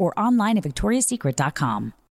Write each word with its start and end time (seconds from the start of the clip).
or 0.00 0.18
online 0.18 0.56
at 0.56 0.64
victoriassecret.com. 0.64 1.92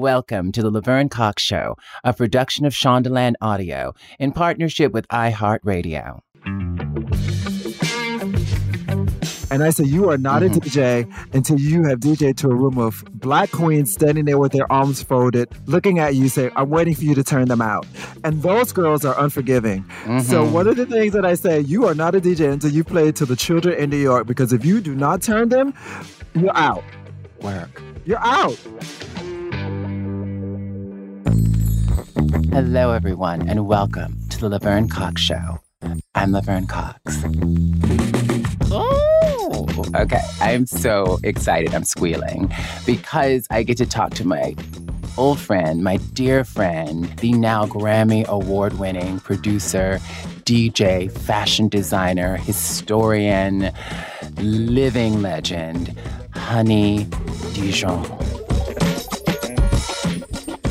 Welcome 0.00 0.52
to 0.52 0.60
the 0.60 0.70
Laverne 0.70 1.08
Cox 1.08 1.42
Show, 1.42 1.74
a 2.04 2.12
production 2.12 2.66
of 2.66 2.74
Shondaland 2.74 3.32
Audio 3.40 3.94
in 4.18 4.30
partnership 4.30 4.92
with 4.92 5.08
iHeartRadio. 5.08 6.20
And 9.50 9.62
I 9.62 9.70
said, 9.70 9.86
You 9.86 10.10
are 10.10 10.18
not 10.18 10.42
Mhm. 10.42 10.54
a 10.54 10.60
DJ 10.60 11.06
until 11.32 11.58
you 11.58 11.84
have 11.84 12.00
DJed 12.00 12.36
to 12.36 12.48
a 12.50 12.54
room 12.54 12.76
of 12.76 13.04
black 13.14 13.50
queens 13.52 13.90
standing 13.90 14.26
there 14.26 14.36
with 14.36 14.52
their 14.52 14.70
arms 14.70 15.02
folded, 15.02 15.48
looking 15.64 15.98
at 15.98 16.14
you, 16.14 16.28
saying, 16.28 16.50
I'm 16.56 16.68
waiting 16.68 16.94
for 16.94 17.04
you 17.04 17.14
to 17.14 17.24
turn 17.24 17.48
them 17.48 17.62
out. 17.62 17.86
And 18.22 18.42
those 18.42 18.72
girls 18.72 19.02
are 19.06 19.18
unforgiving. 19.18 19.86
So, 20.20 20.44
Mhm. 20.44 20.50
one 20.52 20.66
of 20.68 20.76
the 20.76 20.84
things 20.84 21.14
that 21.14 21.24
I 21.24 21.32
say, 21.36 21.60
you 21.60 21.86
are 21.86 21.94
not 21.94 22.14
a 22.14 22.20
DJ 22.20 22.48
until 22.52 22.70
you 22.70 22.84
play 22.84 23.12
to 23.12 23.24
the 23.24 23.34
children 23.34 23.74
in 23.78 23.88
New 23.88 23.96
York, 23.96 24.26
because 24.26 24.52
if 24.52 24.62
you 24.62 24.82
do 24.82 24.94
not 24.94 25.22
turn 25.22 25.48
them, 25.48 25.72
you're 26.34 26.54
out. 26.54 26.84
Work. 27.40 27.80
You're 28.04 28.18
out. 28.20 28.58
Hello, 32.36 32.92
everyone, 32.92 33.48
and 33.48 33.66
welcome 33.66 34.18
to 34.28 34.38
the 34.38 34.50
Laverne 34.50 34.90
Cox 34.90 35.22
Show. 35.22 35.58
I'm 36.14 36.32
Laverne 36.32 36.66
Cox. 36.66 37.24
Oh, 38.70 39.66
okay. 39.94 40.20
I'm 40.42 40.66
so 40.66 41.18
excited. 41.24 41.74
I'm 41.74 41.84
squealing 41.84 42.52
because 42.84 43.46
I 43.50 43.62
get 43.62 43.78
to 43.78 43.86
talk 43.86 44.12
to 44.14 44.26
my 44.26 44.54
old 45.16 45.40
friend, 45.40 45.82
my 45.82 45.96
dear 46.12 46.44
friend, 46.44 47.06
the 47.20 47.32
now 47.32 47.64
Grammy 47.64 48.26
Award 48.26 48.78
winning 48.78 49.18
producer, 49.20 49.98
DJ, 50.44 51.10
fashion 51.10 51.68
designer, 51.68 52.36
historian, 52.36 53.72
living 54.36 55.22
legend, 55.22 55.96
Honey 56.34 57.06
Dijon. 57.54 58.04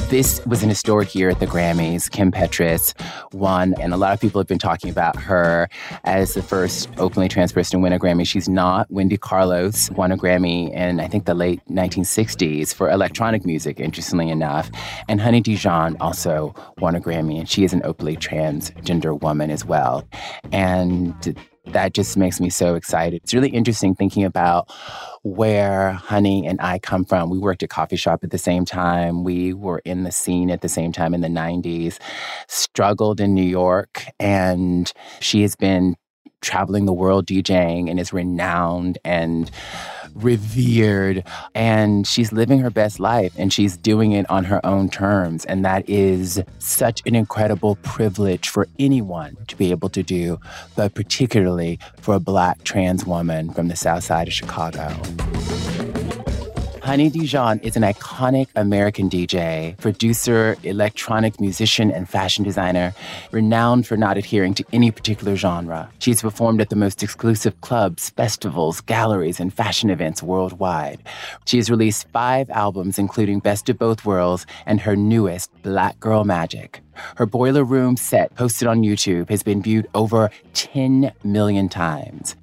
This 0.09 0.39
was 0.45 0.61
an 0.61 0.69
historic 0.69 1.15
year 1.15 1.29
at 1.31 1.39
the 1.39 1.47
Grammys. 1.47 2.11
Kim 2.11 2.31
Petras 2.31 2.93
won, 3.33 3.73
and 3.81 3.91
a 3.91 3.97
lot 3.97 4.13
of 4.13 4.21
people 4.21 4.39
have 4.39 4.47
been 4.47 4.59
talking 4.59 4.91
about 4.91 5.15
her 5.15 5.67
as 6.03 6.35
the 6.35 6.43
first 6.43 6.89
openly 6.97 7.27
trans 7.27 7.51
person 7.51 7.79
to 7.79 7.83
win 7.83 7.91
a 7.91 7.97
Grammy. 7.97 8.25
She's 8.25 8.47
not. 8.47 8.89
Wendy 8.91 9.17
Carlos 9.17 9.89
won 9.91 10.11
a 10.11 10.17
Grammy 10.17 10.71
in, 10.71 10.99
I 10.99 11.07
think, 11.07 11.25
the 11.25 11.33
late 11.33 11.59
1960s 11.69 12.73
for 12.73 12.89
electronic 12.89 13.45
music, 13.45 13.79
interestingly 13.79 14.29
enough. 14.29 14.69
And 15.09 15.19
Honey 15.19 15.41
Dijon 15.41 15.97
also 15.99 16.53
won 16.77 16.95
a 16.95 17.01
Grammy, 17.01 17.39
and 17.39 17.49
she 17.49 17.63
is 17.63 17.73
an 17.73 17.81
openly 17.83 18.15
transgender 18.15 19.19
woman 19.19 19.49
as 19.49 19.65
well. 19.65 20.07
And 20.51 21.35
that 21.67 21.93
just 21.93 22.17
makes 22.17 22.39
me 22.39 22.49
so 22.49 22.75
excited. 22.75 23.21
It's 23.23 23.33
really 23.33 23.49
interesting 23.49 23.95
thinking 23.95 24.23
about 24.23 24.71
where 25.23 25.91
Honey 25.93 26.45
and 26.45 26.59
I 26.61 26.79
come 26.79 27.05
from. 27.05 27.29
We 27.29 27.39
worked 27.39 27.63
at 27.63 27.69
coffee 27.69 27.95
shop 27.95 28.23
at 28.23 28.31
the 28.31 28.37
same 28.37 28.65
time. 28.65 29.23
We 29.23 29.53
were 29.53 29.81
in 29.85 30.03
the 30.03 30.11
scene 30.11 30.51
at 30.51 30.61
the 30.61 30.69
same 30.69 30.91
time 30.91 31.13
in 31.13 31.21
the 31.21 31.27
90s, 31.27 31.97
struggled 32.47 33.19
in 33.19 33.33
New 33.33 33.43
York, 33.43 34.05
and 34.19 34.91
she 35.19 35.41
has 35.41 35.55
been 35.55 35.95
traveling 36.41 36.85
the 36.85 36.93
world 36.93 37.25
DJing 37.25 37.89
and 37.89 37.99
is 37.99 38.13
renowned 38.13 38.99
and 39.03 39.49
revered 40.15 41.23
and 41.53 42.07
she's 42.07 42.31
living 42.31 42.59
her 42.59 42.69
best 42.69 42.99
life 42.99 43.33
and 43.37 43.51
she's 43.53 43.77
doing 43.77 44.13
it 44.13 44.29
on 44.29 44.45
her 44.45 44.65
own 44.65 44.89
terms 44.89 45.45
and 45.45 45.63
that 45.63 45.87
is 45.89 46.41
such 46.59 47.01
an 47.05 47.15
incredible 47.15 47.75
privilege 47.83 48.49
for 48.49 48.67
anyone 48.79 49.37
to 49.47 49.55
be 49.55 49.71
able 49.71 49.89
to 49.89 50.01
do 50.01 50.39
but 50.75 50.93
particularly 50.95 51.77
for 51.97 52.15
a 52.15 52.19
black 52.19 52.63
trans 52.63 53.05
woman 53.05 53.51
from 53.51 53.67
the 53.67 53.75
south 53.75 54.03
side 54.03 54.27
of 54.27 54.33
Chicago. 54.33 54.95
Honey 56.85 57.09
Dijon 57.09 57.57
is 57.61 57.75
an 57.75 57.81
iconic 57.81 58.47
American 58.55 59.09
DJ, 59.09 59.75
producer, 59.77 60.55
electronic 60.61 61.41
musician, 61.41 61.89
and 61.89 62.07
fashion 62.07 62.43
designer, 62.43 62.93
renowned 63.31 63.87
for 63.87 63.97
not 63.97 64.17
adhering 64.17 64.53
to 64.53 64.63
any 64.71 64.91
particular 64.91 65.35
genre. 65.35 65.89
She's 65.97 66.21
performed 66.21 66.61
at 66.61 66.69
the 66.69 66.75
most 66.75 67.01
exclusive 67.01 67.59
clubs, 67.61 68.11
festivals, 68.11 68.81
galleries, 68.81 69.39
and 69.39 69.51
fashion 69.51 69.89
events 69.89 70.21
worldwide. 70.21 71.01
She 71.45 71.57
has 71.57 71.71
released 71.71 72.07
five 72.09 72.51
albums, 72.51 72.99
including 72.99 73.39
Best 73.39 73.67
of 73.67 73.79
Both 73.79 74.05
Worlds 74.05 74.45
and 74.67 74.79
her 74.79 74.95
newest, 74.95 75.49
Black 75.63 75.99
Girl 75.99 76.23
Magic. 76.23 76.81
Her 77.15 77.25
Boiler 77.25 77.63
Room 77.63 77.97
set, 77.97 78.35
posted 78.35 78.67
on 78.67 78.83
YouTube, 78.83 79.31
has 79.31 79.41
been 79.41 79.63
viewed 79.63 79.87
over 79.95 80.29
10 80.53 81.11
million 81.23 81.67
times. 81.67 82.35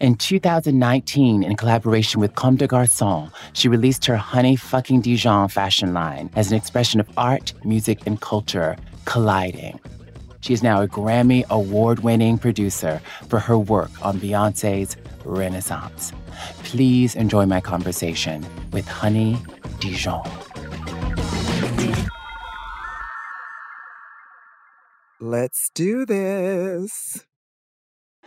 In 0.00 0.14
2019, 0.14 1.42
in 1.42 1.56
collaboration 1.56 2.20
with 2.20 2.34
Comme 2.34 2.56
des 2.56 2.66
Garçons, 2.66 3.30
she 3.52 3.68
released 3.68 4.04
her 4.06 4.16
Honey 4.16 4.56
Fucking 4.56 5.02
Dijon 5.02 5.48
fashion 5.48 5.92
line 5.92 6.30
as 6.36 6.50
an 6.50 6.56
expression 6.56 7.00
of 7.00 7.08
art, 7.16 7.52
music, 7.64 8.06
and 8.06 8.20
culture 8.20 8.76
colliding. 9.04 9.78
She 10.40 10.54
is 10.54 10.62
now 10.62 10.80
a 10.80 10.88
Grammy 10.88 11.46
award 11.50 12.00
winning 12.00 12.38
producer 12.38 13.00
for 13.28 13.38
her 13.38 13.58
work 13.58 13.90
on 14.04 14.18
Beyonce's 14.18 14.96
Renaissance. 15.24 16.12
Please 16.62 17.14
enjoy 17.14 17.44
my 17.44 17.60
conversation 17.60 18.46
with 18.72 18.88
Honey 18.88 19.36
Dijon. 19.80 20.24
Let's 25.20 25.70
do 25.74 26.06
this. 26.06 27.26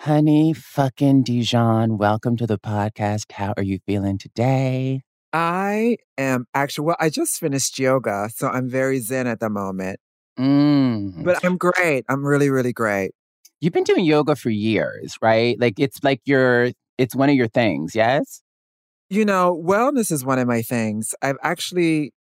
Honey 0.03 0.51
fucking 0.51 1.23
Dijon, 1.23 1.97
welcome 1.97 2.35
to 2.35 2.45
the 2.45 2.59
podcast. 2.59 3.31
How 3.31 3.53
are 3.55 3.63
you 3.63 3.79
feeling 3.87 4.17
today? 4.17 4.99
I 5.31 5.95
am 6.17 6.45
actually, 6.53 6.87
well, 6.87 6.97
I 6.99 7.09
just 7.09 7.39
finished 7.39 7.79
yoga, 7.79 8.29
so 8.35 8.49
I'm 8.49 8.67
very 8.69 8.99
zen 8.99 9.27
at 9.27 9.39
the 9.39 9.49
moment, 9.49 10.01
Mm. 10.37 11.23
but 11.23 11.45
I'm 11.45 11.55
great. 11.55 12.03
I'm 12.09 12.25
really, 12.25 12.49
really 12.49 12.73
great. 12.73 13.11
You've 13.61 13.71
been 13.71 13.85
doing 13.85 14.03
yoga 14.03 14.35
for 14.35 14.49
years, 14.49 15.15
right? 15.21 15.57
Like 15.57 15.75
it's 15.79 16.03
like 16.03 16.19
your 16.25 16.71
it's 16.97 17.15
one 17.15 17.29
of 17.29 17.35
your 17.35 17.47
things, 17.47 17.95
yes? 17.95 18.41
You 19.09 19.23
know, 19.23 19.57
wellness 19.65 20.11
is 20.11 20.25
one 20.25 20.37
of 20.37 20.49
my 20.49 20.63
things. 20.63 21.15
I've 21.21 21.37
actually, 21.43 22.11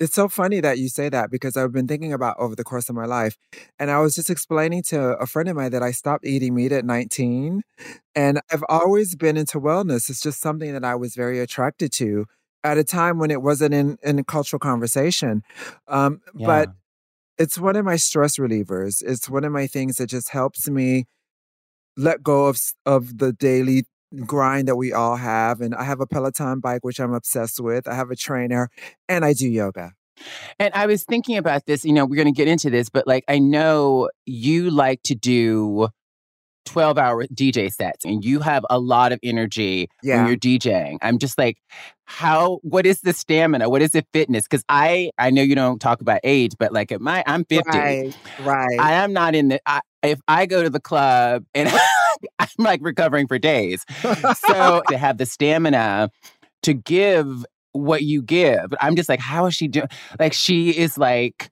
it's 0.00 0.14
so 0.14 0.28
funny 0.28 0.60
that 0.60 0.78
you 0.78 0.88
say 0.88 1.10
that 1.10 1.30
because 1.30 1.56
I've 1.58 1.72
been 1.72 1.86
thinking 1.86 2.12
about 2.12 2.36
over 2.38 2.56
the 2.56 2.64
course 2.64 2.88
of 2.88 2.96
my 2.96 3.04
life. 3.04 3.36
And 3.78 3.90
I 3.90 4.00
was 4.00 4.14
just 4.14 4.30
explaining 4.30 4.82
to 4.84 4.98
a 5.18 5.26
friend 5.26 5.48
of 5.48 5.56
mine 5.56 5.72
that 5.72 5.82
I 5.82 5.90
stopped 5.90 6.26
eating 6.26 6.54
meat 6.54 6.72
at 6.72 6.86
19. 6.86 7.62
And 8.14 8.40
I've 8.50 8.64
always 8.70 9.14
been 9.14 9.36
into 9.36 9.60
wellness. 9.60 10.08
It's 10.08 10.22
just 10.22 10.40
something 10.40 10.72
that 10.72 10.84
I 10.84 10.94
was 10.94 11.14
very 11.14 11.38
attracted 11.38 11.92
to. 11.92 12.26
at 12.62 12.78
a 12.78 12.84
time 12.84 13.18
when 13.18 13.30
it 13.30 13.42
wasn't 13.42 13.74
in 13.74 13.98
in 14.02 14.22
cultural 14.24 14.60
conversation. 14.60 15.42
Um, 15.88 16.20
yeah. 16.34 16.46
But 16.46 16.68
it's 17.38 17.58
one 17.58 17.76
of 17.76 17.84
my 17.84 17.96
stress 17.96 18.36
relievers. 18.36 19.02
It's 19.06 19.28
one 19.28 19.44
of 19.44 19.52
my 19.52 19.66
things 19.66 19.96
that 19.96 20.08
just 20.08 20.30
helps 20.30 20.68
me 20.68 21.06
let 21.96 22.22
go 22.22 22.46
of 22.46 22.58
of 22.86 23.18
the 23.18 23.32
daily 23.32 23.86
grind 24.26 24.68
that 24.68 24.76
we 24.76 24.92
all 24.92 25.16
have. 25.16 25.60
And 25.60 25.74
I 25.74 25.84
have 25.84 26.00
a 26.00 26.06
Peloton 26.06 26.60
bike, 26.60 26.84
which 26.84 27.00
I'm 27.00 27.12
obsessed 27.12 27.60
with. 27.60 27.88
I 27.88 27.94
have 27.94 28.10
a 28.10 28.16
trainer, 28.16 28.70
and 29.08 29.24
I 29.24 29.32
do 29.32 29.48
yoga. 29.48 29.92
And 30.58 30.74
I 30.74 30.86
was 30.86 31.04
thinking 31.04 31.36
about 31.36 31.66
this. 31.66 31.84
You 31.84 31.92
know, 31.92 32.04
we're 32.04 32.16
going 32.16 32.32
to 32.32 32.36
get 32.36 32.48
into 32.48 32.70
this, 32.70 32.88
but 32.90 33.06
like 33.06 33.24
I 33.28 33.38
know 33.38 34.10
you 34.26 34.70
like 34.70 35.02
to 35.04 35.14
do 35.14 35.88
12 36.66 36.98
hour 36.98 37.26
DJ 37.26 37.72
sets 37.72 38.04
and 38.04 38.24
you 38.24 38.40
have 38.40 38.64
a 38.70 38.78
lot 38.78 39.12
of 39.12 39.18
energy 39.22 39.88
yeah. 40.02 40.18
when 40.18 40.28
you're 40.28 40.36
DJing. 40.36 40.98
I'm 41.02 41.18
just 41.18 41.38
like, 41.38 41.58
how, 42.04 42.60
what 42.62 42.86
is 42.86 43.00
the 43.00 43.12
stamina? 43.12 43.68
What 43.68 43.82
is 43.82 43.92
the 43.92 44.04
fitness? 44.12 44.46
Cause 44.46 44.64
I, 44.68 45.10
I 45.18 45.30
know 45.30 45.42
you 45.42 45.54
don't 45.54 45.80
talk 45.80 46.00
about 46.00 46.20
age, 46.22 46.52
but 46.58 46.72
like 46.72 46.92
at 46.92 47.00
my, 47.00 47.24
I'm 47.26 47.44
50. 47.44 47.70
Right. 47.70 48.16
right. 48.42 48.78
I 48.78 48.92
am 48.94 49.12
not 49.12 49.34
in 49.34 49.48
the, 49.48 49.60
I, 49.66 49.80
if 50.02 50.20
I 50.28 50.46
go 50.46 50.62
to 50.62 50.70
the 50.70 50.80
club 50.80 51.44
and 51.54 51.68
I'm 52.38 52.48
like 52.58 52.80
recovering 52.82 53.26
for 53.26 53.38
days. 53.38 53.84
so 54.34 54.82
to 54.88 54.98
have 54.98 55.18
the 55.18 55.26
stamina 55.26 56.10
to 56.62 56.74
give 56.74 57.44
what 57.72 58.02
you 58.02 58.22
give, 58.22 58.72
I'm 58.80 58.96
just 58.96 59.08
like, 59.08 59.20
how 59.20 59.46
is 59.46 59.54
she 59.54 59.68
doing? 59.68 59.88
Like 60.18 60.32
she 60.32 60.70
is 60.70 60.98
like, 60.98 61.50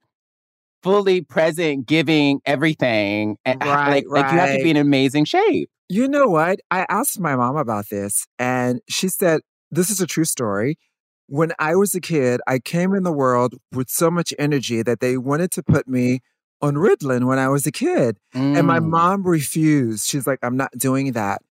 fully 0.82 1.20
present, 1.20 1.87
giving 1.87 2.41
everything. 2.47 3.37
And 3.44 3.61
right, 3.62 3.91
like, 3.91 4.05
right. 4.09 4.23
like 4.23 4.32
you 4.32 4.38
have 4.38 4.56
to 4.56 4.62
be 4.62 4.70
in 4.70 4.76
amazing 4.76 5.25
shape. 5.25 5.70
You 5.88 6.09
know 6.09 6.26
what? 6.26 6.61
I 6.71 6.87
asked 6.88 7.19
my 7.19 7.35
mom 7.35 7.56
about 7.56 7.88
this, 7.88 8.26
and 8.38 8.81
she 8.88 9.09
said, 9.09 9.41
This 9.71 9.91
is 9.91 10.00
a 10.00 10.06
true 10.06 10.25
story. 10.25 10.79
When 11.26 11.53
I 11.59 11.76
was 11.76 11.94
a 11.94 12.00
kid, 12.00 12.41
I 12.47 12.59
came 12.59 12.94
in 12.94 13.03
the 13.03 13.12
world 13.12 13.55
with 13.73 13.88
so 13.91 14.11
much 14.11 14.32
energy 14.38 14.82
that 14.82 15.00
they 15.00 15.19
wanted 15.19 15.50
to 15.53 15.62
put 15.62 15.87
me 15.87 16.21
on 16.60 16.75
Ritalin 16.75 17.26
when 17.26 17.38
I 17.38 17.49
was 17.49 17.66
a 17.66 17.72
kid. 17.72 18.19
Mm. 18.34 18.58
And 18.58 18.66
my 18.66 18.81
mm. 18.81 18.88
mom 18.88 19.22
refused. 19.25 20.08
She's 20.08 20.26
like, 20.26 20.38
I'm 20.43 20.56
not 20.56 20.72
doing 20.76 21.12
that. 21.12 21.43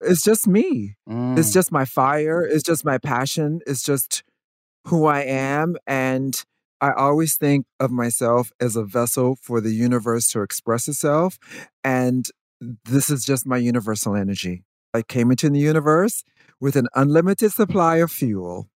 It's 0.00 0.22
just 0.22 0.46
me. 0.46 0.96
Mm. 1.08 1.38
It's 1.38 1.52
just 1.52 1.72
my 1.72 1.84
fire. 1.84 2.42
It's 2.42 2.62
just 2.62 2.84
my 2.84 2.98
passion. 2.98 3.60
It's 3.66 3.82
just 3.82 4.22
who 4.86 5.06
I 5.06 5.20
am. 5.20 5.76
And 5.86 6.42
I 6.80 6.92
always 6.92 7.36
think 7.36 7.66
of 7.78 7.90
myself 7.90 8.52
as 8.60 8.76
a 8.76 8.84
vessel 8.84 9.36
for 9.40 9.60
the 9.60 9.72
universe 9.72 10.30
to 10.32 10.42
express 10.42 10.88
itself. 10.88 11.38
And 11.84 12.26
this 12.84 13.10
is 13.10 13.24
just 13.24 13.46
my 13.46 13.58
universal 13.58 14.14
energy. 14.14 14.64
I 14.92 15.02
came 15.02 15.30
into 15.30 15.48
the 15.50 15.58
universe 15.58 16.24
with 16.60 16.76
an 16.76 16.88
unlimited 16.94 17.52
supply 17.52 17.96
of 17.96 18.10
fuel. 18.10 18.68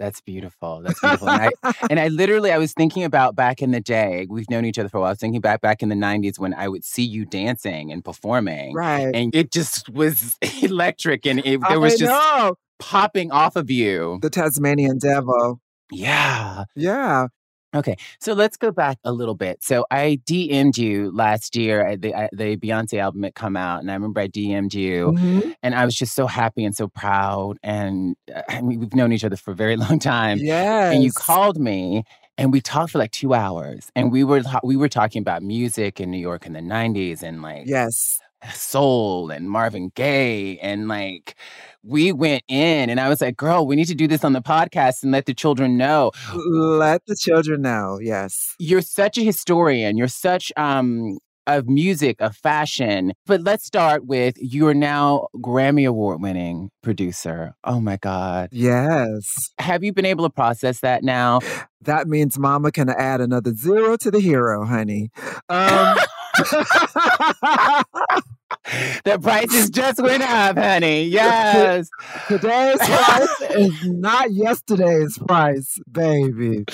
That's 0.00 0.22
beautiful. 0.22 0.80
That's 0.80 0.98
beautiful. 0.98 1.28
and, 1.28 1.52
I, 1.62 1.72
and 1.90 2.00
I 2.00 2.08
literally, 2.08 2.50
I 2.50 2.56
was 2.56 2.72
thinking 2.72 3.04
about 3.04 3.36
back 3.36 3.60
in 3.60 3.70
the 3.70 3.80
day. 3.80 4.26
We've 4.30 4.48
known 4.48 4.64
each 4.64 4.78
other 4.78 4.88
for 4.88 4.96
a 4.96 5.00
while. 5.00 5.08
I 5.08 5.12
was 5.12 5.18
thinking 5.18 5.42
back 5.42 5.60
back 5.60 5.82
in 5.82 5.90
the 5.90 5.94
'90s 5.94 6.38
when 6.38 6.54
I 6.54 6.68
would 6.68 6.84
see 6.84 7.02
you 7.04 7.26
dancing 7.26 7.92
and 7.92 8.02
performing, 8.02 8.74
right? 8.74 9.14
And 9.14 9.34
it 9.34 9.52
just 9.52 9.90
was 9.90 10.38
electric, 10.62 11.26
and 11.26 11.40
it, 11.44 11.60
there 11.68 11.78
was 11.78 11.98
just 11.98 12.10
know. 12.10 12.54
popping 12.78 13.30
off 13.30 13.56
of 13.56 13.70
you. 13.70 14.18
The 14.22 14.30
Tasmanian 14.30 14.96
Devil. 14.96 15.60
Yeah. 15.92 16.64
Yeah. 16.74 17.26
Okay, 17.72 17.96
so 18.18 18.32
let's 18.32 18.56
go 18.56 18.72
back 18.72 18.98
a 19.04 19.12
little 19.12 19.36
bit. 19.36 19.62
So 19.62 19.86
I 19.90 20.20
DM'd 20.26 20.76
you 20.76 21.12
last 21.14 21.54
year. 21.54 21.96
The 21.96 22.28
the 22.32 22.56
Beyonce 22.56 22.98
album 22.98 23.22
had 23.22 23.34
come 23.34 23.56
out, 23.56 23.80
and 23.80 23.90
I 23.90 23.94
remember 23.94 24.20
I 24.20 24.28
DM'd 24.28 24.74
you, 24.74 25.12
mm-hmm. 25.12 25.50
and 25.62 25.74
I 25.74 25.84
was 25.84 25.94
just 25.94 26.14
so 26.14 26.26
happy 26.26 26.64
and 26.64 26.74
so 26.74 26.88
proud. 26.88 27.58
And 27.62 28.16
uh, 28.34 28.42
I 28.48 28.60
mean, 28.60 28.80
we've 28.80 28.94
known 28.94 29.12
each 29.12 29.24
other 29.24 29.36
for 29.36 29.52
a 29.52 29.54
very 29.54 29.76
long 29.84 30.00
time. 30.00 30.38
Yeah. 30.38 30.90
And 30.90 31.04
you 31.04 31.12
called 31.12 31.58
me, 31.58 32.02
and 32.36 32.52
we 32.52 32.60
talked 32.60 32.90
for 32.90 32.98
like 32.98 33.12
two 33.12 33.34
hours, 33.34 33.90
and 33.94 34.10
we 34.10 34.24
were 34.24 34.42
we 34.64 34.76
were 34.76 34.88
talking 34.88 35.20
about 35.20 35.42
music 35.42 36.00
in 36.00 36.10
New 36.10 36.18
York 36.18 36.46
in 36.46 36.54
the 36.54 36.60
'90s, 36.60 37.22
and 37.22 37.40
like 37.40 37.64
yes, 37.66 38.18
soul 38.54 39.30
and 39.30 39.50
Marvin 39.50 39.92
Gaye 39.94 40.58
and 40.58 40.88
like 40.88 41.36
we 41.82 42.12
went 42.12 42.42
in 42.48 42.90
and 42.90 43.00
I 43.00 43.08
was 43.08 43.20
like, 43.20 43.36
girl, 43.36 43.66
we 43.66 43.76
need 43.76 43.86
to 43.86 43.94
do 43.94 44.06
this 44.06 44.24
on 44.24 44.32
the 44.32 44.42
podcast 44.42 45.02
and 45.02 45.12
let 45.12 45.26
the 45.26 45.34
children 45.34 45.76
know. 45.76 46.12
Let 46.34 47.06
the 47.06 47.16
children 47.16 47.62
know, 47.62 47.98
yes. 48.00 48.54
You're 48.58 48.82
such 48.82 49.18
a 49.18 49.22
historian. 49.22 49.96
You're 49.96 50.08
such 50.08 50.52
um 50.56 51.18
of 51.46 51.68
music, 51.68 52.20
of 52.20 52.36
fashion. 52.36 53.12
But 53.26 53.42
let's 53.42 53.64
start 53.64 54.06
with 54.06 54.36
you're 54.38 54.74
now 54.74 55.28
Grammy 55.36 55.88
Award 55.88 56.22
winning 56.22 56.70
producer. 56.82 57.54
Oh 57.64 57.80
my 57.80 57.96
God. 57.96 58.50
Yes. 58.52 59.50
Have 59.58 59.82
you 59.82 59.92
been 59.92 60.04
able 60.04 60.24
to 60.24 60.30
process 60.30 60.80
that 60.80 61.02
now? 61.02 61.40
That 61.82 62.06
means 62.06 62.38
mama 62.38 62.70
can 62.70 62.88
add 62.88 63.20
another 63.20 63.54
zero 63.54 63.96
to 63.96 64.10
the 64.10 64.20
hero, 64.20 64.64
honey. 64.64 65.10
Um 65.48 65.96
the 69.04 69.18
prices 69.20 69.70
just 69.70 70.02
went 70.02 70.22
up, 70.22 70.56
honey. 70.56 71.04
Yes. 71.04 71.88
Today's 72.28 72.78
price 72.78 73.40
is 73.50 73.72
not 73.84 74.32
yesterday's 74.32 75.18
price, 75.18 75.78
baby. 75.90 76.64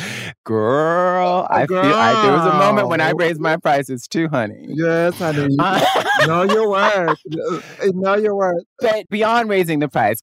Girl, 0.44 1.26
oh, 1.26 1.46
I 1.50 1.66
Girl. 1.66 1.82
feel 1.82 1.94
I, 1.94 2.22
there 2.22 2.32
was 2.32 2.46
a 2.46 2.58
moment 2.58 2.88
when 2.88 3.00
I 3.00 3.10
raised 3.10 3.40
my 3.40 3.56
prices 3.56 4.06
too, 4.06 4.28
honey. 4.28 4.66
Yes, 4.68 5.18
honey. 5.18 5.56
Uh, 5.66 6.04
know 6.26 6.42
your 6.44 6.70
worth. 6.70 7.18
Uh, 7.26 7.60
know 7.94 8.14
your 8.14 8.34
worth. 8.34 8.62
But 8.80 9.08
beyond 9.10 9.48
raising 9.48 9.80
the 9.80 9.88
price, 9.88 10.20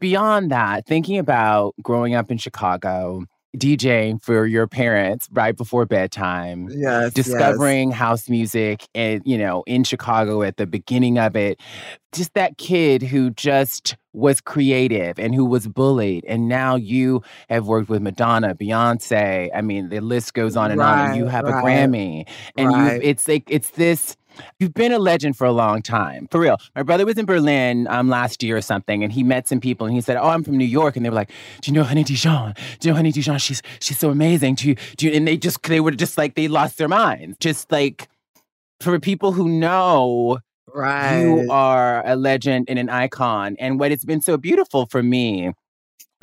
beyond 0.00 0.50
that, 0.50 0.86
thinking 0.86 1.18
about 1.18 1.74
growing 1.82 2.14
up 2.14 2.30
in 2.30 2.38
Chicago, 2.38 3.24
DJing 3.58 4.22
for 4.22 4.46
your 4.46 4.66
parents 4.66 5.28
right 5.32 5.56
before 5.56 5.86
bedtime. 5.86 6.68
Yes. 6.70 7.12
Discovering 7.12 7.90
yes. 7.90 7.98
house 7.98 8.28
music 8.28 8.86
and, 8.94 9.22
you 9.24 9.38
know, 9.38 9.64
in 9.66 9.84
Chicago 9.84 10.42
at 10.42 10.56
the 10.56 10.66
beginning 10.66 11.18
of 11.18 11.36
it. 11.36 11.60
Just 12.12 12.34
that 12.34 12.56
kid 12.58 13.02
who 13.02 13.30
just 13.30 13.96
was 14.12 14.40
creative 14.40 15.18
and 15.18 15.34
who 15.34 15.44
was 15.44 15.68
bullied. 15.68 16.24
And 16.26 16.48
now 16.48 16.76
you 16.76 17.22
have 17.50 17.66
worked 17.66 17.88
with 17.88 18.00
Madonna, 18.00 18.54
Beyonce. 18.54 19.50
I 19.54 19.60
mean, 19.60 19.90
the 19.90 20.00
list 20.00 20.32
goes 20.32 20.56
on 20.56 20.70
and 20.70 20.80
right, 20.80 21.04
on. 21.04 21.10
And 21.10 21.16
you 21.16 21.26
have 21.26 21.44
right, 21.44 21.62
a 21.62 21.66
Grammy. 21.66 22.26
And 22.56 22.68
right. 22.68 22.94
you 22.94 23.00
it's 23.02 23.28
like 23.28 23.44
it's 23.48 23.70
this 23.70 24.16
You've 24.58 24.74
been 24.74 24.92
a 24.92 24.98
legend 24.98 25.36
for 25.36 25.44
a 25.44 25.52
long 25.52 25.82
time, 25.82 26.28
for 26.30 26.40
real. 26.40 26.58
My 26.74 26.82
brother 26.82 27.04
was 27.04 27.18
in 27.18 27.26
Berlin 27.26 27.86
um, 27.88 28.08
last 28.08 28.42
year 28.42 28.56
or 28.56 28.60
something, 28.60 29.02
and 29.02 29.12
he 29.12 29.22
met 29.22 29.48
some 29.48 29.60
people, 29.60 29.86
and 29.86 29.94
he 29.94 30.00
said, 30.00 30.16
"Oh, 30.16 30.28
I'm 30.28 30.44
from 30.44 30.56
New 30.56 30.64
York," 30.64 30.96
and 30.96 31.04
they 31.04 31.10
were 31.10 31.16
like, 31.16 31.30
"Do 31.60 31.70
you 31.70 31.74
know 31.74 31.84
Honey 31.84 32.04
Dijon? 32.04 32.54
Do 32.80 32.88
you 32.88 32.92
know 32.92 32.96
Honey 32.96 33.12
Dijon? 33.12 33.38
She's 33.38 33.62
she's 33.80 33.98
so 33.98 34.10
amazing." 34.10 34.56
Do 34.56 34.68
you, 34.68 34.76
do 34.96 35.06
you? 35.06 35.12
And 35.12 35.26
they 35.26 35.36
just 35.36 35.62
they 35.64 35.80
were 35.80 35.90
just 35.90 36.18
like 36.18 36.34
they 36.34 36.48
lost 36.48 36.78
their 36.78 36.88
minds. 36.88 37.36
Just 37.40 37.70
like 37.70 38.08
for 38.80 38.98
people 39.00 39.32
who 39.32 39.48
know, 39.48 40.38
right? 40.72 41.20
You 41.20 41.50
are 41.50 42.06
a 42.06 42.16
legend 42.16 42.66
and 42.68 42.78
an 42.78 42.88
icon, 42.88 43.56
and 43.58 43.78
what 43.78 43.92
it's 43.92 44.04
been 44.04 44.20
so 44.20 44.36
beautiful 44.36 44.86
for 44.86 45.02
me 45.02 45.52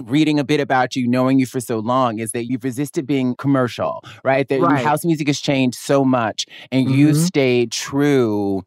reading 0.06 0.40
a 0.40 0.44
bit 0.44 0.60
about 0.60 0.96
you, 0.96 1.08
knowing 1.08 1.40
you 1.40 1.46
for 1.46 1.60
so 1.60 1.80
long, 1.80 2.20
is 2.20 2.32
that 2.32 2.46
you've 2.46 2.64
resisted 2.64 3.08
being 3.08 3.36
commercial, 3.36 4.02
right? 4.24 4.48
That 4.48 4.62
right. 4.62 4.84
house 4.84 5.06
music 5.06 5.28
has 5.28 5.40
changed 5.40 5.78
so 5.78 6.04
much 6.04 6.46
and 6.72 6.88
mm-hmm. 6.88 6.96
you 6.96 7.14
stayed 7.14 7.72
true 7.72 8.64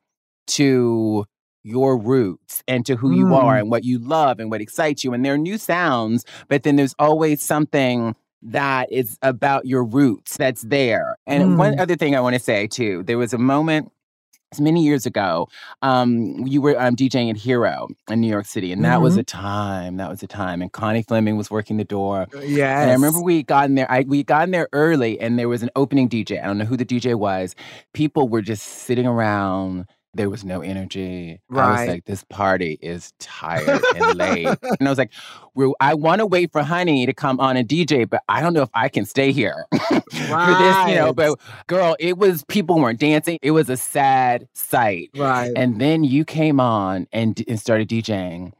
to 0.48 1.26
your 1.66 1.98
roots 1.98 2.62
and 2.68 2.86
to 2.86 2.94
who 2.94 3.10
mm. 3.10 3.16
you 3.16 3.34
are 3.34 3.56
mm. 3.56 3.60
and 3.60 3.70
what 3.70 3.84
you 3.84 3.98
love 3.98 4.38
and 4.38 4.50
what 4.50 4.60
excites 4.60 5.02
you. 5.02 5.12
And 5.12 5.24
there 5.24 5.34
are 5.34 5.38
new 5.38 5.58
sounds, 5.58 6.24
but 6.48 6.62
then 6.62 6.76
there's 6.76 6.94
always 6.98 7.42
something 7.42 8.14
that 8.42 8.90
is 8.92 9.18
about 9.22 9.66
your 9.66 9.84
roots 9.84 10.36
that's 10.36 10.62
there. 10.62 11.16
And 11.26 11.42
mm. 11.42 11.56
one 11.56 11.80
other 11.80 11.96
thing 11.96 12.14
I 12.14 12.20
want 12.20 12.34
to 12.34 12.40
say 12.40 12.68
too, 12.68 13.02
there 13.02 13.18
was 13.18 13.34
a 13.34 13.38
moment 13.38 13.90
many 14.60 14.84
years 14.84 15.06
ago, 15.06 15.48
um, 15.82 16.46
you 16.46 16.60
were 16.60 16.80
um, 16.80 16.96
DJing 16.96 17.30
at 17.30 17.36
Hero 17.36 17.88
in 18.08 18.20
New 18.20 18.28
York 18.28 18.46
City, 18.46 18.72
and 18.72 18.84
that 18.84 18.94
mm-hmm. 18.94 19.02
was 19.02 19.16
a 19.16 19.22
time. 19.22 19.96
That 19.96 20.08
was 20.08 20.22
a 20.22 20.26
time, 20.26 20.62
and 20.62 20.72
Connie 20.72 21.02
Fleming 21.02 21.36
was 21.36 21.50
working 21.50 21.76
the 21.76 21.84
door. 21.84 22.26
Yeah, 22.42 22.82
and 22.82 22.90
I 22.90 22.94
remember 22.94 23.20
we 23.20 23.42
got 23.42 23.66
in 23.66 23.74
there. 23.74 23.90
I 23.90 24.02
we 24.06 24.22
got 24.22 24.44
in 24.44 24.50
there 24.50 24.68
early, 24.72 25.20
and 25.20 25.38
there 25.38 25.48
was 25.48 25.62
an 25.62 25.70
opening 25.76 26.08
DJ. 26.08 26.42
I 26.42 26.46
don't 26.46 26.58
know 26.58 26.64
who 26.64 26.76
the 26.76 26.84
DJ 26.84 27.14
was. 27.14 27.54
People 27.92 28.28
were 28.28 28.42
just 28.42 28.64
sitting 28.64 29.06
around 29.06 29.86
there 30.16 30.30
was 30.30 30.44
no 30.44 30.60
energy. 30.60 31.40
Right. 31.48 31.66
I 31.66 31.80
was 31.80 31.88
like, 31.88 32.04
this 32.04 32.24
party 32.24 32.78
is 32.80 33.12
tired 33.18 33.82
and 33.94 34.16
late. 34.16 34.46
and 34.62 34.88
I 34.88 34.88
was 34.88 34.98
like, 34.98 35.12
I 35.80 35.94
want 35.94 36.20
to 36.20 36.26
wait 36.26 36.52
for 36.52 36.62
Honey 36.62 37.06
to 37.06 37.12
come 37.12 37.40
on 37.40 37.56
a 37.56 37.64
DJ, 37.64 38.08
but 38.08 38.22
I 38.28 38.40
don't 38.40 38.52
know 38.52 38.62
if 38.62 38.70
I 38.74 38.88
can 38.88 39.04
stay 39.04 39.32
here 39.32 39.66
right. 39.72 39.82
for 39.90 40.62
this, 40.62 40.88
you 40.88 40.94
know. 40.94 41.12
But 41.12 41.38
girl, 41.66 41.96
it 41.98 42.18
was 42.18 42.44
people 42.44 42.80
weren't 42.80 43.00
dancing. 43.00 43.38
It 43.42 43.52
was 43.52 43.68
a 43.68 43.76
sad 43.76 44.48
sight. 44.54 45.10
Right. 45.16 45.52
And 45.54 45.80
then 45.80 46.04
you 46.04 46.24
came 46.24 46.60
on 46.60 47.06
and, 47.12 47.42
and 47.46 47.60
started 47.60 47.88
DJing, 47.88 48.52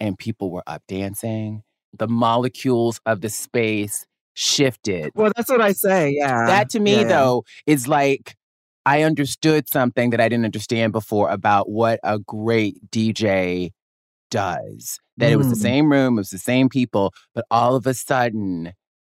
and 0.00 0.18
people 0.18 0.50
were 0.50 0.64
up 0.66 0.82
dancing. 0.88 1.62
The 1.96 2.08
molecules 2.08 3.00
of 3.06 3.20
the 3.20 3.28
space 3.28 4.06
shifted. 4.34 5.12
Well, 5.14 5.32
that's 5.36 5.48
what 5.48 5.60
I 5.60 5.72
say. 5.72 6.10
Yeah. 6.18 6.46
That 6.46 6.70
to 6.70 6.80
me, 6.80 6.96
yeah. 7.00 7.04
though, 7.04 7.44
is 7.66 7.86
like 7.88 8.36
I 8.86 9.02
understood 9.02 9.68
something 9.68 10.10
that 10.10 10.20
I 10.20 10.28
didn't 10.28 10.44
understand 10.44 10.92
before 10.92 11.30
about 11.30 11.70
what 11.70 12.00
a 12.02 12.18
great 12.18 12.90
DJ 12.90 13.70
does. 14.30 14.98
That 15.16 15.30
it 15.32 15.36
was 15.36 15.48
the 15.48 15.54
Mm. 15.54 15.60
same 15.60 15.92
room, 15.92 16.14
it 16.14 16.22
was 16.22 16.30
the 16.30 16.38
same 16.38 16.68
people, 16.68 17.12
but 17.34 17.44
all 17.50 17.76
of 17.76 17.86
a 17.86 17.94
sudden 17.94 18.72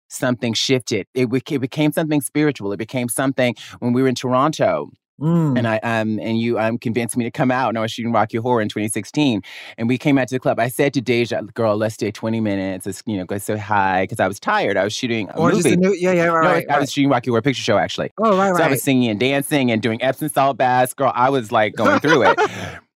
something 0.08 0.54
shifted. 0.54 1.06
It, 1.14 1.28
it 1.32 1.60
became 1.60 1.92
something 1.92 2.20
spiritual. 2.20 2.72
It 2.72 2.78
became 2.78 3.08
something 3.08 3.54
when 3.78 3.92
we 3.92 4.02
were 4.02 4.08
in 4.08 4.14
Toronto 4.14 4.90
Mm. 5.20 5.58
and 5.58 5.68
I 5.68 5.76
um 5.78 6.18
and 6.18 6.40
you 6.40 6.58
um 6.58 6.78
convinced 6.78 7.16
me 7.16 7.24
to 7.24 7.30
come 7.30 7.50
out 7.50 7.68
and 7.68 7.76
I 7.78 7.82
was 7.82 7.92
shooting 7.92 8.10
Rocky 8.12 8.38
Horror 8.38 8.62
in 8.62 8.68
2016 8.68 9.42
and 9.76 9.88
we 9.88 9.98
came 9.98 10.16
out 10.16 10.28
to 10.28 10.34
the 10.34 10.40
club. 10.40 10.58
I 10.58 10.68
said 10.68 10.94
to 10.94 11.00
Deja, 11.00 11.42
girl, 11.54 11.76
let's 11.76 11.94
stay 11.94 12.10
20 12.10 12.40
minutes. 12.40 12.86
Let's 12.86 13.02
you 13.06 13.16
know 13.18 13.24
go 13.26 13.38
so 13.38 13.58
high 13.58 14.04
because 14.04 14.18
I 14.20 14.26
was 14.26 14.40
tired. 14.40 14.76
I 14.76 14.84
was 14.84 14.94
shooting 14.94 15.28
a 15.30 15.46
is 15.48 15.56
movie. 15.56 15.70
the 15.70 15.76
new, 15.76 15.94
yeah, 15.94 16.12
yeah, 16.12 16.24
right, 16.26 16.42
no, 16.42 16.50
right, 16.50 16.66
I 16.68 16.72
right. 16.72 16.80
was 16.80 16.92
shooting 16.92 17.10
Rocky 17.10 17.30
Horror 17.30 17.42
Picture 17.42 17.62
Show 17.62 17.76
actually. 17.76 18.10
Oh, 18.18 18.36
right, 18.36 18.56
So 18.56 18.62
I 18.62 18.68
was 18.68 18.82
singing 18.82 19.10
and 19.10 19.20
dancing 19.20 19.70
and 19.70 19.82
doing 19.82 20.02
Epsom 20.02 20.28
salt 20.30 20.56
baths. 20.56 20.94
Girl, 20.94 21.12
I 21.14 21.28
was 21.30 21.52
like 21.52 21.74
going 21.74 22.00
through 22.00 22.22
it. 22.24 22.38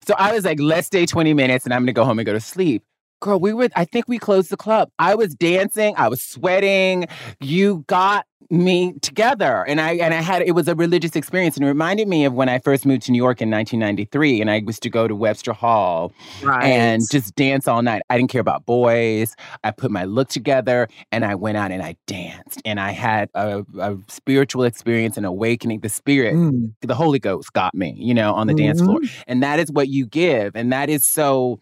So 0.08 0.16
I 0.18 0.34
was 0.34 0.44
like, 0.46 0.60
let's 0.60 0.88
stay 0.88 1.06
20 1.06 1.36
minutes 1.36 1.64
and 1.66 1.74
I'm 1.76 1.82
gonna 1.84 1.94
go 1.94 2.04
home 2.04 2.18
and 2.18 2.26
go 2.26 2.34
to 2.34 2.40
sleep. 2.40 2.84
Girl, 3.22 3.40
we 3.40 3.54
were, 3.54 3.70
I 3.76 3.86
think 3.86 4.08
we 4.08 4.18
closed 4.20 4.50
the 4.50 4.58
club. 4.58 4.90
I 5.00 5.16
was 5.16 5.34
dancing, 5.36 5.94
I 5.98 6.08
was 6.10 6.22
sweating. 6.22 7.08
You 7.40 7.86
got 7.88 8.26
me 8.50 8.94
together. 9.02 9.64
And 9.66 9.80
I 9.80 9.94
and 9.94 10.14
I 10.14 10.22
had 10.22 10.42
it 10.42 10.52
was 10.52 10.68
a 10.68 10.76
religious 10.76 11.16
experience. 11.16 11.56
And 11.56 11.64
it 11.64 11.70
reminded 11.70 12.08
me 12.10 12.26
of 12.26 12.34
when 12.34 12.50
I 12.50 12.60
first 12.60 12.86
moved 12.86 13.04
to 13.04 13.12
New 13.12 13.18
York 13.18 13.42
in 13.42 13.50
1993 13.50 14.42
and 14.42 14.52
I 14.52 14.62
was 14.66 14.78
to 14.82 14.90
go 14.90 15.08
to 15.08 15.16
Webster 15.16 15.54
Hall 15.54 16.12
right. 16.44 16.64
and 16.66 17.02
just 17.10 17.34
dance 17.36 17.68
all 17.68 17.82
night. 17.82 18.02
I 18.10 18.18
didn't 18.18 18.30
care 18.30 18.42
about 18.42 18.66
boys. 18.66 19.36
I 19.64 19.72
put 19.72 19.90
my 19.90 20.04
look 20.04 20.28
together 20.28 20.90
and 21.14 21.24
I 21.24 21.36
went 21.36 21.58
out 21.58 21.72
and 21.72 21.82
I 21.82 21.96
danced. 22.08 22.62
And 22.66 22.80
I 22.80 22.92
had 22.92 23.30
a, 23.36 23.64
a 23.80 23.98
spiritual 24.10 24.64
experience, 24.64 25.16
an 25.16 25.24
awakening. 25.26 25.80
The 25.80 25.90
spirit, 25.90 26.36
Mm. 26.36 26.74
the 26.82 26.96
Holy 26.96 27.20
Ghost 27.20 27.54
got 27.54 27.74
me, 27.74 27.96
you 27.98 28.14
know, 28.14 28.34
on 28.34 28.48
the 28.48 28.54
dance 28.54 28.82
floor. 28.82 29.00
Mm-hmm. 29.00 29.22
And 29.28 29.44
that 29.44 29.60
is 29.60 29.72
what 29.72 29.88
you 29.88 30.06
give. 30.06 30.56
And 30.56 30.74
that 30.74 30.90
is 30.90 31.06
so, 31.06 31.60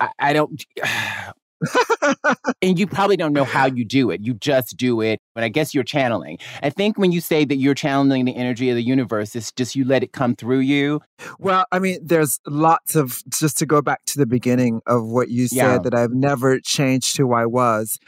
I, 0.00 0.08
I 0.18 0.32
don't. 0.32 0.64
and 2.62 2.78
you 2.78 2.86
probably 2.86 3.16
don't 3.18 3.34
know 3.34 3.44
how 3.44 3.66
you 3.66 3.84
do 3.84 4.10
it. 4.10 4.22
You 4.22 4.34
just 4.34 4.76
do 4.76 5.00
it. 5.02 5.20
But 5.34 5.44
I 5.44 5.48
guess 5.48 5.74
you're 5.74 5.84
channeling. 5.84 6.38
I 6.62 6.70
think 6.70 6.96
when 6.98 7.12
you 7.12 7.20
say 7.20 7.44
that 7.44 7.56
you're 7.56 7.74
channeling 7.74 8.24
the 8.24 8.34
energy 8.34 8.70
of 8.70 8.76
the 8.76 8.82
universe, 8.82 9.36
it's 9.36 9.52
just 9.52 9.76
you 9.76 9.84
let 9.84 10.02
it 10.02 10.12
come 10.12 10.34
through 10.34 10.60
you. 10.60 11.00
Well, 11.38 11.66
I 11.70 11.78
mean, 11.78 11.98
there's 12.02 12.40
lots 12.46 12.96
of, 12.96 13.22
just 13.28 13.58
to 13.58 13.66
go 13.66 13.82
back 13.82 14.04
to 14.06 14.18
the 14.18 14.26
beginning 14.26 14.80
of 14.86 15.06
what 15.06 15.28
you 15.28 15.48
said, 15.48 15.56
Yeah. 15.56 15.78
that 15.78 15.94
I've 15.94 16.12
never 16.12 16.60
changed 16.60 17.16
who 17.18 17.32
I 17.34 17.44
was. 17.46 17.98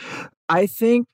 I 0.48 0.66
think, 0.66 1.06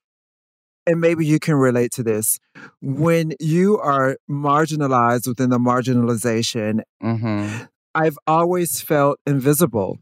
and 0.86 1.00
maybe 1.00 1.26
you 1.26 1.38
can 1.40 1.54
relate 1.54 1.90
to 1.92 2.02
this, 2.02 2.38
when 2.80 3.32
you 3.40 3.78
are 3.78 4.16
marginalized 4.30 5.26
within 5.26 5.50
the 5.50 5.58
marginalization, 5.58 6.80
Mm-hmm. 7.02 7.64
I've 7.94 8.18
always 8.28 8.80
felt 8.80 9.18
invisible. 9.26 9.98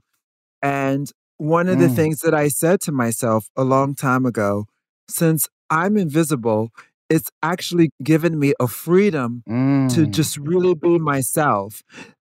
And 0.67 1.11
one 1.39 1.69
of 1.69 1.79
the 1.79 1.89
Mm. 1.89 1.97
things 1.99 2.21
that 2.21 2.35
I 2.35 2.49
said 2.49 2.81
to 2.83 2.93
myself 2.93 3.49
a 3.57 3.65
long 3.65 3.95
time 3.95 4.25
ago, 4.27 4.67
since 5.09 5.49
I'm 5.71 5.97
invisible, 5.97 6.71
it's 7.09 7.31
actually 7.43 7.91
given 8.03 8.39
me 8.39 8.55
a 8.61 8.67
freedom 8.69 9.43
to 9.91 10.01
Mm. 10.07 10.11
just 10.11 10.37
really 10.39 10.75
be 10.75 10.99
myself. 10.99 11.83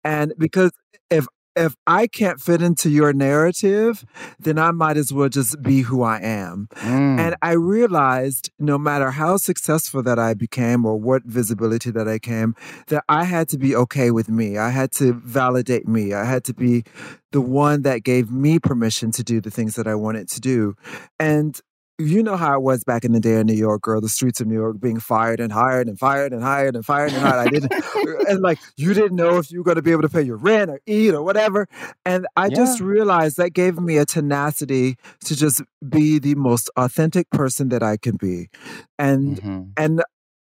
And 0.03 0.33
because 0.37 0.71
if 1.09 1.25
if 1.55 1.75
I 1.87 2.07
can't 2.07 2.39
fit 2.41 2.61
into 2.61 2.89
your 2.89 3.13
narrative, 3.13 4.05
then 4.39 4.57
I 4.59 4.71
might 4.71 4.97
as 4.97 5.13
well 5.13 5.29
just 5.29 5.61
be 5.61 5.81
who 5.81 6.03
I 6.03 6.19
am. 6.19 6.67
Mm. 6.75 7.19
And 7.19 7.35
I 7.41 7.51
realized 7.51 8.51
no 8.59 8.77
matter 8.77 9.11
how 9.11 9.37
successful 9.37 10.03
that 10.03 10.19
I 10.19 10.33
became 10.33 10.85
or 10.85 10.97
what 10.97 11.23
visibility 11.23 11.91
that 11.91 12.07
I 12.07 12.19
came, 12.19 12.55
that 12.87 13.03
I 13.07 13.23
had 13.23 13.47
to 13.49 13.57
be 13.57 13.75
okay 13.75 14.11
with 14.11 14.29
me. 14.29 14.57
I 14.57 14.69
had 14.69 14.91
to 14.93 15.13
validate 15.13 15.87
me. 15.87 16.13
I 16.13 16.25
had 16.25 16.43
to 16.45 16.53
be 16.53 16.83
the 17.31 17.41
one 17.41 17.81
that 17.83 18.03
gave 18.03 18.31
me 18.31 18.59
permission 18.59 19.11
to 19.11 19.23
do 19.23 19.41
the 19.41 19.51
things 19.51 19.75
that 19.75 19.87
I 19.87 19.95
wanted 19.95 20.29
to 20.29 20.41
do. 20.41 20.75
And 21.19 21.59
you 21.97 22.21
know 22.23 22.35
how 22.35 22.55
it 22.55 22.61
was 22.61 22.83
back 22.83 23.03
in 23.05 23.11
the 23.13 23.19
day 23.19 23.39
in 23.39 23.47
New 23.47 23.53
York, 23.53 23.81
girl, 23.81 24.01
the 24.01 24.09
streets 24.09 24.41
of 24.41 24.47
New 24.47 24.55
York 24.55 24.79
being 24.79 24.99
fired 24.99 25.39
and 25.39 25.51
hired 25.51 25.87
and 25.87 25.97
fired 25.97 26.33
and 26.33 26.43
hired 26.43 26.75
and 26.75 26.85
fired 26.85 27.13
and 27.13 27.21
hired. 27.23 27.39
I 27.39 27.47
didn't, 27.47 27.71
and 28.27 28.41
like 28.41 28.59
you 28.77 28.93
didn't 28.93 29.15
know 29.15 29.37
if 29.37 29.51
you 29.51 29.59
were 29.59 29.63
going 29.63 29.75
to 29.77 29.81
be 29.81 29.91
able 29.91 30.01
to 30.03 30.09
pay 30.09 30.21
your 30.21 30.37
rent 30.37 30.69
or 30.71 30.79
eat 30.85 31.13
or 31.13 31.23
whatever. 31.23 31.67
And 32.05 32.27
I 32.35 32.49
just 32.49 32.79
realized 32.79 33.37
that 33.37 33.53
gave 33.53 33.79
me 33.79 33.97
a 33.97 34.05
tenacity 34.05 34.95
to 35.25 35.35
just 35.35 35.61
be 35.87 36.19
the 36.19 36.35
most 36.35 36.69
authentic 36.77 37.29
person 37.31 37.69
that 37.69 37.83
I 37.83 37.97
can 37.97 38.17
be. 38.17 38.49
And 38.99 39.39
Mhm. 39.39 39.75
and 39.77 40.01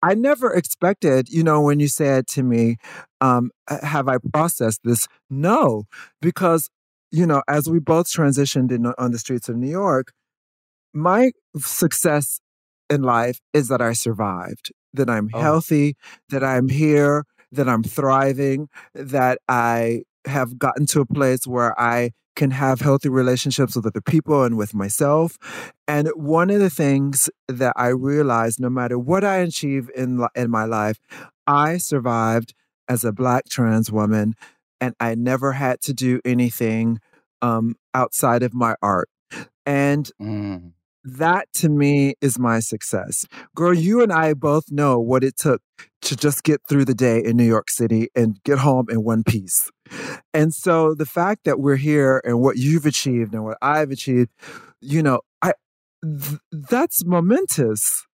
I 0.01 0.13
never 0.15 0.53
expected, 0.53 1.29
you 1.29 1.43
know, 1.43 1.61
when 1.61 1.79
you 1.79 1.87
said 1.87 2.27
to 2.29 2.43
me, 2.43 2.77
um, 3.21 3.51
"Uh, 3.67 3.85
have 3.85 4.07
I 4.07 4.17
processed 4.33 4.81
this? 4.83 5.07
No, 5.29 5.85
because, 6.21 6.69
you 7.11 7.25
know, 7.25 7.41
as 7.47 7.69
we 7.69 7.79
both 7.79 8.07
transitioned 8.07 8.71
in, 8.71 8.85
on 8.97 9.11
the 9.11 9.19
streets 9.19 9.49
of 9.49 9.55
New 9.57 9.69
York, 9.69 10.11
my 10.95 11.31
success 11.57 12.39
in 12.89 13.03
life 13.03 13.39
is 13.53 13.67
that 13.69 13.81
I 13.81 13.93
survived, 13.93 14.71
that 14.93 15.09
I'm 15.09 15.29
Oh. 15.33 15.41
healthy, 15.41 15.95
that 16.29 16.43
I'm 16.43 16.69
here, 16.69 17.25
that 17.51 17.69
I'm 17.69 17.83
thriving, 17.83 18.69
that 18.95 19.39
I 19.49 20.03
have 20.25 20.57
gotten 20.59 20.85
to 20.87 21.01
a 21.01 21.05
place 21.05 21.45
where 21.47 21.79
I 21.79 22.11
can 22.35 22.51
have 22.51 22.81
healthy 22.81 23.09
relationships 23.09 23.75
with 23.75 23.85
other 23.85 24.01
people 24.01 24.43
and 24.43 24.57
with 24.57 24.73
myself. 24.73 25.37
And 25.87 26.09
one 26.15 26.49
of 26.49 26.59
the 26.59 26.69
things 26.69 27.29
that 27.47 27.73
I 27.77 27.87
realized, 27.89 28.59
no 28.59 28.69
matter 28.69 28.99
what 28.99 29.23
I 29.23 29.37
achieve 29.37 29.89
in 29.95 30.25
in 30.35 30.49
my 30.51 30.65
life, 30.65 30.99
I 31.47 31.77
survived 31.77 32.53
as 32.89 33.03
a 33.05 33.11
black 33.13 33.45
trans 33.49 33.91
woman, 33.91 34.35
and 34.81 34.95
I 34.99 35.15
never 35.15 35.53
had 35.53 35.81
to 35.81 35.93
do 35.93 36.19
anything 36.25 36.99
um, 37.41 37.75
outside 37.93 38.43
of 38.43 38.53
my 38.53 38.75
art. 38.81 39.09
And 39.65 40.11
Mm. 40.21 40.73
That 41.05 41.47
to 41.53 41.69
me 41.69 42.15
is 42.19 42.39
my 42.39 42.59
success. 42.59 43.25
Girl, 43.55 43.73
you 43.73 44.01
and 44.01 44.11
I 44.11 44.33
both 44.33 44.71
know 44.71 44.99
what 44.99 45.23
it 45.23 45.37
took 45.37 45.61
to 46.01 46.15
just 46.15 46.43
get 46.43 46.61
through 46.67 46.85
the 46.85 46.95
day 46.95 47.23
in 47.23 47.37
New 47.37 47.45
York 47.45 47.69
City 47.69 48.09
and 48.15 48.41
get 48.43 48.57
home 48.57 48.87
in 48.89 49.03
one 49.03 49.23
piece. 49.23 49.71
And 50.33 50.53
so 50.53 50.95
the 50.95 51.05
fact 51.05 51.43
that 51.45 51.59
we're 51.59 51.75
here 51.75 52.21
and 52.25 52.41
what 52.41 52.57
you've 52.57 52.85
achieved 52.85 53.33
and 53.33 53.43
what 53.43 53.57
I've 53.61 53.91
achieved, 53.91 54.31
you 54.81 55.03
know, 55.03 55.21
I 55.41 55.53
th- 56.03 56.39
that's 56.51 57.05
momentous. 57.05 58.05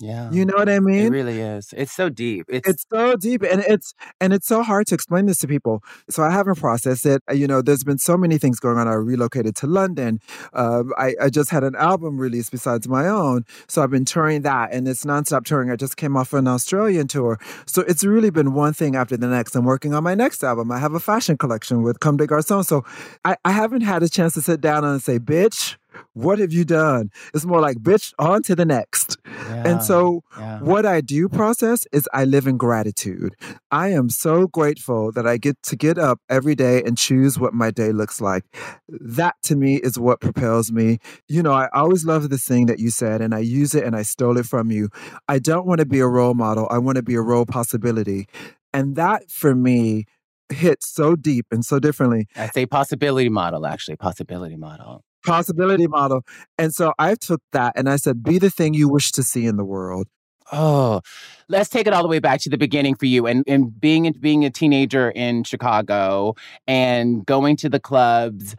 Yeah. 0.00 0.30
You 0.30 0.44
know 0.44 0.56
what 0.56 0.68
I 0.68 0.78
mean? 0.78 1.06
it 1.06 1.10
really 1.10 1.40
is. 1.40 1.74
It's 1.76 1.92
so 1.92 2.08
deep. 2.08 2.46
It's, 2.48 2.68
It's 2.68 2.86
so 2.88 3.16
deep 3.16 3.42
and 3.42 3.62
it's 3.66 3.94
and 4.20 4.32
it's 4.32 4.46
so 4.46 4.62
hard 4.62 4.86
to 4.88 4.94
explain 4.94 5.26
this 5.26 5.38
to 5.38 5.48
people. 5.48 5.82
So 6.08 6.22
I 6.22 6.30
haven't 6.30 6.56
processed 6.56 7.04
it. 7.04 7.22
Uh, 7.28 7.34
You 7.34 7.46
know, 7.48 7.62
there's 7.62 7.82
been 7.82 7.98
so 7.98 8.16
many 8.16 8.38
things 8.38 8.60
going 8.60 8.78
on. 8.78 8.86
I 8.86 8.94
relocated 8.94 9.56
to 9.56 9.66
London. 9.66 10.20
Um, 10.52 10.92
I, 10.96 11.14
I 11.20 11.28
just 11.30 11.50
had 11.50 11.64
an 11.64 11.74
album 11.74 12.16
release 12.18 12.48
besides 12.48 12.86
my 12.88 13.08
own. 13.08 13.44
So 13.66 13.82
I've 13.82 13.90
been 13.90 14.04
touring 14.04 14.42
that 14.42 14.72
and 14.72 14.86
it's 14.86 15.04
nonstop 15.04 15.44
touring. 15.44 15.70
I 15.70 15.76
just 15.76 15.96
came 15.96 16.16
off 16.16 16.32
an 16.32 16.46
Australian 16.46 17.08
tour. 17.08 17.38
So 17.66 17.82
it's 17.82 18.04
really 18.04 18.30
been 18.30 18.54
one 18.54 18.72
thing 18.74 18.94
after 18.94 19.16
the 19.16 19.26
next. 19.26 19.56
I'm 19.56 19.64
working 19.64 19.94
on 19.94 20.04
my 20.04 20.14
next 20.14 20.44
album. 20.44 20.70
I 20.70 20.78
have 20.78 20.94
a 20.94 21.00
fashion 21.00 21.36
collection 21.36 21.82
with 21.82 21.98
Comme 21.98 22.16
des 22.18 22.26
Garçons. 22.26 22.66
So 22.66 22.84
I, 23.24 23.36
I 23.44 23.50
haven't 23.50 23.80
had 23.82 24.02
a 24.04 24.08
chance 24.08 24.34
to 24.34 24.42
sit 24.42 24.60
down 24.60 24.84
and 24.84 25.02
say, 25.02 25.18
bitch, 25.18 25.76
what 26.12 26.38
have 26.38 26.52
you 26.52 26.64
done? 26.64 27.10
It's 27.34 27.44
more 27.44 27.60
like, 27.60 27.78
bitch, 27.78 28.12
on 28.18 28.42
to 28.44 28.56
the 28.56 28.64
next. 28.64 29.16
yeah, 29.26 29.62
And 29.66 29.82
so 29.82 30.22
yeah. 30.38 30.60
what 30.60 30.86
I 30.86 31.00
do 31.00 31.28
process 31.28 31.86
is 31.92 32.08
I 32.12 32.24
live 32.24 32.46
in 32.46 32.56
gratitude. 32.56 33.34
I 33.70 33.88
am 33.88 34.08
so 34.08 34.46
grateful 34.46 35.12
that 35.12 35.26
I 35.26 35.36
get 35.36 35.62
to 35.64 35.76
get 35.76 35.98
up 35.98 36.20
every 36.28 36.54
day 36.54 36.82
and 36.82 36.96
choose 36.96 37.38
what 37.38 37.54
my 37.54 37.70
day 37.70 37.92
looks 37.92 38.20
like. 38.20 38.44
That 38.88 39.36
to 39.44 39.56
me 39.56 39.76
is 39.76 39.98
what 39.98 40.20
propels 40.20 40.72
me. 40.72 40.98
You 41.28 41.42
know, 41.42 41.52
I 41.52 41.68
always 41.72 42.04
love 42.04 42.28
this 42.30 42.44
thing 42.44 42.66
that 42.66 42.78
you 42.78 42.90
said, 42.90 43.20
and 43.20 43.34
I 43.34 43.40
use 43.40 43.74
it 43.74 43.84
and 43.84 43.94
I 43.94 44.02
stole 44.02 44.38
it 44.38 44.46
from 44.46 44.70
you. 44.70 44.88
I 45.28 45.38
don't 45.38 45.66
want 45.66 45.80
to 45.80 45.86
be 45.86 46.00
a 46.00 46.06
role 46.06 46.34
model, 46.34 46.66
I 46.70 46.78
want 46.78 46.96
to 46.96 47.02
be 47.02 47.14
a 47.14 47.20
role 47.20 47.46
possibility. 47.46 48.28
And 48.72 48.96
that 48.96 49.30
for 49.30 49.54
me 49.54 50.04
hit 50.50 50.82
so 50.82 51.16
deep 51.16 51.46
and 51.50 51.64
so 51.64 51.78
differently. 51.78 52.26
I 52.36 52.48
say 52.48 52.66
possibility 52.66 53.28
model, 53.28 53.66
actually, 53.66 53.96
possibility 53.96 54.56
model. 54.56 55.04
Possibility 55.28 55.86
model. 55.86 56.24
And 56.56 56.74
so 56.74 56.92
I 56.98 57.14
took 57.14 57.42
that 57.52 57.74
and 57.76 57.88
I 57.88 57.96
said, 57.96 58.22
be 58.22 58.38
the 58.38 58.50
thing 58.50 58.74
you 58.74 58.88
wish 58.88 59.12
to 59.12 59.22
see 59.22 59.46
in 59.46 59.56
the 59.56 59.64
world. 59.64 60.08
Oh, 60.50 61.02
let's 61.48 61.68
take 61.68 61.86
it 61.86 61.92
all 61.92 62.02
the 62.02 62.08
way 62.08 62.20
back 62.20 62.40
to 62.40 62.48
the 62.48 62.56
beginning 62.56 62.94
for 62.94 63.06
you 63.06 63.26
and, 63.26 63.44
and 63.46 63.78
being 63.78 64.10
being 64.18 64.44
a 64.44 64.50
teenager 64.50 65.10
in 65.10 65.44
Chicago 65.44 66.34
and 66.66 67.26
going 67.26 67.56
to 67.58 67.68
the 67.68 67.80
clubs. 67.80 68.56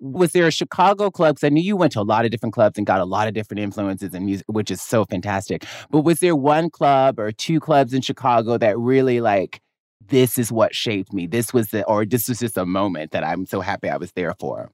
Was 0.00 0.32
there 0.32 0.46
a 0.46 0.50
Chicago 0.50 1.10
club? 1.10 1.36
Because 1.36 1.46
I 1.46 1.50
knew 1.50 1.62
you 1.62 1.76
went 1.76 1.92
to 1.92 2.00
a 2.00 2.02
lot 2.02 2.24
of 2.24 2.30
different 2.30 2.54
clubs 2.54 2.78
and 2.78 2.86
got 2.86 3.00
a 3.00 3.04
lot 3.04 3.28
of 3.28 3.34
different 3.34 3.60
influences 3.60 4.14
and 4.14 4.24
music, 4.24 4.46
which 4.48 4.70
is 4.70 4.80
so 4.80 5.04
fantastic. 5.04 5.64
But 5.90 6.00
was 6.00 6.20
there 6.20 6.34
one 6.34 6.70
club 6.70 7.20
or 7.20 7.30
two 7.32 7.60
clubs 7.60 7.92
in 7.92 8.00
Chicago 8.00 8.58
that 8.58 8.78
really 8.78 9.20
like 9.20 9.60
this 10.08 10.38
is 10.38 10.50
what 10.50 10.74
shaped 10.74 11.12
me? 11.12 11.26
This 11.26 11.52
was 11.52 11.68
the 11.68 11.84
or 11.84 12.04
this 12.04 12.28
was 12.28 12.40
just 12.40 12.56
a 12.56 12.66
moment 12.66 13.12
that 13.12 13.22
I'm 13.22 13.46
so 13.46 13.60
happy 13.60 13.88
I 13.88 13.98
was 13.98 14.12
there 14.12 14.34
for. 14.40 14.70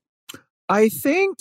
I 0.68 0.88
think 0.88 1.38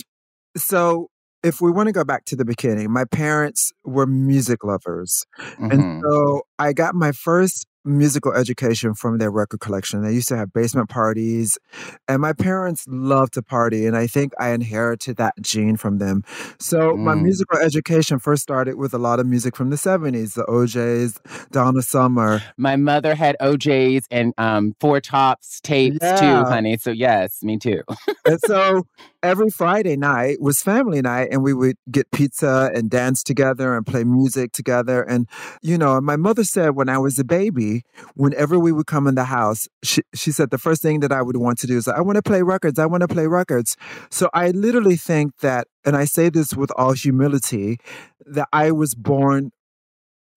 so. 0.58 1.10
If 1.44 1.62
we 1.62 1.72
want 1.72 1.88
to 1.88 1.94
go 1.94 2.04
back 2.04 2.26
to 2.26 2.36
the 2.36 2.46
beginning, 2.46 2.92
my 2.92 3.06
parents 3.06 3.72
were 3.84 4.08
music 4.08 4.64
lovers. 4.64 5.24
Mhm. 5.60 5.72
And 5.74 6.04
so 6.04 6.42
I 6.60 6.74
got 6.74 6.96
my 6.96 7.12
first 7.12 7.68
musical 7.86 8.34
education 8.34 8.94
from 8.96 9.20
their 9.20 9.30
record 9.30 9.60
collection. 9.60 10.02
They 10.02 10.14
used 10.14 10.28
to 10.30 10.38
have 10.38 10.52
basement 10.52 10.90
parties, 10.90 11.58
and 12.08 12.22
my 12.22 12.34
parents 12.34 12.86
loved 12.88 13.34
to 13.34 13.44
party, 13.44 13.86
and 13.86 13.96
I 13.96 14.08
think 14.08 14.34
I 14.40 14.50
inherited 14.50 15.18
that 15.18 15.36
gene 15.42 15.78
from 15.78 16.00
them. 16.00 16.24
So 16.60 16.94
mm. 16.94 16.98
my 17.00 17.16
musical 17.16 17.60
education 17.60 18.20
first 18.20 18.42
started 18.42 18.76
with 18.76 18.94
a 18.94 18.98
lot 18.98 19.20
of 19.20 19.28
music 19.28 19.56
from 19.56 19.70
the 19.70 19.76
70s, 19.76 20.34
the 20.34 20.50
O'Jays, 20.50 21.20
Donna 21.52 21.82
Summer. 21.82 22.42
My 22.58 22.76
mother 22.76 23.14
had 23.16 23.38
O'Jays 23.40 24.06
and 24.10 24.34
um, 24.38 24.76
Four 24.80 25.00
Tops 25.00 25.62
tapes 25.62 26.00
yeah. 26.02 26.16
too, 26.16 26.50
honey. 26.50 26.78
So 26.78 26.92
yes, 26.92 27.44
me 27.44 27.58
too. 27.60 27.84
and 28.26 28.40
so 28.46 28.88
every 29.24 29.50
Friday 29.50 29.96
night 29.96 30.42
was 30.42 30.62
family 30.62 31.02
night, 31.02 31.30
and 31.32 31.44
we 31.44 31.54
would 31.54 31.78
get 31.92 32.10
pizza 32.12 32.72
and 32.74 32.90
dance 32.90 33.22
together 33.22 33.76
and 33.76 33.86
play 33.86 34.04
music 34.04 34.52
together. 34.54 35.04
And, 35.04 35.28
you 35.62 35.78
know, 35.78 36.00
my 36.02 36.16
mother 36.16 36.44
said 36.46 36.76
when 36.76 36.88
I 36.88 36.98
was 36.98 37.20
a 37.20 37.26
baby, 37.26 37.84
whenever 38.16 38.58
we 38.58 38.72
would 38.72 38.88
come 38.88 39.08
in 39.08 39.16
the 39.16 39.26
house, 39.26 39.68
she, 39.84 40.02
she 40.14 40.32
said 40.32 40.52
the 40.52 40.58
first 40.58 40.82
thing 40.82 41.02
that 41.02 41.12
I 41.12 41.22
would 41.22 41.38
want 41.38 41.58
to 41.60 41.68
do 41.68 41.78
is, 41.78 41.88
I 41.88 42.00
want 42.02 42.16
to 42.16 42.24
play 42.24 42.42
records. 42.42 42.80
I 42.80 42.86
want 42.86 43.02
to 43.02 43.08
play 43.08 43.28
records. 43.28 43.76
So 44.10 44.30
I 44.34 44.52
literally 44.52 44.96
think 44.96 45.38
that, 45.40 45.68
and 45.84 45.98
I 45.98 46.06
say 46.06 46.30
this 46.30 46.54
with 46.54 46.72
all 46.78 46.94
humility, 46.94 47.78
that 48.26 48.48
I 48.54 48.72
was 48.72 48.96
born 48.96 49.52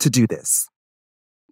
to 0.01 0.11
do 0.11 0.27
this. 0.27 0.69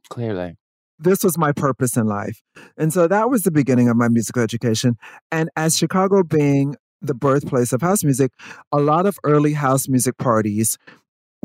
Clearly 0.09 0.57
this 0.99 1.23
was 1.23 1.37
my 1.37 1.53
purpose 1.53 1.97
in 1.97 2.07
life. 2.07 2.43
And 2.77 2.93
so 2.93 3.07
that 3.09 3.31
was 3.31 3.43
the 3.43 3.51
beginning 3.51 3.89
of 3.89 3.97
my 3.97 4.09
musical 4.09 4.43
education. 4.43 4.97
And 5.31 5.51
as 5.57 5.77
Chicago 5.77 6.23
being 6.23 6.77
the 7.03 7.15
birthplace 7.15 7.73
of 7.73 7.83
house 7.83 8.03
music, 8.03 8.33
a 8.73 8.81
lot 8.81 9.07
of 9.07 9.19
early 9.25 9.53
house 9.53 9.89
music 9.89 10.17
parties 10.19 10.79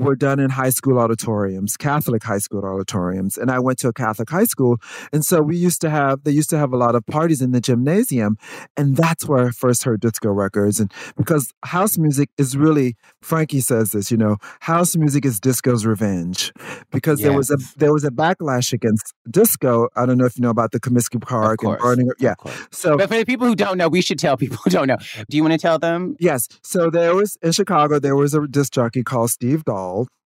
were 0.01 0.15
done 0.15 0.39
in 0.39 0.49
high 0.49 0.69
school 0.69 0.99
auditoriums, 0.99 1.77
Catholic 1.77 2.23
high 2.23 2.39
school 2.39 2.65
auditoriums. 2.65 3.37
And 3.37 3.51
I 3.51 3.59
went 3.59 3.79
to 3.79 3.87
a 3.87 3.93
Catholic 3.93 4.29
high 4.29 4.45
school. 4.45 4.77
And 5.13 5.23
so 5.25 5.41
we 5.41 5.57
used 5.57 5.81
to 5.81 5.89
have, 5.89 6.23
they 6.23 6.31
used 6.31 6.49
to 6.49 6.57
have 6.57 6.73
a 6.73 6.77
lot 6.77 6.95
of 6.95 7.05
parties 7.05 7.41
in 7.41 7.51
the 7.51 7.61
gymnasium. 7.61 8.37
And 8.75 8.97
that's 8.97 9.27
where 9.27 9.47
I 9.47 9.51
first 9.51 9.83
heard 9.83 10.01
disco 10.01 10.29
records. 10.29 10.79
And 10.79 10.91
because 11.15 11.53
house 11.63 11.97
music 11.97 12.29
is 12.37 12.57
really, 12.57 12.95
Frankie 13.21 13.61
says 13.61 13.91
this, 13.91 14.11
you 14.11 14.17
know, 14.17 14.37
house 14.61 14.95
music 14.95 15.25
is 15.25 15.39
disco's 15.39 15.85
revenge. 15.85 16.51
Because 16.91 17.19
yes. 17.19 17.27
there 17.27 17.37
was 17.37 17.51
a 17.51 17.57
there 17.77 17.93
was 17.93 18.03
a 18.03 18.09
backlash 18.09 18.73
against 18.73 19.13
disco. 19.29 19.87
I 19.95 20.05
don't 20.05 20.17
know 20.17 20.25
if 20.25 20.37
you 20.37 20.41
know 20.41 20.49
about 20.49 20.71
the 20.71 20.79
Comiskey 20.79 21.21
Park 21.21 21.63
and 21.63 21.77
burning. 21.77 22.09
Yeah. 22.19 22.35
So 22.71 22.97
But 22.97 23.09
for 23.09 23.17
the 23.17 23.25
people 23.25 23.47
who 23.47 23.55
don't 23.55 23.77
know, 23.77 23.87
we 23.87 24.01
should 24.01 24.19
tell 24.19 24.37
people 24.37 24.57
who 24.63 24.69
don't 24.69 24.87
know. 24.87 24.97
Do 25.29 25.37
you 25.37 25.43
want 25.43 25.53
to 25.53 25.59
tell 25.59 25.79
them? 25.79 26.15
Yes. 26.19 26.47
So 26.63 26.89
there 26.89 27.15
was 27.15 27.37
in 27.41 27.51
Chicago, 27.51 27.99
there 27.99 28.15
was 28.15 28.33
a 28.33 28.47
disc 28.47 28.73
jockey 28.73 29.03
called 29.03 29.29
Steve 29.29 29.65
Dahl 29.65 29.90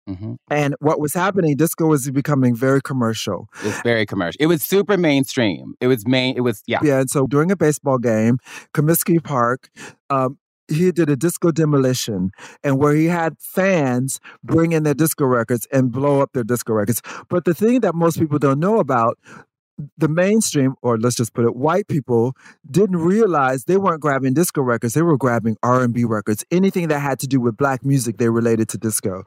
Mm-hmm. 0.07 0.35
And 0.49 0.75
what 0.79 0.99
was 0.99 1.13
happening, 1.13 1.57
disco 1.57 1.87
was 1.87 2.09
becoming 2.11 2.55
very 2.55 2.81
commercial. 2.81 3.49
It's 3.63 3.81
very 3.81 4.05
commercial. 4.05 4.37
It 4.39 4.47
was 4.47 4.63
super 4.63 4.97
mainstream. 4.97 5.73
It 5.81 5.87
was 5.87 6.07
main. 6.07 6.37
It 6.37 6.41
was 6.41 6.63
yeah. 6.65 6.79
Yeah. 6.81 7.01
And 7.01 7.09
so 7.09 7.27
during 7.27 7.51
a 7.51 7.57
baseball 7.57 7.97
game, 7.97 8.39
Comiskey 8.73 9.21
Park, 9.21 9.69
um, 10.09 10.37
he 10.69 10.91
did 10.91 11.09
a 11.09 11.15
disco 11.15 11.51
demolition 11.51 12.31
and 12.63 12.77
where 12.77 12.93
he 12.93 13.05
had 13.05 13.37
fans 13.39 14.19
bring 14.43 14.71
in 14.73 14.83
their 14.83 14.93
disco 14.93 15.25
records 15.25 15.67
and 15.71 15.91
blow 15.91 16.21
up 16.21 16.31
their 16.33 16.43
disco 16.43 16.73
records. 16.73 17.01
But 17.29 17.45
the 17.45 17.53
thing 17.53 17.81
that 17.81 17.95
most 17.95 18.19
people 18.19 18.39
don't 18.39 18.59
know 18.59 18.79
about 18.79 19.17
the 19.97 20.07
mainstream, 20.07 20.75
or 20.81 20.97
let's 20.97 21.15
just 21.15 21.33
put 21.33 21.45
it, 21.45 21.55
white 21.55 21.87
people 21.87 22.35
didn't 22.69 22.97
realize 22.97 23.65
they 23.65 23.77
weren't 23.77 24.01
grabbing 24.01 24.33
disco 24.33 24.61
records; 24.61 24.93
they 24.93 25.01
were 25.01 25.17
grabbing 25.17 25.57
R 25.63 25.83
and 25.83 25.93
B 25.93 26.03
records. 26.03 26.43
Anything 26.51 26.87
that 26.87 26.99
had 26.99 27.19
to 27.19 27.27
do 27.27 27.39
with 27.39 27.57
black 27.57 27.85
music, 27.85 28.17
they 28.17 28.29
related 28.29 28.69
to 28.69 28.77
disco. 28.77 29.23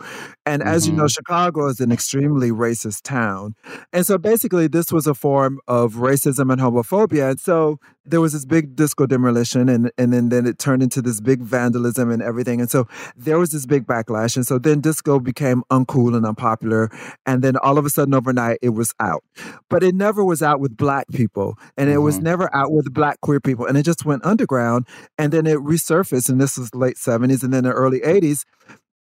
And 0.47 0.63
mm-hmm. 0.63 0.69
as 0.69 0.87
you 0.87 0.93
know, 0.93 1.05
mm-hmm. 1.05 1.09
Chicago 1.09 1.67
is 1.69 1.81
an 1.81 1.93
extremely 1.93 2.51
racist 2.51 3.03
town, 3.03 3.55
and 3.93 4.05
so 4.05 4.19
basically, 4.19 4.67
this 4.67 4.93
was 4.93 5.07
a 5.07 5.15
form 5.15 5.61
of 5.69 5.95
racism 5.95 6.53
and 6.53 6.61
homophobia. 6.61 7.31
And 7.31 7.41
so 7.41 7.79
there 8.05 8.21
was 8.21 8.33
this 8.33 8.45
big 8.45 8.75
disco 8.75 9.07
demolition, 9.07 9.69
and 9.69 9.91
and 9.99 10.13
then 10.13 10.31
then 10.31 10.47
it 10.47 10.59
turned 10.59 10.83
into 10.83 11.01
this 11.01 11.21
big 11.21 11.43
vandalism 11.43 12.11
and 12.11 12.23
everything. 12.23 12.61
And 12.61 12.71
so 12.71 12.89
there 13.17 13.39
was 13.39 13.51
this 13.51 13.67
big 13.67 13.87
backlash, 13.87 14.37
and 14.37 14.47
so 14.47 14.59
then 14.59 14.81
disco 14.81 15.21
became 15.21 15.63
uncool 15.71 16.17
and 16.17 16.27
unpopular, 16.27 16.91
and 17.27 17.43
then 17.43 17.57
all 17.59 17.79
of 17.79 17.85
a 17.85 17.91
sudden, 17.91 18.15
overnight, 18.15 18.59
it 18.63 18.71
was 18.71 18.93
out. 19.01 19.23
But 19.69 19.83
it 19.83 19.95
never 19.95 20.25
was 20.25 20.40
was 20.41 20.47
out 20.47 20.61
with 20.61 20.77
black 20.77 21.07
people 21.13 21.59
and 21.77 21.89
it 21.89 21.95
mm-hmm. 21.95 22.05
was 22.05 22.19
never 22.19 22.55
out 22.55 22.73
with 22.73 22.93
black 22.93 23.21
queer 23.21 23.41
people. 23.41 23.67
And 23.67 23.77
it 23.77 23.85
just 23.85 24.05
went 24.05 24.25
underground 24.25 24.87
and 25.19 25.33
then 25.33 25.47
it 25.47 25.59
resurfaced. 25.59 26.29
And 26.29 26.41
this 26.41 26.57
was 26.57 26.75
late 26.75 26.97
70s 26.97 27.43
and 27.43 27.53
then 27.53 27.65
the 27.65 27.73
early 27.73 28.01
80s. 28.01 28.45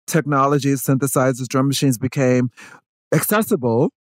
Technology, 0.08 0.73
synthesizers, 0.73 1.47
drum 1.47 1.67
machines 1.67 1.97
became 1.97 2.49
accessible. 3.13 3.91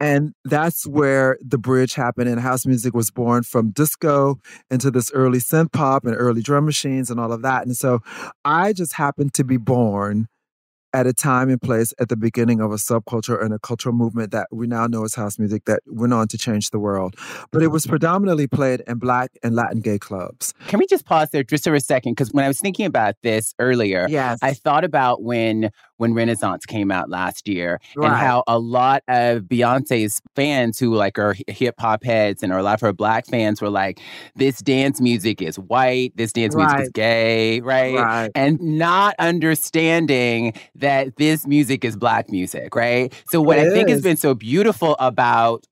And 0.00 0.32
that's 0.44 0.86
where 0.86 1.38
the 1.40 1.58
bridge 1.58 1.94
happened 1.94 2.28
and 2.28 2.40
house 2.40 2.66
music 2.66 2.94
was 2.94 3.10
born 3.10 3.44
from 3.44 3.70
disco 3.70 4.40
into 4.70 4.90
this 4.90 5.12
early 5.12 5.38
synth 5.38 5.72
pop 5.72 6.04
and 6.04 6.16
early 6.16 6.42
drum 6.42 6.64
machines 6.64 7.10
and 7.10 7.20
all 7.20 7.32
of 7.32 7.42
that. 7.42 7.66
And 7.66 7.76
so 7.76 8.00
I 8.44 8.72
just 8.72 8.94
happened 8.94 9.34
to 9.34 9.44
be 9.44 9.58
born 9.58 10.26
at 10.92 11.06
a 11.06 11.12
time 11.12 11.48
and 11.48 11.60
place 11.60 11.94
at 11.98 12.08
the 12.08 12.16
beginning 12.16 12.60
of 12.60 12.72
a 12.72 12.76
subculture 12.76 13.42
and 13.42 13.54
a 13.54 13.58
cultural 13.58 13.94
movement 13.94 14.30
that 14.32 14.48
we 14.50 14.66
now 14.66 14.86
know 14.86 15.04
as 15.04 15.14
house 15.14 15.38
music 15.38 15.64
that 15.64 15.80
went 15.86 16.12
on 16.12 16.28
to 16.28 16.38
change 16.38 16.70
the 16.70 16.78
world. 16.78 17.16
But 17.50 17.62
it 17.62 17.68
was 17.68 17.86
predominantly 17.86 18.46
played 18.46 18.82
in 18.86 18.98
Black 18.98 19.30
and 19.42 19.54
Latin 19.54 19.80
gay 19.80 19.98
clubs. 19.98 20.52
Can 20.68 20.78
we 20.78 20.86
just 20.86 21.04
pause 21.06 21.30
there 21.30 21.42
just 21.42 21.64
for 21.64 21.74
a 21.74 21.80
second? 21.80 22.12
Because 22.12 22.32
when 22.32 22.44
I 22.44 22.48
was 22.48 22.60
thinking 22.60 22.86
about 22.86 23.14
this 23.22 23.54
earlier, 23.58 24.06
yes. 24.08 24.38
I 24.42 24.52
thought 24.52 24.84
about 24.84 25.22
when 25.22 25.70
when 26.02 26.14
Renaissance 26.14 26.66
came 26.66 26.90
out 26.90 27.08
last 27.08 27.46
year 27.46 27.80
right. 27.94 28.08
and 28.08 28.16
how 28.16 28.42
a 28.48 28.58
lot 28.58 29.04
of 29.06 29.42
Beyonce's 29.42 30.20
fans 30.34 30.76
who 30.76 30.96
like 30.96 31.16
are 31.16 31.36
hip 31.46 31.76
hop 31.78 32.02
heads 32.02 32.42
and 32.42 32.52
are 32.52 32.58
a 32.58 32.62
lot 32.64 32.74
of 32.74 32.80
her 32.80 32.92
black 32.92 33.24
fans 33.26 33.62
were 33.62 33.70
like, 33.70 34.00
this 34.34 34.58
dance 34.58 35.00
music 35.00 35.40
is 35.40 35.60
white, 35.60 36.10
this 36.16 36.32
dance 36.32 36.56
right. 36.56 36.64
music 36.66 36.86
is 36.86 36.90
gay, 36.90 37.60
right? 37.60 37.94
right? 37.94 38.30
And 38.34 38.60
not 38.60 39.14
understanding 39.20 40.54
that 40.74 41.14
this 41.18 41.46
music 41.46 41.84
is 41.84 41.96
black 41.96 42.28
music, 42.30 42.74
right? 42.74 43.14
So 43.28 43.40
what 43.40 43.58
it 43.58 43.68
I 43.68 43.70
think 43.70 43.88
is. 43.88 43.94
has 43.94 44.02
been 44.02 44.16
so 44.16 44.34
beautiful 44.34 44.96
about 44.98 45.64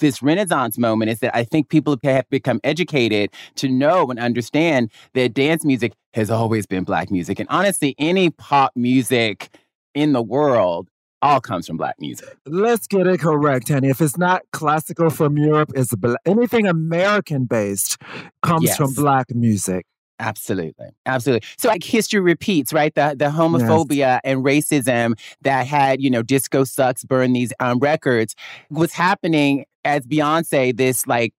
this 0.00 0.22
renaissance 0.22 0.76
moment 0.76 1.10
is 1.10 1.20
that 1.20 1.34
I 1.34 1.44
think 1.44 1.70
people 1.70 1.96
have 2.02 2.28
become 2.28 2.60
educated 2.62 3.30
to 3.56 3.70
know 3.70 4.10
and 4.10 4.18
understand 4.18 4.90
that 5.14 5.32
dance 5.32 5.64
music 5.64 5.94
has 6.12 6.30
always 6.30 6.66
been 6.66 6.84
black 6.84 7.10
music. 7.10 7.38
And 7.38 7.48
honestly, 7.48 7.94
any 7.98 8.28
pop 8.28 8.72
music 8.76 9.50
in 9.94 10.12
the 10.12 10.22
world 10.22 10.88
all 11.20 11.40
comes 11.40 11.66
from 11.66 11.76
black 11.76 11.96
music. 11.98 12.36
Let's 12.46 12.86
get 12.86 13.06
it 13.06 13.20
correct, 13.20 13.68
honey. 13.68 13.88
If 13.88 14.00
it's 14.00 14.16
not 14.16 14.42
classical 14.52 15.10
from 15.10 15.36
Europe, 15.36 15.72
it's 15.74 15.92
anything 16.24 16.66
American 16.66 17.46
based 17.46 18.00
comes 18.42 18.64
yes. 18.64 18.76
from 18.76 18.94
black 18.94 19.34
music. 19.34 19.84
Absolutely. 20.20 20.88
Absolutely. 21.06 21.46
So 21.58 21.68
like 21.68 21.84
history 21.84 22.20
repeats, 22.20 22.72
right? 22.72 22.92
The 22.94 23.14
the 23.16 23.26
homophobia 23.26 23.96
yes. 23.96 24.20
and 24.24 24.44
racism 24.44 25.18
that 25.42 25.66
had, 25.66 26.02
you 26.02 26.10
know, 26.10 26.22
disco 26.22 26.64
sucks 26.64 27.04
burn 27.04 27.32
these 27.32 27.52
um, 27.60 27.78
records 27.78 28.34
was 28.70 28.92
happening 28.92 29.64
as 29.84 30.06
Beyonce, 30.06 30.76
this 30.76 31.06
like 31.06 31.32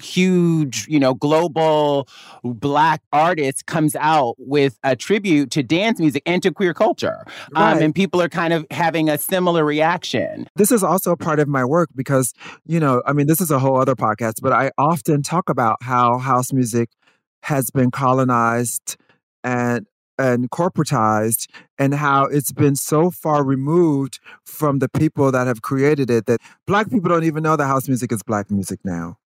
huge, 0.00 0.86
you 0.88 0.98
know, 0.98 1.14
global 1.14 2.08
black 2.44 3.02
artist 3.12 3.66
comes 3.66 3.96
out 3.96 4.34
with 4.38 4.78
a 4.84 4.94
tribute 4.96 5.50
to 5.52 5.62
dance 5.62 5.98
music 5.98 6.22
and 6.26 6.42
to 6.42 6.50
queer 6.50 6.74
culture. 6.74 7.24
Um, 7.54 7.62
right. 7.62 7.76
Um, 7.76 7.82
and 7.82 7.94
people 7.94 8.20
are 8.20 8.28
kind 8.28 8.52
of 8.52 8.66
having 8.70 9.08
a 9.08 9.18
similar 9.18 9.64
reaction. 9.64 10.48
This 10.56 10.72
is 10.72 10.82
also 10.82 11.12
a 11.12 11.16
part 11.16 11.40
of 11.40 11.48
my 11.48 11.64
work 11.64 11.90
because, 11.94 12.32
you 12.66 12.80
know, 12.80 13.02
I 13.06 13.12
mean, 13.12 13.26
this 13.26 13.40
is 13.40 13.50
a 13.50 13.58
whole 13.58 13.76
other 13.76 13.94
podcast, 13.94 14.34
but 14.42 14.52
I 14.52 14.70
often 14.78 15.22
talk 15.22 15.48
about 15.48 15.82
how 15.82 16.18
house 16.18 16.52
music 16.52 16.90
has 17.42 17.70
been 17.70 17.90
colonized 17.90 18.96
and 19.44 19.86
and 20.18 20.50
corporatized 20.50 21.46
and 21.78 21.94
how 21.94 22.24
it's 22.24 22.50
been 22.50 22.74
so 22.74 23.10
far 23.10 23.44
removed 23.44 24.18
from 24.44 24.78
the 24.78 24.88
people 24.88 25.30
that 25.30 25.46
have 25.46 25.60
created 25.60 26.10
it 26.10 26.24
that 26.26 26.40
black 26.66 26.90
people 26.90 27.10
don't 27.10 27.24
even 27.24 27.42
know 27.42 27.54
that 27.54 27.66
house 27.66 27.86
music 27.86 28.10
is 28.12 28.22
black 28.22 28.50
music 28.50 28.80
now. 28.82 29.18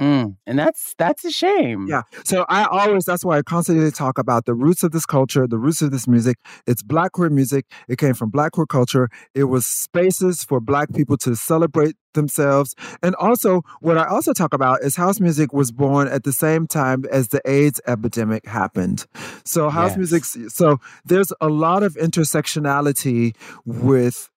Mm, 0.00 0.36
and 0.46 0.58
that's 0.58 0.94
that's 0.96 1.26
a 1.26 1.30
shame. 1.30 1.86
Yeah. 1.86 2.02
So 2.24 2.46
I 2.48 2.64
always 2.64 3.04
that's 3.04 3.22
why 3.22 3.36
I 3.36 3.42
constantly 3.42 3.90
talk 3.90 4.16
about 4.18 4.46
the 4.46 4.54
roots 4.54 4.82
of 4.82 4.92
this 4.92 5.04
culture, 5.04 5.46
the 5.46 5.58
roots 5.58 5.82
of 5.82 5.90
this 5.90 6.08
music. 6.08 6.38
It's 6.66 6.82
black 6.82 7.12
queer 7.12 7.28
music. 7.28 7.66
It 7.86 7.98
came 7.98 8.14
from 8.14 8.30
black 8.30 8.52
queer 8.52 8.64
culture. 8.64 9.10
It 9.34 9.44
was 9.44 9.66
spaces 9.66 10.42
for 10.42 10.58
black 10.58 10.94
people 10.94 11.18
to 11.18 11.36
celebrate 11.36 11.96
themselves. 12.14 12.74
And 13.02 13.14
also 13.16 13.62
what 13.80 13.98
I 13.98 14.06
also 14.06 14.32
talk 14.32 14.54
about 14.54 14.82
is 14.82 14.96
house 14.96 15.20
music 15.20 15.52
was 15.52 15.70
born 15.70 16.08
at 16.08 16.24
the 16.24 16.32
same 16.32 16.66
time 16.66 17.04
as 17.12 17.28
the 17.28 17.42
AIDS 17.44 17.78
epidemic 17.86 18.46
happened. 18.46 19.06
So 19.44 19.68
house 19.68 19.90
yes. 19.90 19.96
music 19.98 20.24
so 20.50 20.78
there's 21.04 21.30
a 21.42 21.48
lot 21.48 21.82
of 21.82 21.94
intersectionality 21.96 23.36
with 23.66 24.30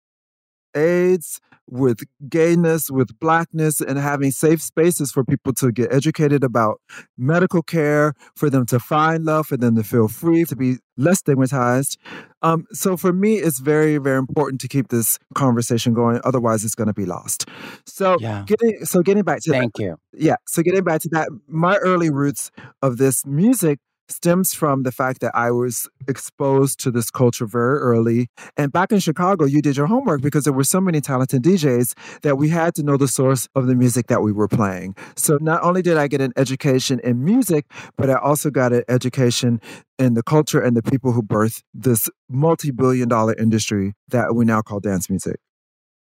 AIDS 0.75 1.39
with 1.69 2.01
gayness, 2.29 2.89
with 2.91 3.17
blackness, 3.19 3.79
and 3.81 3.97
having 3.97 4.31
safe 4.31 4.61
spaces 4.61 5.11
for 5.11 5.23
people 5.23 5.53
to 5.53 5.71
get 5.71 5.91
educated 5.93 6.43
about 6.43 6.79
medical 7.17 7.61
care, 7.63 8.13
for 8.35 8.49
them 8.49 8.65
to 8.67 8.79
find 8.79 9.23
love, 9.25 9.47
for 9.47 9.57
them 9.57 9.75
to 9.75 9.83
feel 9.83 10.07
free, 10.07 10.43
to 10.45 10.55
be 10.55 10.77
less 10.97 11.19
stigmatized. 11.19 11.97
Um, 12.41 12.65
so 12.71 12.97
for 12.97 13.13
me, 13.13 13.35
it's 13.35 13.59
very, 13.59 13.97
very 13.97 14.17
important 14.17 14.61
to 14.61 14.67
keep 14.67 14.89
this 14.89 15.17
conversation 15.35 15.93
going. 15.93 16.19
Otherwise, 16.23 16.63
it's 16.65 16.75
going 16.75 16.87
to 16.87 16.93
be 16.93 17.05
lost. 17.05 17.45
So 17.85 18.17
Yeah. 18.19 18.43
getting 18.45 18.85
so 18.85 19.01
getting 19.01 19.23
back 19.23 19.41
to 19.43 19.51
that, 19.51 19.59
Thank 19.59 19.79
you. 19.79 19.97
yeah. 20.13 20.35
So 20.47 20.61
getting 20.61 20.83
back 20.83 21.01
to 21.01 21.09
that, 21.13 21.29
my 21.47 21.77
early 21.77 22.09
roots 22.11 22.51
of 22.81 22.97
this 22.97 23.25
music 23.25 23.79
stems 24.09 24.53
from 24.53 24.83
the 24.83 24.91
fact 24.91 25.21
that 25.21 25.35
I 25.35 25.51
was 25.51 25.87
exposed 26.07 26.79
to 26.81 26.91
this 26.91 27.09
culture 27.09 27.45
very 27.45 27.79
early. 27.79 28.27
And 28.57 28.71
back 28.71 28.91
in 28.91 28.99
Chicago, 28.99 29.45
you 29.45 29.61
did 29.61 29.77
your 29.77 29.87
homework 29.87 30.21
because 30.21 30.43
there 30.43 30.53
were 30.53 30.63
so 30.63 30.81
many 30.81 31.01
talented 31.01 31.43
DJs 31.43 31.93
that 32.21 32.37
we 32.37 32.49
had 32.49 32.75
to 32.75 32.83
know 32.83 32.97
the 32.97 33.07
source 33.07 33.47
of 33.55 33.67
the 33.67 33.75
music 33.75 34.07
that 34.07 34.21
we 34.21 34.31
were 34.31 34.47
playing. 34.47 34.95
So 35.15 35.37
not 35.41 35.63
only 35.63 35.81
did 35.81 35.97
I 35.97 36.07
get 36.07 36.21
an 36.21 36.33
education 36.37 36.99
in 37.03 37.23
music, 37.23 37.65
but 37.97 38.09
I 38.09 38.15
also 38.15 38.49
got 38.49 38.73
an 38.73 38.83
education 38.87 39.61
in 39.99 40.13
the 40.13 40.23
culture 40.23 40.61
and 40.61 40.75
the 40.75 40.83
people 40.83 41.11
who 41.11 41.23
birthed 41.23 41.63
this 41.73 42.09
multi-billion 42.29 43.07
dollar 43.07 43.35
industry 43.37 43.93
that 44.09 44.35
we 44.35 44.45
now 44.45 44.61
call 44.61 44.79
dance 44.79 45.09
music. 45.09 45.37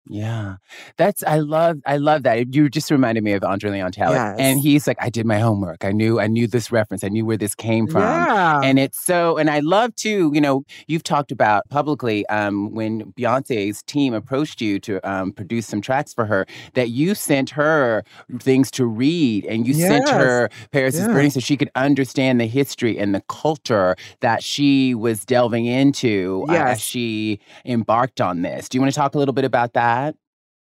Yeah. 0.08 0.56
That's 0.96 1.22
I 1.22 1.38
love 1.38 1.78
I 1.86 1.96
love 1.96 2.24
that. 2.24 2.52
You 2.54 2.68
just 2.68 2.90
reminded 2.90 3.22
me 3.22 3.32
of 3.32 3.44
Andre 3.44 3.70
Leon 3.70 3.92
Talley. 3.92 4.16
Yes. 4.16 4.36
And 4.38 4.58
he's 4.60 4.86
like, 4.86 4.96
I 5.00 5.08
did 5.10 5.24
my 5.26 5.38
homework. 5.38 5.84
I 5.84 5.92
knew 5.92 6.18
I 6.18 6.26
knew 6.26 6.48
this 6.48 6.72
reference. 6.72 7.04
I 7.04 7.08
knew 7.08 7.24
where 7.24 7.36
this 7.36 7.54
came 7.54 7.86
from. 7.86 8.02
Yeah. 8.02 8.60
And 8.64 8.78
it's 8.80 9.00
so, 9.00 9.36
and 9.38 9.48
I 9.48 9.60
love 9.60 9.94
too, 9.94 10.32
you 10.34 10.40
know, 10.40 10.64
you've 10.88 11.04
talked 11.04 11.30
about 11.30 11.68
publicly 11.68 12.26
um, 12.26 12.72
when 12.72 13.12
Beyonce's 13.12 13.82
team 13.84 14.12
approached 14.12 14.60
you 14.60 14.80
to 14.80 14.98
um, 15.08 15.30
produce 15.32 15.66
some 15.68 15.80
tracks 15.80 16.12
for 16.12 16.26
her, 16.26 16.46
that 16.74 16.90
you 16.90 17.14
sent 17.14 17.50
her 17.50 18.02
things 18.40 18.70
to 18.72 18.86
read 18.86 19.44
and 19.46 19.68
you 19.68 19.74
sent 19.74 20.08
her 20.08 20.48
Paris 20.72 20.94
is 20.96 21.02
Yeah. 21.02 21.08
Burning 21.12 21.30
so 21.30 21.40
she 21.40 21.56
could 21.56 21.70
understand 21.76 22.40
the 22.40 22.46
history 22.46 22.98
and 22.98 23.14
the 23.14 23.22
culture 23.28 23.94
that 24.20 24.42
she 24.42 24.94
was 24.96 25.24
delving 25.24 25.66
into 25.66 26.44
uh, 26.48 26.52
Yes. 26.54 26.68
as 26.76 26.80
she 26.80 27.38
embarked 27.64 28.20
on 28.20 28.42
this. 28.42 28.68
Do 28.68 28.76
you 28.78 28.82
want 28.82 28.92
to 28.92 28.98
talk 28.98 29.14
a 29.14 29.18
little 29.18 29.32
bit 29.34 29.44
about 29.44 29.74
that? 29.74 29.91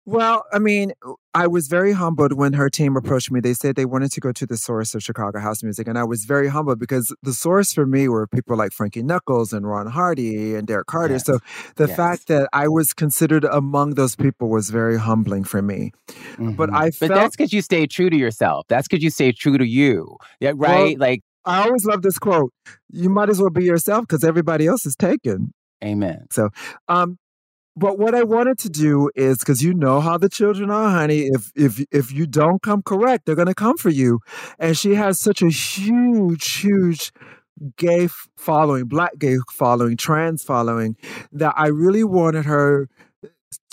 Well, 0.09 0.45
I 0.53 0.59
mean, 0.59 0.93
I 1.33 1.47
was 1.47 1.67
very 1.67 1.91
humbled 1.91 2.31
when 2.31 2.53
her 2.53 2.69
team 2.69 2.95
approached 2.95 3.29
me. 3.29 3.41
They 3.41 3.53
said 3.53 3.75
they 3.75 3.83
wanted 3.83 4.09
to 4.13 4.21
go 4.21 4.31
to 4.31 4.45
the 4.45 4.55
source 4.55 4.95
of 4.95 5.03
Chicago 5.03 5.39
house 5.41 5.61
music. 5.63 5.85
And 5.85 5.97
I 5.97 6.05
was 6.05 6.23
very 6.23 6.47
humbled 6.47 6.79
because 6.79 7.13
the 7.23 7.33
source 7.33 7.73
for 7.73 7.85
me 7.85 8.07
were 8.07 8.25
people 8.25 8.55
like 8.55 8.71
Frankie 8.71 9.03
Knuckles 9.03 9.51
and 9.51 9.67
Ron 9.67 9.87
Hardy 9.87 10.55
and 10.55 10.65
Derrick 10.65 10.87
Carter. 10.87 11.15
Yes. 11.15 11.25
So 11.25 11.39
the 11.75 11.87
Yes. 11.89 11.97
fact 11.97 12.27
that 12.29 12.47
I 12.53 12.69
was 12.69 12.93
considered 12.93 13.43
among 13.43 13.95
those 13.95 14.15
people 14.15 14.47
was 14.47 14.69
very 14.69 14.97
humbling 14.97 15.43
for 15.43 15.61
me. 15.61 15.91
But 16.37 16.69
Mhm. 16.69 16.73
I 16.73 16.91
But 17.01 17.09
that's 17.09 17.35
because 17.35 17.51
you 17.51 17.61
stay 17.61 17.85
true 17.85 18.09
to 18.09 18.15
yourself. 18.15 18.65
That's 18.69 18.87
because 18.87 19.03
you 19.03 19.09
stay 19.09 19.33
true 19.33 19.57
to 19.57 19.67
you. 19.67 20.15
Yeah, 20.39 20.53
right? 20.55 20.97
like, 20.97 21.19
I 21.43 21.65
always 21.65 21.83
love 21.83 22.01
this 22.01 22.17
quote. 22.17 22.53
You 22.89 23.09
might 23.09 23.27
as 23.29 23.41
well 23.41 23.49
be 23.49 23.65
yourself 23.65 24.07
because 24.07 24.23
everybody 24.23 24.67
else 24.67 24.85
is 24.85 24.95
taken. 24.95 25.51
amen. 25.83 26.27
So, 26.31 26.49
um, 26.87 27.17
but 27.77 27.99
what 27.99 28.15
I 28.15 28.23
wanted 28.23 28.57
to 28.59 28.69
do 28.69 29.11
is 29.15 29.37
because 29.37 29.61
you 29.61 29.73
know 29.73 30.01
how 30.01 30.17
the 30.17 30.29
children 30.29 30.71
are, 30.71 30.89
honey. 30.89 31.29
If 31.31 31.51
if 31.55 31.85
if 31.91 32.11
you 32.11 32.25
don't 32.25 32.61
come 32.61 32.81
correct, 32.81 33.25
they're 33.25 33.35
gonna 33.35 33.53
come 33.53 33.77
for 33.77 33.89
you. 33.89 34.19
And 34.57 34.75
she 34.75 34.95
has 34.95 35.19
such 35.19 35.43
a 35.43 35.49
huge, 35.49 36.59
huge 36.59 37.11
gay 37.77 38.09
following, 38.37 38.85
black 38.85 39.17
gay 39.19 39.37
following, 39.51 39.97
trans 39.97 40.43
following, 40.43 40.95
that 41.31 41.53
I 41.55 41.67
really 41.67 42.03
wanted 42.03 42.45
her 42.45 42.89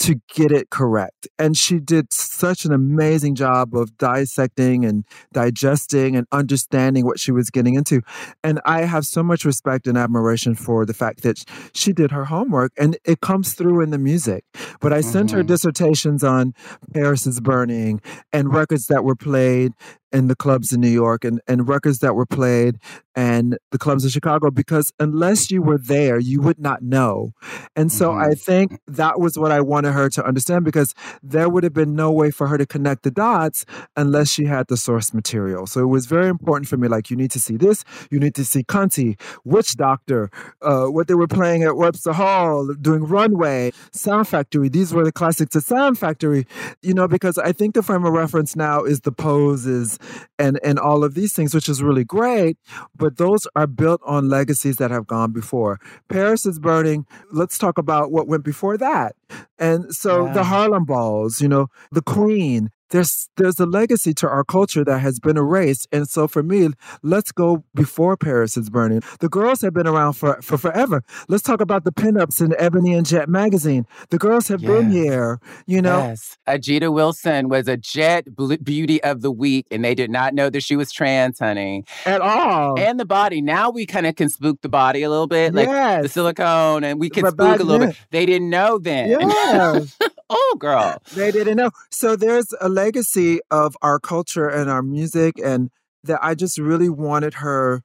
to 0.04 0.20
get 0.34 0.52
it 0.52 0.70
correct. 0.70 1.26
And 1.38 1.56
she 1.56 1.78
did 1.80 2.12
such 2.12 2.64
an 2.64 2.72
amazing 2.72 3.34
job 3.34 3.74
of 3.74 3.96
dissecting 3.96 4.84
and 4.84 5.04
digesting 5.32 6.14
and 6.14 6.26
understanding 6.30 7.06
what 7.06 7.18
she 7.18 7.32
was 7.32 7.48
getting 7.50 7.74
into. 7.74 8.02
And 8.42 8.60
I 8.66 8.82
have 8.82 9.06
so 9.06 9.22
much 9.22 9.44
respect 9.44 9.86
and 9.86 9.96
admiration 9.96 10.54
for 10.54 10.84
the 10.84 10.94
fact 10.94 11.22
that 11.22 11.42
she 11.72 11.92
did 11.92 12.10
her 12.10 12.26
homework 12.26 12.72
and 12.76 12.98
it 13.04 13.20
comes 13.20 13.54
through 13.54 13.80
in 13.82 13.90
the 13.90 13.98
music. 13.98 14.44
But 14.80 14.92
I 14.92 15.00
sent 15.00 15.30
her 15.30 15.42
Mhm. 15.42 15.46
dissertations 15.46 16.22
on 16.22 16.52
Paris 16.92 17.26
is 17.26 17.40
Burning 17.40 18.00
and 18.32 18.52
records 18.52 18.86
that 18.88 19.04
were 19.04 19.16
played 19.16 19.72
in 20.12 20.28
the 20.28 20.36
clubs 20.36 20.72
in 20.72 20.80
New 20.80 20.88
York 20.88 21.24
and, 21.24 21.40
and 21.48 21.66
records 21.68 21.98
that 21.98 22.14
were 22.14 22.26
played 22.26 22.76
and 23.16 23.58
the 23.72 23.78
clubs 23.78 24.04
in 24.04 24.10
Chicago 24.10 24.48
because 24.48 24.92
unless 25.00 25.50
you 25.50 25.60
were 25.60 25.78
there, 25.78 26.20
you 26.20 26.40
would 26.40 26.58
not 26.60 26.82
know. 26.82 27.32
And 27.74 27.90
so 27.90 28.10
Mhm. 28.10 28.30
I 28.30 28.34
think 28.34 28.78
that 28.86 29.18
was 29.18 29.36
what 29.36 29.50
I 29.50 29.60
wanted 29.60 29.92
her 29.94 30.10
to 30.10 30.24
understand 30.24 30.64
because 30.64 30.94
there 31.22 31.48
would 31.48 31.64
have 31.64 31.72
been 31.72 31.94
no 31.94 32.12
way 32.12 32.30
for 32.30 32.46
her 32.48 32.58
to 32.58 32.66
connect 32.66 33.02
the 33.02 33.10
dots 33.10 33.64
unless 33.96 34.30
she 34.30 34.44
had 34.44 34.68
the 34.68 34.76
source 34.76 35.14
material. 35.14 35.66
So 35.66 35.80
it 35.80 35.86
was 35.86 36.06
very 36.06 36.28
important 36.28 36.68
for 36.68 36.76
me. 36.76 36.88
Like, 36.88 37.10
you 37.10 37.16
need 37.16 37.30
to 37.30 37.40
see 37.40 37.56
this, 37.56 37.84
you 38.10 38.20
need 38.20 38.34
to 38.34 38.44
see 38.44 38.62
Conti, 38.62 39.16
Witch 39.44 39.76
Doctor, 39.76 40.30
uh, 40.62 40.86
what 40.86 41.08
they 41.08 41.14
were 41.14 41.26
playing 41.26 41.62
at 41.62 41.76
Webster 41.76 42.12
Hall, 42.12 42.72
doing 42.80 43.04
Runway, 43.04 43.72
Sound 43.92 44.28
Factory. 44.28 44.68
These 44.68 44.92
were 44.92 45.04
the 45.04 45.12
classics 45.12 45.56
of 45.56 45.64
Sound 45.64 45.98
Factory, 45.98 46.46
you 46.82 46.94
know, 46.94 47.08
because 47.08 47.38
I 47.38 47.52
think 47.52 47.74
the 47.74 47.82
frame 47.82 48.04
of 48.04 48.12
reference 48.12 48.56
now 48.56 48.84
is 48.84 49.00
the 49.00 49.12
poses 49.12 49.98
and, 50.38 50.60
and 50.62 50.78
all 50.78 51.04
of 51.04 51.14
these 51.14 51.32
things, 51.32 51.54
which 51.54 51.68
is 51.68 51.82
really 51.82 52.04
great, 52.04 52.58
but 52.96 53.16
those 53.16 53.46
are 53.56 53.66
built 53.66 54.00
on 54.04 54.28
legacies 54.28 54.76
that 54.76 54.90
have 54.90 55.06
gone 55.06 55.32
before. 55.32 55.80
Paris 56.08 56.46
is 56.46 56.58
Burning. 56.58 57.06
Let's 57.30 57.58
talk 57.58 57.78
about 57.78 58.10
what 58.10 58.28
went 58.28 58.44
before 58.44 58.76
that. 58.78 59.16
And 59.58 59.84
so 59.94 60.26
Yeah. 60.26 60.32
the 60.34 60.44
Harlem 60.44 60.84
Balls, 60.84 61.40
you 61.40 61.48
know, 61.48 61.66
the 61.92 62.02
Queen. 62.02 62.70
There's 62.94 63.28
there's 63.36 63.58
a 63.58 63.66
legacy 63.66 64.14
to 64.14 64.28
our 64.28 64.44
culture 64.44 64.84
that 64.84 65.00
has 65.00 65.18
been 65.18 65.36
erased, 65.36 65.88
and 65.90 66.08
so 66.08 66.28
for 66.28 66.44
me, 66.44 66.68
let's 67.02 67.32
go 67.32 67.64
before 67.74 68.16
Paris 68.16 68.56
is 68.56 68.70
burning. 68.70 69.02
The 69.18 69.28
girls 69.28 69.62
have 69.62 69.74
been 69.74 69.88
around 69.88 70.12
for 70.12 70.40
for 70.42 70.56
forever. 70.56 71.02
Let's 71.26 71.42
talk 71.42 71.60
about 71.60 71.82
the 71.82 71.90
pinups 71.90 72.40
in 72.40 72.54
Ebony 72.56 72.94
and 72.94 73.04
Jet 73.04 73.28
magazine. 73.28 73.84
The 74.10 74.18
girls 74.18 74.46
have 74.46 74.60
been 74.60 74.92
here, 74.92 75.40
you 75.66 75.82
know. 75.82 75.98
Yes. 75.98 76.38
Ajita 76.46 76.92
Wilson 76.92 77.48
was 77.48 77.66
a 77.66 77.76
Jet 77.76 78.28
Beauty 78.62 79.02
of 79.02 79.22
the 79.22 79.32
Week, 79.32 79.66
and 79.72 79.84
they 79.84 79.96
did 79.96 80.10
not 80.12 80.32
know 80.32 80.48
that 80.48 80.62
she 80.62 80.76
was 80.76 80.92
trans, 80.92 81.40
honey. 81.40 81.82
At 82.06 82.20
all. 82.20 82.78
And 82.78 83.00
the 83.00 83.04
body. 83.04 83.40
Now 83.42 83.70
we 83.70 83.86
kind 83.86 84.06
of 84.06 84.14
can 84.14 84.28
spook 84.28 84.60
the 84.60 84.68
body 84.68 85.02
a 85.02 85.10
little 85.10 85.26
bit, 85.26 85.52
like 85.52 85.68
the 86.02 86.08
silicone, 86.08 86.84
and 86.84 87.00
we 87.00 87.10
can 87.10 87.22
But 87.24 87.32
spook 87.32 87.58
a 87.58 87.64
little 87.64 87.80
then- 87.80 87.88
bit. 87.88 87.98
They 88.12 88.24
didn't 88.24 88.50
know 88.50 88.78
then. 88.78 89.10
Yes. 89.10 89.98
oh, 90.34 90.56
girl. 90.58 90.98
They 91.14 91.30
didn't 91.30 91.56
know. 91.56 91.70
So 91.90 92.16
there's 92.16 92.52
a 92.60 92.68
legacy 92.68 93.40
of 93.50 93.76
our 93.82 93.98
culture 93.98 94.48
and 94.48 94.70
our 94.70 94.82
music, 94.82 95.34
and 95.42 95.70
that 96.04 96.18
I 96.22 96.34
just 96.34 96.58
really 96.58 96.90
wanted 96.90 97.34
her 97.34 97.82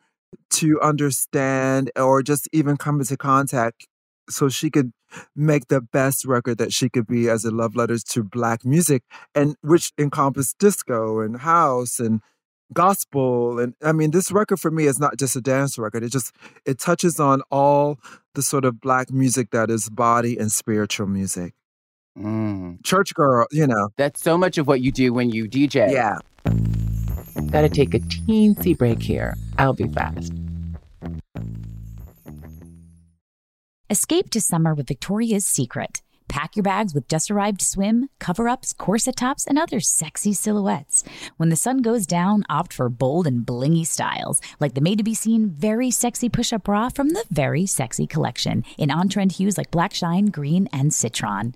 to 0.51 0.79
understand 0.81 1.91
or 1.95 2.21
just 2.21 2.47
even 2.51 2.77
come 2.77 2.99
into 2.99 3.17
contact 3.17 3.87
so 4.29 4.49
she 4.49 4.69
could 4.69 4.91
make 5.35 5.67
the 5.67 5.81
best 5.81 6.25
record 6.25 6.57
that 6.59 6.71
she 6.71 6.89
could 6.89 7.07
be 7.07 7.29
as 7.29 7.43
a 7.43 7.51
love 7.51 7.75
letters 7.75 8.03
to 8.03 8.23
black 8.23 8.63
music 8.63 9.03
and 9.33 9.55
which 9.61 9.91
encompassed 9.97 10.57
disco 10.59 11.19
and 11.19 11.39
house 11.39 11.99
and 11.99 12.21
gospel 12.73 13.57
and 13.57 13.73
i 13.83 13.91
mean 13.91 14.11
this 14.11 14.31
record 14.31 14.59
for 14.59 14.69
me 14.69 14.85
is 14.85 14.99
not 14.99 15.17
just 15.17 15.35
a 15.35 15.41
dance 15.41 15.79
record 15.79 16.03
it 16.03 16.11
just 16.11 16.31
it 16.65 16.77
touches 16.77 17.19
on 17.19 17.41
all 17.49 17.97
the 18.35 18.43
sort 18.43 18.63
of 18.63 18.79
black 18.79 19.11
music 19.11 19.49
that 19.49 19.71
is 19.71 19.89
body 19.89 20.37
and 20.37 20.51
spiritual 20.51 21.07
music 21.07 21.55
Mm. 22.19 22.83
church 22.83 23.13
girl 23.13 23.47
you 23.51 23.65
know 23.65 23.89
That's 23.97 24.21
so 24.21 24.37
much 24.37 24.57
of 24.57 24.67
what 24.67 24.81
you 24.81 24.91
do 24.91 25.13
when 25.13 25.29
you 25.29 25.47
DJ. 25.47 25.91
yeah 25.91 26.17
Gotta 27.51 27.69
take 27.69 27.93
a 27.93 27.99
teensy 27.99 28.77
break 28.77 29.01
here. 29.01 29.35
I'll 29.57 29.73
be 29.73 29.87
fast. 29.87 30.33
Escape 33.89 34.29
to 34.31 34.41
summer 34.41 34.75
with 34.75 34.87
Victoria's 34.87 35.47
Secret. 35.47 36.01
Pack 36.27 36.55
your 36.55 36.63
bags 36.63 36.93
with 36.93 37.07
just 37.07 37.31
arrived 37.31 37.59
swim, 37.59 38.07
cover 38.19 38.47
ups, 38.47 38.71
corset 38.71 39.15
tops, 39.15 39.47
and 39.47 39.57
other 39.57 39.79
sexy 39.79 40.31
silhouettes. 40.31 41.03
When 41.37 41.49
the 41.49 41.55
sun 41.55 41.77
goes 41.79 42.05
down, 42.05 42.43
opt 42.49 42.71
for 42.71 42.87
bold 42.87 43.25
and 43.25 43.43
blingy 43.45 43.85
styles, 43.87 44.39
like 44.59 44.75
the 44.75 44.81
made 44.81 44.99
to 44.99 45.03
be 45.03 45.15
seen 45.15 45.49
very 45.49 45.89
sexy 45.89 46.29
push 46.29 46.53
up 46.53 46.65
bra 46.65 46.89
from 46.89 47.09
the 47.09 47.25
Very 47.31 47.65
Sexy 47.65 48.05
collection 48.05 48.63
in 48.77 48.91
on 48.91 49.09
trend 49.09 49.31
hues 49.33 49.57
like 49.57 49.71
black 49.71 49.93
shine, 49.93 50.27
green, 50.27 50.67
and 50.71 50.93
citron. 50.93 51.55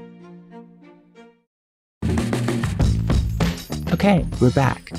Okay, 3.93 4.25
we're 4.39 4.51
back. 4.51 4.89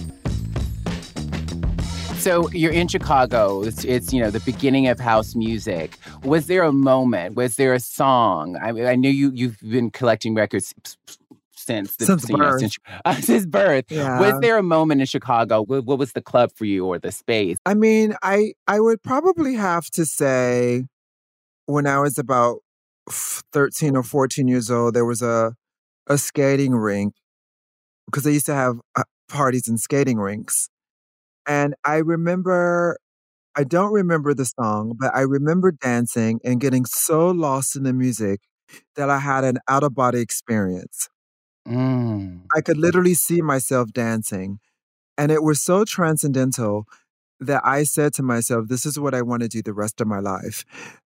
So 2.18 2.48
you're 2.50 2.72
in 2.72 2.88
Chicago. 2.88 3.62
It's, 3.62 3.84
it's, 3.84 4.12
you 4.12 4.20
know 4.20 4.30
the 4.30 4.40
beginning 4.40 4.86
of 4.86 5.00
house 5.00 5.34
music. 5.34 5.96
Was 6.24 6.46
there 6.46 6.62
a 6.62 6.72
moment? 6.72 7.34
Was 7.34 7.56
there 7.56 7.72
a 7.72 7.80
song? 7.80 8.56
I, 8.62 8.68
I 8.90 8.94
knew 8.94 9.10
you 9.10 9.32
you've 9.34 9.58
been 9.60 9.90
collecting 9.90 10.34
records 10.34 10.74
since 11.52 11.96
the, 11.96 12.04
Since 12.04 12.28
you 12.28 12.36
know, 12.36 12.50
birth. 12.50 12.60
since, 12.60 12.76
uh, 13.04 13.14
since 13.20 13.46
birth. 13.46 13.86
Yeah. 13.88 14.20
Was 14.20 14.40
there 14.40 14.58
a 14.58 14.62
moment 14.62 15.00
in 15.00 15.06
Chicago? 15.06 15.62
What, 15.62 15.84
what 15.84 15.98
was 15.98 16.12
the 16.12 16.22
club 16.22 16.52
for 16.54 16.66
you 16.66 16.84
or 16.86 16.98
the 16.98 17.12
space? 17.12 17.56
I 17.64 17.74
mean, 17.74 18.14
I 18.22 18.52
I 18.68 18.78
would 18.78 19.02
probably 19.02 19.54
have 19.54 19.86
to 19.92 20.04
say 20.04 20.84
when 21.64 21.86
I 21.86 21.98
was 21.98 22.18
about 22.18 22.58
13 23.08 23.96
or 23.96 24.02
14 24.02 24.48
years 24.48 24.70
old, 24.70 24.94
there 24.94 25.06
was 25.06 25.22
a 25.22 25.54
a 26.08 26.18
skating 26.18 26.74
rink 26.74 27.14
because 28.06 28.24
they 28.24 28.32
used 28.32 28.46
to 28.46 28.54
have 28.54 28.78
uh, 28.96 29.04
parties 29.28 29.68
in 29.68 29.78
skating 29.78 30.18
rinks. 30.18 30.68
And 31.46 31.74
I 31.84 31.96
remember 31.96 32.98
I 33.54 33.64
don't 33.64 33.92
remember 33.92 34.32
the 34.32 34.46
song, 34.46 34.96
but 34.98 35.14
I 35.14 35.20
remember 35.20 35.72
dancing 35.72 36.40
and 36.42 36.60
getting 36.60 36.86
so 36.86 37.30
lost 37.30 37.76
in 37.76 37.82
the 37.82 37.92
music 37.92 38.40
that 38.96 39.10
I 39.10 39.18
had 39.18 39.44
an 39.44 39.58
out 39.68 39.82
of 39.82 39.94
body 39.94 40.20
experience. 40.20 41.10
Mm. 41.68 42.42
I 42.56 42.62
could 42.62 42.78
literally 42.78 43.14
see 43.14 43.42
myself 43.42 43.92
dancing. 43.92 44.58
And 45.18 45.30
it 45.30 45.42
was 45.42 45.62
so 45.62 45.84
transcendental 45.84 46.86
that 47.46 47.62
I 47.64 47.84
said 47.84 48.14
to 48.14 48.22
myself, 48.22 48.68
this 48.68 48.86
is 48.86 48.98
what 48.98 49.14
I 49.14 49.22
want 49.22 49.42
to 49.42 49.48
do 49.48 49.62
the 49.62 49.72
rest 49.72 50.00
of 50.00 50.06
my 50.06 50.18
life. 50.18 50.64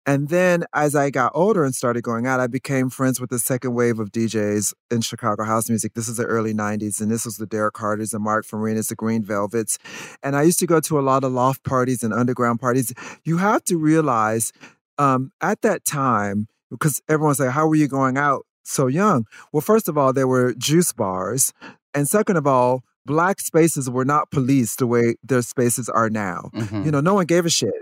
And 0.05 0.27
then 0.27 0.65
as 0.73 0.95
I 0.95 1.09
got 1.09 1.31
older 1.33 1.63
and 1.63 1.73
started 1.73 2.03
going 2.03 2.27
out, 2.27 2.41
I 2.41 2.47
became 2.47 2.89
friends 2.89 3.21
with 3.21 3.29
the 3.29 3.39
second 3.39 3.73
wave 3.73 3.99
of 3.99 4.11
DJs 4.11 4.73
in 4.91 5.01
Chicago 5.01 5.45
house 5.45 5.69
music. 5.69 5.93
This 5.93 6.09
is 6.09 6.17
the 6.17 6.25
early 6.25 6.53
90s, 6.53 6.99
and 6.99 7.09
this 7.09 7.23
was 7.23 7.37
the 7.37 7.45
Derrick 7.45 7.75
Carters, 7.75 8.13
and 8.13 8.23
Mark 8.23 8.45
Farinas, 8.45 8.89
the 8.89 8.95
Green 8.95 9.23
Velvets. 9.23 9.79
And 10.21 10.35
I 10.35 10.43
used 10.43 10.59
to 10.59 10.67
go 10.67 10.81
to 10.81 10.99
a 10.99 11.01
lot 11.01 11.23
of 11.23 11.31
loft 11.31 11.63
parties 11.63 12.03
and 12.03 12.13
underground 12.13 12.59
parties. 12.59 12.93
You 13.23 13.37
have 13.37 13.63
to 13.65 13.77
realize 13.77 14.51
um, 14.97 15.31
at 15.41 15.61
that 15.61 15.85
time, 15.85 16.47
because 16.69 17.01
everyone's 17.07 17.39
like, 17.39 17.51
how 17.51 17.67
were 17.67 17.75
you 17.75 17.87
going 17.87 18.17
out 18.17 18.45
so 18.63 18.87
young? 18.87 19.25
Well, 19.53 19.61
first 19.61 19.87
of 19.87 19.97
all, 19.97 20.11
there 20.11 20.27
were 20.27 20.53
juice 20.53 20.91
bars. 20.91 21.53
And 21.93 22.07
second 22.09 22.37
of 22.37 22.45
all, 22.45 22.83
black 23.05 23.39
spaces 23.39 23.89
were 23.89 24.05
not 24.05 24.31
policed 24.31 24.79
the 24.79 24.87
way 24.87 25.15
their 25.23 25.41
spaces 25.41 25.89
are 25.89 26.09
now. 26.09 26.49
Mhm. 26.53 26.85
You 26.85 26.91
know, 26.91 27.01
no 27.01 27.13
one 27.13 27.25
gave 27.25 27.45
a 27.45 27.49
shit. 27.49 27.73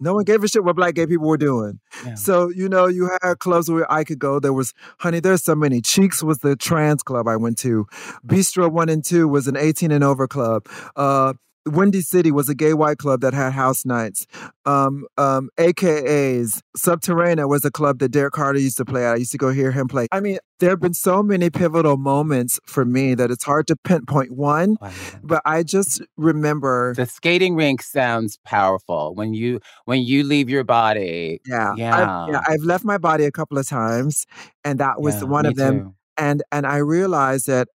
No 0.00 0.14
one 0.14 0.24
gave 0.24 0.42
a 0.42 0.48
shit 0.48 0.64
what 0.64 0.74
black 0.74 0.94
gay 0.94 1.06
people 1.06 1.28
were 1.28 1.36
doing. 1.36 1.78
Yeah. 2.04 2.14
So, 2.14 2.48
you 2.48 2.68
know, 2.68 2.86
you 2.86 3.08
had 3.22 3.38
clubs 3.38 3.70
where 3.70 3.90
I 3.90 4.02
could 4.02 4.18
go. 4.18 4.40
There 4.40 4.52
was, 4.52 4.74
honey, 4.98 5.20
there's 5.20 5.44
so 5.44 5.54
many. 5.54 5.80
Cheeks 5.80 6.24
was 6.24 6.38
the 6.38 6.56
trans 6.56 7.04
club 7.04 7.28
I 7.28 7.36
went 7.36 7.56
to. 7.58 7.86
Bistro 8.26 8.68
1 8.70 8.88
and 8.88 9.04
2 9.04 9.28
was 9.28 9.46
an 9.46 9.56
18 9.56 9.92
and 9.92 10.02
over 10.02 10.26
club. 10.26 10.66
Uh, 10.96 11.34
Windy 11.66 12.00
City 12.00 12.30
was 12.32 12.48
a 12.48 12.54
gay 12.54 12.74
white 12.74 12.98
club 12.98 13.20
that 13.20 13.34
had 13.34 13.52
house 13.52 13.84
nights. 13.84 14.26
Um, 14.66 15.06
um, 15.16 15.48
AKAs. 15.58 16.60
Subterranea 16.76 17.48
was 17.48 17.64
a 17.64 17.70
club 17.70 17.98
that 18.00 18.08
Derrick 18.10 18.32
Carter 18.32 18.58
used 18.58 18.76
to 18.78 18.84
play 18.84 19.04
at. 19.06 19.12
I 19.12 19.16
used 19.16 19.32
to 19.32 19.38
go 19.38 19.50
hear 19.50 19.70
him 19.70 19.86
play. 19.88 20.06
I 20.12 20.20
mean, 20.20 20.38
there 20.58 20.70
have 20.70 20.80
been 20.80 20.94
so 20.94 21.22
many 21.22 21.50
pivotal 21.50 21.96
moments 21.96 22.58
for 22.66 22.84
me 22.84 23.14
that 23.14 23.30
it's 23.30 23.44
hard 23.44 23.66
to 23.68 23.76
pinpoint 23.76 24.32
one, 24.32 24.76
Wow. 24.80 24.90
but 25.22 25.42
I 25.44 25.62
just 25.62 26.02
remember. 26.16 26.94
The 26.94 27.06
skating 27.06 27.54
rink 27.54 27.82
sounds 27.82 28.38
powerful 28.44 29.14
when 29.14 29.34
you 29.34 29.60
when 29.84 30.00
you 30.02 30.24
leave 30.24 30.48
your 30.48 30.64
body. 30.64 31.40
Yeah, 31.46 31.74
Yeah. 31.76 32.24
I've, 32.26 32.32
yeah. 32.32 32.40
I've 32.48 32.62
left 32.62 32.84
my 32.84 32.98
body 32.98 33.24
a 33.24 33.32
couple 33.32 33.58
of 33.58 33.68
times, 33.68 34.26
and 34.64 34.78
that 34.80 35.00
was 35.00 35.16
Yeah, 35.16 35.24
one 35.24 35.46
of 35.46 35.54
them. 35.56 35.78
too. 35.80 35.94
and 36.18 36.42
and 36.52 36.66
I 36.66 36.76
realized 36.78 37.46
that 37.46 37.68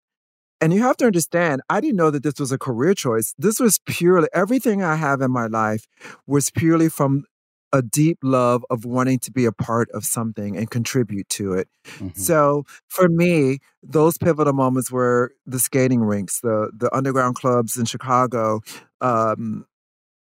and 0.62 0.74
you 0.74 0.82
have 0.82 0.98
to 0.98 1.06
understand 1.06 1.62
I 1.70 1.80
didn't 1.82 1.98
know 1.98 2.12
that 2.12 2.24
this 2.24 2.39
was 2.39 2.52
a 2.52 2.58
career 2.58 2.93
choice. 2.93 3.34
This 3.38 3.60
was 3.60 3.80
purely 3.86 4.28
everything 4.34 4.84
I 4.84 4.96
have 4.96 5.22
in 5.22 5.32
my 5.32 5.48
life 5.48 5.86
was 6.28 6.50
purely 6.52 6.89
from 6.89 7.26
a 7.74 7.82
deep 7.82 8.17
love 8.24 8.65
of 8.70 8.86
wanting 8.86 9.20
to 9.20 9.32
be 9.32 9.46
a 9.46 9.52
part 9.52 9.89
of 9.93 10.06
something 10.06 10.56
and 10.58 10.70
contribute 10.72 11.28
to 11.30 11.54
it. 11.54 11.67
Mhm. 12.00 12.17
So 12.17 12.63
for 12.88 13.10
me, 13.10 13.60
those 13.84 14.17
pivotal 14.17 14.54
moments 14.54 14.91
were 14.91 15.32
the 15.46 15.60
skating 15.60 16.02
rinks, 16.02 16.39
the 16.41 16.72
the 16.76 16.93
underground 16.96 17.36
clubs 17.36 17.78
in 17.78 17.86
Chicago. 17.86 18.62
Um, 19.02 19.65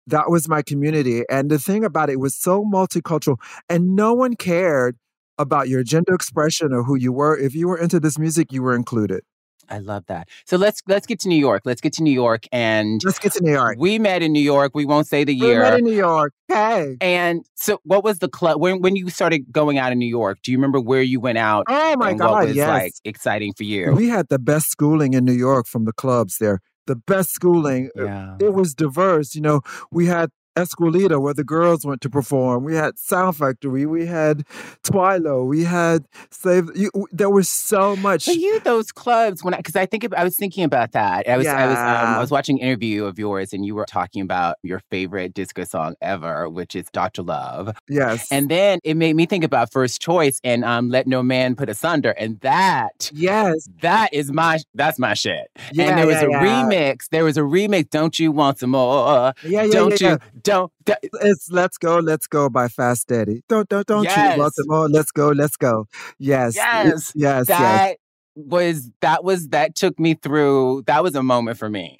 that 0.07 0.31
was 0.31 0.49
my 0.49 0.62
community, 0.62 1.25
and 1.31 1.51
the 1.51 1.59
thing 1.59 1.85
about 1.85 2.11
it 2.11 2.21
was 2.21 2.35
so 2.35 2.64
multicultural, 2.64 3.37
and 3.69 3.95
no 3.97 4.12
one 4.14 4.37
cared 4.37 4.97
about 5.38 5.69
your 5.69 5.83
gender 5.85 6.14
expression 6.14 6.73
or 6.73 6.83
who 6.85 6.97
you 6.97 7.12
were. 7.12 7.37
If 7.38 7.55
you 7.55 7.69
were 7.69 7.79
into 7.79 8.01
this 8.01 8.19
music, 8.19 8.53
you 8.53 8.62
were 8.62 8.75
included. 8.77 9.23
I 9.71 9.79
love 9.79 10.05
that. 10.07 10.29
So 10.47 10.57
let's 10.57 10.83
let's 10.89 11.07
get 11.07 11.21
to 11.21 11.29
New 11.29 11.39
York. 11.39 11.63
Let's 11.65 11.81
get 11.81 11.93
to 11.95 12.03
New 12.03 12.13
York 12.13 12.45
and 12.53 13.01
Let's 13.05 13.19
get 13.19 13.33
to 13.35 13.43
New 13.43 13.53
York. 13.53 13.77
we 13.79 13.99
met 13.99 14.23
in 14.23 14.33
New 14.33 14.43
York. 14.43 14.73
We 14.75 14.85
won't 14.85 15.07
say 15.07 15.25
the 15.25 15.35
year. 15.35 15.59
We 15.59 15.71
met 15.71 15.79
in 15.79 15.85
New 15.85 15.97
York. 15.97 16.33
Hey. 16.49 16.97
and 17.01 17.45
so 17.55 17.79
what 17.85 18.03
was 18.03 18.19
the 18.19 18.29
club 18.29 18.61
when 18.61 18.81
when 18.81 18.97
you 18.97 19.09
started 19.11 19.53
going 19.53 19.79
out 19.79 19.93
in 19.93 19.99
New 19.99 20.09
York? 20.09 20.39
Do 20.43 20.51
you 20.51 20.59
remember 20.59 20.81
where 20.81 21.03
you 21.03 21.21
went 21.21 21.39
out 21.39 21.65
Oh 21.69 21.97
my 21.97 22.13
God, 22.15 22.31
what 22.33 22.47
was 22.49 22.57
yes. 22.57 22.69
like 22.69 22.93
exciting 23.05 23.53
for 23.55 23.63
you? 23.65 23.93
We 23.93 24.09
had 24.09 24.29
the 24.29 24.39
best 24.41 24.71
schooling 24.71 25.15
in 25.15 25.25
New 25.25 25.33
York 25.33 25.67
from 25.67 25.85
the 25.85 25.93
clubs 25.93 26.39
there. 26.39 26.61
The 26.87 26.97
best 26.97 27.31
schooling. 27.31 27.91
yeah. 27.95 28.37
It 28.41 28.53
was 28.53 28.75
diverse. 28.75 29.37
You 29.37 29.43
know, 29.43 29.61
we 29.93 30.07
had 30.07 30.31
Escuelita 30.57 31.21
where 31.21 31.35
the 31.35 31.45
girls 31.45 31.85
went 31.85 32.01
to 32.03 32.11
perform. 32.11 32.65
We 32.65 32.75
had 32.75 32.99
Sound 32.99 33.37
Factory. 33.37 33.87
We 33.87 34.07
had 34.07 34.45
Twilo. 34.83 35.47
We 35.47 35.65
had 35.65 36.07
Save. 36.31 36.71
You, 36.75 36.91
there 37.13 37.31
was 37.31 37.49
so 37.49 37.97
much. 37.97 38.25
For 38.25 38.33
you, 38.33 38.61
those 38.61 38.93
clubs 38.93 39.45
when 39.45 39.55
because 39.57 39.77
I, 39.77 39.87
think 39.87 40.13
I 40.15 40.25
was 40.25 40.37
thinking 40.37 40.65
about 40.65 40.93
that. 40.93 41.29
I 41.29 41.37
was 41.37 41.47
I 41.47 41.67
was 41.67 41.79
um, 41.79 41.85
I 42.17 42.19
was 42.19 42.31
watching 42.31 42.61
an 42.61 42.67
interview 42.67 43.05
of 43.05 43.19
yours 43.19 43.53
and 43.53 43.65
you 43.65 43.75
were 43.75 43.87
talking 43.87 44.23
about 44.23 44.57
your 44.63 44.81
favorite 44.91 45.35
disco 45.35 45.65
song 45.65 45.95
ever, 46.01 46.49
which 46.49 46.75
is 46.75 46.87
Doctor 46.93 47.23
Love. 47.23 47.77
Yes. 47.89 48.31
And 48.31 48.49
then 48.49 48.81
it 48.85 48.95
made 48.97 49.17
me 49.17 49.27
think 49.27 49.45
about 49.45 49.73
First 49.73 50.01
Choice 50.01 50.41
and 50.45 50.65
um, 50.65 50.89
Let 50.89 51.07
No 51.07 51.23
Man 51.23 51.55
Put 51.55 51.69
Asunder, 51.69 52.11
and 52.11 52.41
that 52.41 53.11
yes. 53.15 53.69
that 53.83 54.13
is 54.13 54.33
my 54.33 54.59
that's 54.75 54.99
my 54.99 55.15
shit. 55.15 55.51
Yeah, 55.73 55.91
and 55.91 55.99
there 55.99 56.07
was 56.07 56.17
yeah, 56.17 56.27
a 56.27 56.31
yeah. 56.31 56.65
remix. 56.65 57.09
There 57.11 57.25
was 57.25 57.37
a 57.37 57.43
remix. 57.43 57.91
Don't 57.91 58.19
you 58.19 58.33
want 58.33 58.59
some 58.59 58.71
more? 58.71 59.33
Yeah, 59.43 59.63
yeah, 59.63 59.67
don't 59.71 60.01
yeah, 60.01 60.13
you? 60.13 60.19
Don't. 60.42 60.72
yeah. 60.87 60.96
It's 61.03 61.48
Let's 61.50 61.79
Go, 61.79 61.98
Let's 61.98 62.26
Go 62.26 62.48
by 62.48 62.68
Fast 62.68 63.11
Eddie. 63.12 63.42
Don't, 63.48 63.68
don't, 63.68 63.87
don't 63.87 64.05
you 64.05 64.11
Yes. 64.11 64.38
want 64.38 64.55
some 64.55 64.66
more? 64.68 64.88
Let's 64.88 65.11
go, 65.11 65.29
let's 65.31 65.57
go. 65.57 65.87
Yes. 66.18 66.57
Yes. 66.57 66.87
Yes. 66.87 67.12
Yes. 67.14 67.46
that 67.48 67.96
was 68.37 68.88
that 69.00 69.24
was 69.24 69.48
that 69.48 69.74
took 69.74 69.98
me 69.98 70.14
through. 70.14 70.83
That 70.87 71.03
was 71.03 71.14
a 71.14 71.22
moment 71.22 71.59
for 71.59 71.68
me. 71.68 71.98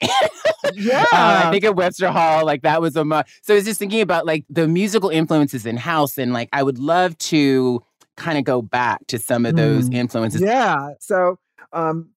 Yeah. 0.74 1.05
Uh, 1.12 1.42
I 1.46 1.50
think 1.50 1.64
at 1.64 1.74
Webster 1.74 2.11
Hall, 2.11 2.44
like 2.46 2.62
that 2.62 2.81
was 2.81 2.94
a 2.96 3.05
mo- 3.05 3.22
so. 3.42 3.55
I 3.55 3.57
was 3.57 3.64
just 3.64 3.79
thinking 3.81 4.00
about 4.03 4.26
like 4.26 4.44
the 4.48 4.68
musical 4.68 5.11
influences 5.11 5.66
in 5.66 5.76
house, 5.76 6.16
and 6.18 6.33
like 6.33 6.48
I 6.53 6.62
would 6.62 6.79
love 6.79 7.18
to 7.18 7.83
kind 8.16 8.38
of 8.38 8.44
go 8.44 8.62
back 8.62 9.05
to 9.09 9.18
some 9.18 9.44
of 9.46 9.57
those 9.57 9.88
Mm. 9.88 9.94
influences. 9.94 10.40
Yeah. 10.42 10.90
So 11.00 11.38
um 11.72 12.11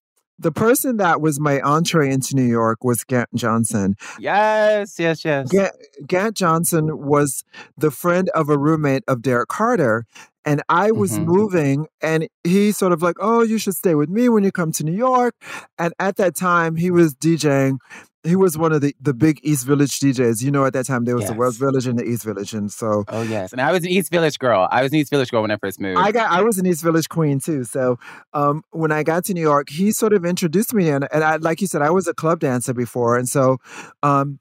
the 0.44 0.52
person 0.52 0.98
that 0.98 1.20
was 1.22 1.40
my 1.40 1.60
entree 1.62 2.12
into 2.12 2.36
New 2.36 2.44
York 2.46 2.84
was 2.84 3.04
Gant 3.04 3.30
Johnson. 3.34 3.96
Yes, 4.20 5.00
yes, 5.00 5.26
yes. 5.26 5.50
Gant, 5.50 5.72
Gant 6.06 6.36
Johnson 6.36 7.00
was 7.00 7.44
the 7.78 7.90
friend 7.92 8.30
of 8.36 8.50
a 8.50 8.58
roommate 8.58 9.04
of 9.08 9.22
Derrick 9.22 9.50
Carter. 9.50 10.06
And 10.46 10.62
I 10.68 10.92
was 10.92 11.18
Mhm. 11.18 11.26
moving, 11.26 11.88
and 12.02 12.28
he 12.44 12.74
sort 12.74 12.92
of 12.92 13.02
like, 13.02 13.16
Oh, 13.20 13.44
you 13.44 13.58
should 13.58 13.76
stay 13.76 13.96
with 13.96 14.10
me 14.10 14.28
when 14.28 14.44
you 14.44 14.52
come 14.52 14.74
to 14.74 14.84
New 14.84 14.92
York. 14.96 15.36
And 15.80 15.94
at 16.00 16.18
that 16.18 16.36
time, 16.36 16.76
he 16.76 16.92
was 16.92 17.16
DJing. 17.16 17.78
He 18.24 18.36
was 18.36 18.58
one 18.58 18.72
of 18.72 18.82
the, 18.82 18.96
the 19.02 19.14
big 19.14 19.40
East 19.44 19.66
Village 19.66 20.00
DJs. 20.00 20.42
You 20.42 20.52
know, 20.52 20.66
at 20.66 20.74
that 20.74 20.86
time, 20.86 21.04
there 21.04 21.16
was 21.16 21.28
the 21.28 21.34
West 21.34 21.60
Village 21.60 21.88
and 21.88 22.00
the 22.00 22.06
East 22.06 22.24
Village. 22.24 22.54
And 22.54 22.72
so 22.72 23.04
Oh 23.08 23.22
yes, 23.22 23.52
and 23.52 23.62
I 23.62 23.72
was 23.72 23.84
an 23.84 23.90
East 23.90 24.12
Village 24.12 24.40
girl. 24.40 24.68
I 24.72 24.82
was 24.84 24.92
an 24.92 25.00
East 25.00 25.10
Village 25.10 25.30
girl 25.30 25.42
when 25.42 25.52
I 25.52 25.58
first 25.58 25.80
moved. 25.80 26.00
I 26.00 26.12
got 26.12 26.32
I 26.32 26.42
was 26.42 26.58
an 26.58 26.66
East 26.66 26.84
Village 26.84 27.10
queen 27.10 27.40
too. 27.40 27.64
So 27.64 28.00
um, 28.34 28.64
when 28.72 28.92
I 28.92 29.04
got 29.04 29.26
to 29.26 29.34
New 29.34 29.42
York, 29.42 29.70
he 29.70 29.92
sort 29.92 30.14
of 30.14 30.26
introduced 30.26 30.74
me, 30.74 30.90
and, 30.90 31.08
and 31.12 31.24
I, 31.24 31.36
like 31.38 31.62
you 31.62 31.68
said, 31.68 31.82
I 31.82 31.90
was 31.90 32.08
a 32.08 32.14
club 32.14 32.40
dancer 32.40 32.74
before, 32.74 33.18
and 33.18 33.28
so 33.28 33.58
um, 34.02 34.40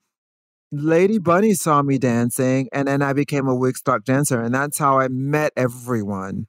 Lady 0.73 1.19
Bunny 1.19 1.53
saw 1.53 1.83
me 1.83 1.99
dancing, 1.99 2.69
and 2.73 2.89
then 2.89 3.03
I 3.03 3.13
became 3.13 3.47
a 3.47 3.55
Wigstock 3.55 4.05
dancer, 4.05 4.41
and 4.41 4.55
that's 4.55 4.79
how 4.79 4.99
I 4.99 5.09
met 5.09 5.53
everyone. 5.55 6.47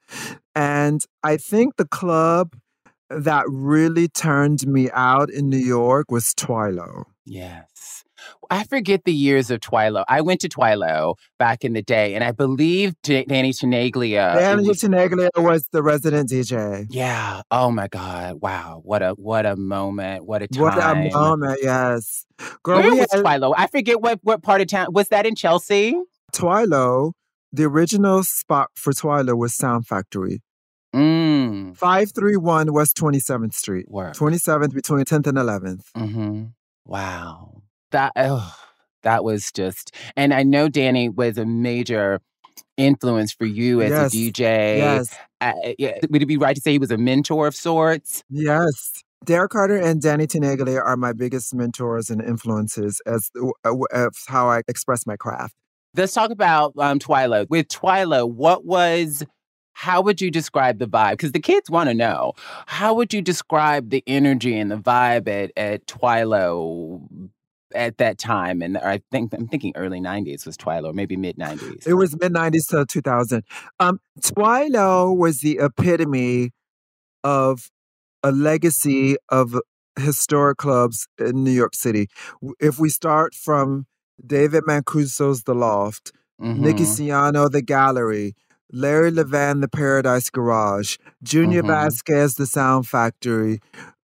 And 0.55 1.01
I 1.23 1.35
think 1.35 1.75
the 1.75 1.85
club 1.85 2.55
that 3.09 3.45
really 3.47 4.07
turned 4.07 4.65
me 4.67 4.89
out 4.91 5.29
in 5.29 5.49
New 5.49 5.57
York 5.57 6.09
was 6.11 6.33
Twilo. 6.33 7.03
Yes. 7.25 8.03
I 8.49 8.63
forget 8.63 9.03
the 9.03 9.13
years 9.13 9.51
of 9.51 9.59
Twilo. 9.59 10.05
I 10.07 10.21
went 10.21 10.39
to 10.41 10.49
Twilo 10.49 11.15
back 11.39 11.65
in 11.65 11.73
the 11.73 11.81
day, 11.81 12.15
and 12.15 12.23
I 12.23 12.31
believe 12.31 12.93
D- 13.03 13.25
Danny 13.27 13.51
Tenaglia. 13.51 14.33
Danny 14.35 14.67
was- 14.67 14.81
Tenaglia 14.81 15.29
was 15.35 15.67
the 15.73 15.83
resident 15.83 16.29
DJ. 16.29 16.85
Yeah. 16.89 17.41
Oh 17.51 17.69
my 17.71 17.87
God. 17.89 18.39
Wow. 18.41 18.81
What 18.83 19.01
a 19.01 19.11
what 19.11 19.45
a 19.45 19.55
moment. 19.57 20.25
What 20.25 20.41
a 20.41 20.47
time. 20.47 20.61
What 20.61 20.77
a 20.77 21.09
moment, 21.11 21.59
yes. 21.61 22.25
Girl, 22.63 22.79
Where 22.81 22.91
was 22.91 23.07
had- 23.11 23.23
Twilo? 23.23 23.53
I 23.57 23.67
forget 23.67 23.99
what 24.01 24.19
what 24.23 24.41
part 24.41 24.61
of 24.61 24.67
town 24.67 24.87
was 24.91 25.09
that 25.09 25.25
in 25.25 25.35
Chelsea. 25.35 25.95
Twilo, 26.33 27.11
the 27.51 27.63
original 27.65 28.23
spot 28.23 28.69
for 28.75 28.93
Twilo 28.93 29.37
was 29.37 29.53
Sound 29.55 29.85
Factory. 29.85 30.41
Mm. 30.93 31.75
531 31.77 32.71
West 32.73 32.95
27th 32.97 33.53
Street. 33.53 33.89
Work. 33.89 34.15
27th 34.15 34.73
between 34.73 35.05
10th 35.05 35.27
and 35.27 35.37
11th. 35.37 35.85
Mm-hmm. 35.97 36.43
Wow. 36.85 37.61
That 37.91 38.11
oh, 38.15 38.53
that 39.03 39.23
was 39.23 39.51
just 39.51 39.95
and 40.15 40.33
I 40.33 40.43
know 40.43 40.67
Danny 40.69 41.09
was 41.09 41.37
a 41.37 41.45
major 41.45 42.19
influence 42.77 43.31
for 43.31 43.45
you 43.45 43.81
as 43.81 43.91
Yes. 43.91 44.13
a 44.13 44.17
DJ. 44.17 44.77
Yes. 44.77 45.15
Uh, 45.41 45.53
yeah, 45.77 45.97
would 46.09 46.21
it 46.21 46.25
be 46.25 46.37
right 46.37 46.55
to 46.55 46.61
say 46.61 46.71
he 46.71 46.79
was 46.79 46.91
a 46.91 46.97
mentor 46.97 47.47
of 47.47 47.55
sorts? 47.55 48.23
Yes. 48.29 49.03
Derrick 49.25 49.51
Carter 49.51 49.77
and 49.77 50.01
Danny 50.01 50.27
Tenaglia 50.27 50.83
are 50.83 50.97
my 50.97 51.13
biggest 51.13 51.53
mentors 51.53 52.09
and 52.09 52.21
influences 52.21 53.01
as, 53.05 53.31
uh, 53.63 53.71
as 53.93 54.09
how 54.27 54.49
I 54.49 54.63
express 54.67 55.05
my 55.07 55.15
craft. 55.15 55.53
Let's 55.95 56.13
talk 56.13 56.29
about 56.31 56.73
um, 56.77 56.99
Twilo. 56.99 57.47
With 57.49 57.67
Twilo, 57.69 58.29
what 58.29 58.65
was, 58.65 59.23
how 59.73 60.01
would 60.01 60.21
you 60.21 60.31
describe 60.31 60.79
the 60.79 60.87
vibe? 60.87 61.11
Because 61.11 61.31
the 61.31 61.39
kids 61.39 61.69
want 61.69 61.89
to 61.89 61.93
know. 61.93 62.33
How 62.67 62.93
would 62.93 63.13
you 63.13 63.21
describe 63.21 63.89
the 63.89 64.03
energy 64.07 64.57
and 64.57 64.71
the 64.71 64.77
vibe 64.77 65.27
at, 65.27 65.51
at 65.57 65.85
Twilo 65.87 67.01
at 67.75 67.97
that 67.97 68.17
time? 68.17 68.61
And 68.61 68.77
I 68.77 69.01
think, 69.11 69.33
I'm 69.33 69.47
thinking 69.47 69.73
early 69.75 69.99
90s 69.99 70.45
was 70.45 70.57
Twilo, 70.57 70.93
maybe 70.93 71.17
mid 71.17 71.37
90s. 71.37 71.87
It 71.87 71.95
was 71.95 72.15
mid 72.19 72.33
90s 72.33 72.67
to 72.69 72.85
2000. 72.85 73.43
Um, 73.79 73.99
Twilo 74.21 75.15
was 75.15 75.39
the 75.39 75.57
epitome 75.59 76.51
of 77.23 77.69
a 78.23 78.31
legacy 78.31 79.17
of 79.29 79.59
historic 79.99 80.57
clubs 80.57 81.07
in 81.19 81.43
New 81.43 81.51
York 81.51 81.75
City. 81.75 82.07
If 82.59 82.79
we 82.79 82.89
start 82.89 83.33
from 83.33 83.85
David 84.25 84.63
Mancuso's 84.67 85.43
The 85.43 85.53
Loft, 85.55 86.11
Nicky 86.39 86.83
Mhm. 86.83 87.09
Siano, 87.09 87.49
The 87.51 87.61
Gallery, 87.61 88.35
Larry 88.73 89.11
Levan, 89.11 89.61
The 89.61 89.69
Paradise 89.69 90.29
Garage, 90.29 90.97
Junior 91.21 91.61
Mhm. 91.63 91.67
Vasquez, 91.67 92.35
The 92.35 92.47
Sound 92.47 92.87
Factory. 92.87 93.59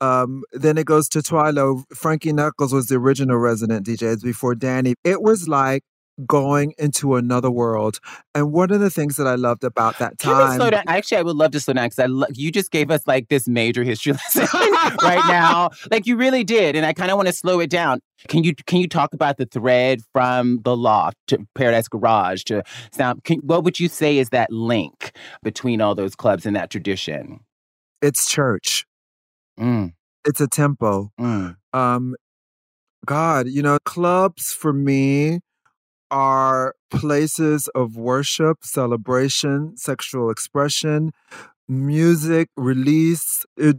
Um, 0.02 0.44
then 0.54 0.78
it 0.78 0.86
goes 0.86 1.08
to 1.10 1.20
Twilo. 1.20 1.84
Frankie 1.94 2.34
Knuckles 2.34 2.74
was 2.74 2.88
the 2.88 2.96
original 2.96 3.38
resident 3.38 3.86
DJ 3.86 4.16
before 4.24 4.56
Danny. 4.56 4.96
It 5.04 5.22
was 5.22 5.48
like 5.48 5.84
going 6.28 6.74
into 6.78 7.16
another 7.16 7.50
world. 7.50 8.00
And 8.36 8.52
one 8.52 8.72
of 8.72 8.80
the 8.80 8.90
things 8.90 9.16
that 9.16 9.26
I 9.28 9.36
loved 9.36 9.64
about 9.64 9.98
that 10.00 10.20
Can 10.20 10.38
we 10.38 10.44
time. 10.44 10.58
slow 10.60 10.70
down? 10.70 10.84
Actually, 10.88 11.18
I 11.18 11.22
would 11.24 11.36
love 11.36 11.52
to 11.52 11.60
slow 11.60 11.74
down 11.74 11.86
because 11.88 12.00
I 12.00 12.06
lo- 12.06 12.28
you 12.34 12.52
just 12.52 12.70
gave 12.72 12.92
us 12.92 13.02
like 13.08 13.30
this 13.30 13.48
major 13.48 13.84
history 13.84 14.12
lesson 14.36 14.48
right 15.02 15.24
now. 15.28 15.70
Like 15.92 16.06
you 16.06 16.16
really 16.16 16.44
did, 16.44 16.76
and 16.76 16.86
I 16.86 16.94
kind 16.94 17.10
of 17.12 17.18
want 17.18 17.28
to 17.28 17.34
slow 17.34 17.60
it 17.60 17.70
down. 17.70 18.00
Can 18.28 18.44
you 18.44 18.54
can 18.68 18.80
you 18.80 18.88
talk 18.88 19.14
about 19.14 19.38
the 19.38 19.46
thread 19.46 20.02
from 20.14 20.60
the 20.64 20.78
loft 20.78 21.18
to 21.28 21.40
Paradise 21.56 21.88
Garage 21.88 22.44
to 22.44 22.64
Sound? 22.92 23.24
Can, 23.24 23.40
what 23.40 23.64
would 23.64 23.80
you 23.80 23.88
say 23.90 24.18
is 24.18 24.30
that 24.30 24.52
link 24.52 25.12
between 25.44 25.82
all 25.82 25.96
those 25.96 26.16
clubs 26.16 26.46
and 26.46 26.56
that 26.56 26.70
tradition? 26.70 27.40
It's 28.02 28.30
church. 28.30 28.86
Mm, 29.60 29.94
It's 30.26 30.40
a 30.42 30.48
tempo. 30.48 31.12
mm, 31.20 31.56
um 31.74 32.16
god 33.06 33.48
you 33.48 33.62
know 33.62 33.78
clubs 33.84 34.54
for 34.54 34.72
me 34.74 35.40
are 36.14 36.76
places 36.92 37.68
of 37.70 37.98
worship 37.98 38.60
celebration 38.64 39.76
sexual 39.78 40.30
expression 40.30 41.12
music 41.68 42.50
release. 42.58 43.46
It 43.58 43.78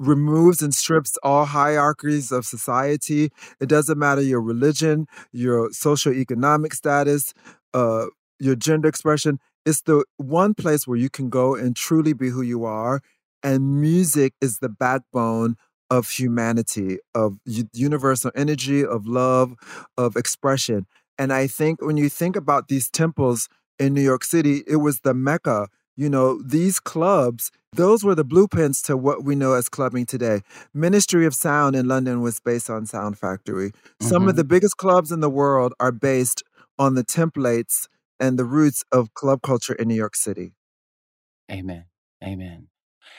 removes 0.00 0.62
and 0.62 0.74
strips 0.74 1.16
all 1.22 1.46
hierarchies 1.46 2.32
of 2.32 2.44
society. 2.44 3.30
It 3.60 3.68
doesn't 3.68 3.98
matter 3.98 4.22
your 4.22 4.42
religion 4.42 5.06
your 5.32 5.70
socioeconomic 5.70 6.74
status 6.74 7.32
uh 7.74 8.06
your 8.40 8.56
gender 8.56 8.88
expression. 8.88 9.38
It's 9.64 9.82
the 9.82 10.04
one 10.18 10.54
place 10.54 10.86
where 10.86 10.98
you 10.98 11.10
can 11.10 11.30
go 11.30 11.54
and 11.54 11.76
truly 11.76 12.12
be 12.12 12.30
who 12.30 12.42
you 12.42 12.64
are 12.64 13.00
and 13.42 13.80
music 13.80 14.34
is 14.40 14.58
the 14.58 14.68
backbone 14.68 15.56
of 15.90 16.10
humanity, 16.10 16.98
of 17.14 17.38
universal 17.72 18.32
energy, 18.34 18.84
of 18.84 19.06
love, 19.06 19.54
of 19.96 20.16
expression. 20.16 20.86
And 21.18 21.32
I 21.32 21.46
think 21.46 21.82
when 21.82 21.96
you 21.96 22.08
think 22.08 22.36
about 22.36 22.68
these 22.68 22.90
temples 22.90 23.48
in 23.78 23.94
New 23.94 24.02
York 24.02 24.24
City, 24.24 24.62
it 24.66 24.76
was 24.76 25.00
the 25.00 25.14
Mecca. 25.14 25.68
You 25.96 26.10
know, 26.10 26.42
these 26.42 26.78
clubs, 26.78 27.50
those 27.72 28.04
were 28.04 28.14
the 28.14 28.24
blueprints 28.24 28.82
to 28.82 28.96
what 28.96 29.24
we 29.24 29.34
know 29.34 29.54
as 29.54 29.68
clubbing 29.68 30.04
today. 30.06 30.42
Ministry 30.74 31.24
of 31.24 31.34
Sound 31.34 31.74
in 31.74 31.88
London 31.88 32.20
was 32.20 32.38
based 32.38 32.68
on 32.68 32.84
Sound 32.84 33.18
Factory. 33.18 33.72
Some 34.00 34.28
of 34.28 34.36
the 34.36 34.42
mm-hmm. 34.42 34.48
biggest 34.48 34.76
clubs 34.76 35.10
in 35.10 35.20
the 35.20 35.30
world 35.30 35.72
are 35.80 35.92
based 35.92 36.42
on 36.78 36.94
the 36.94 37.04
templates 37.04 37.88
and 38.20 38.38
the 38.38 38.44
roots 38.44 38.84
of 38.92 39.14
club 39.14 39.40
culture 39.42 39.74
in 39.74 39.88
New 39.88 39.94
York 39.94 40.16
City. 40.16 40.52
Amen. 41.50 41.84
Amen. 42.22 42.68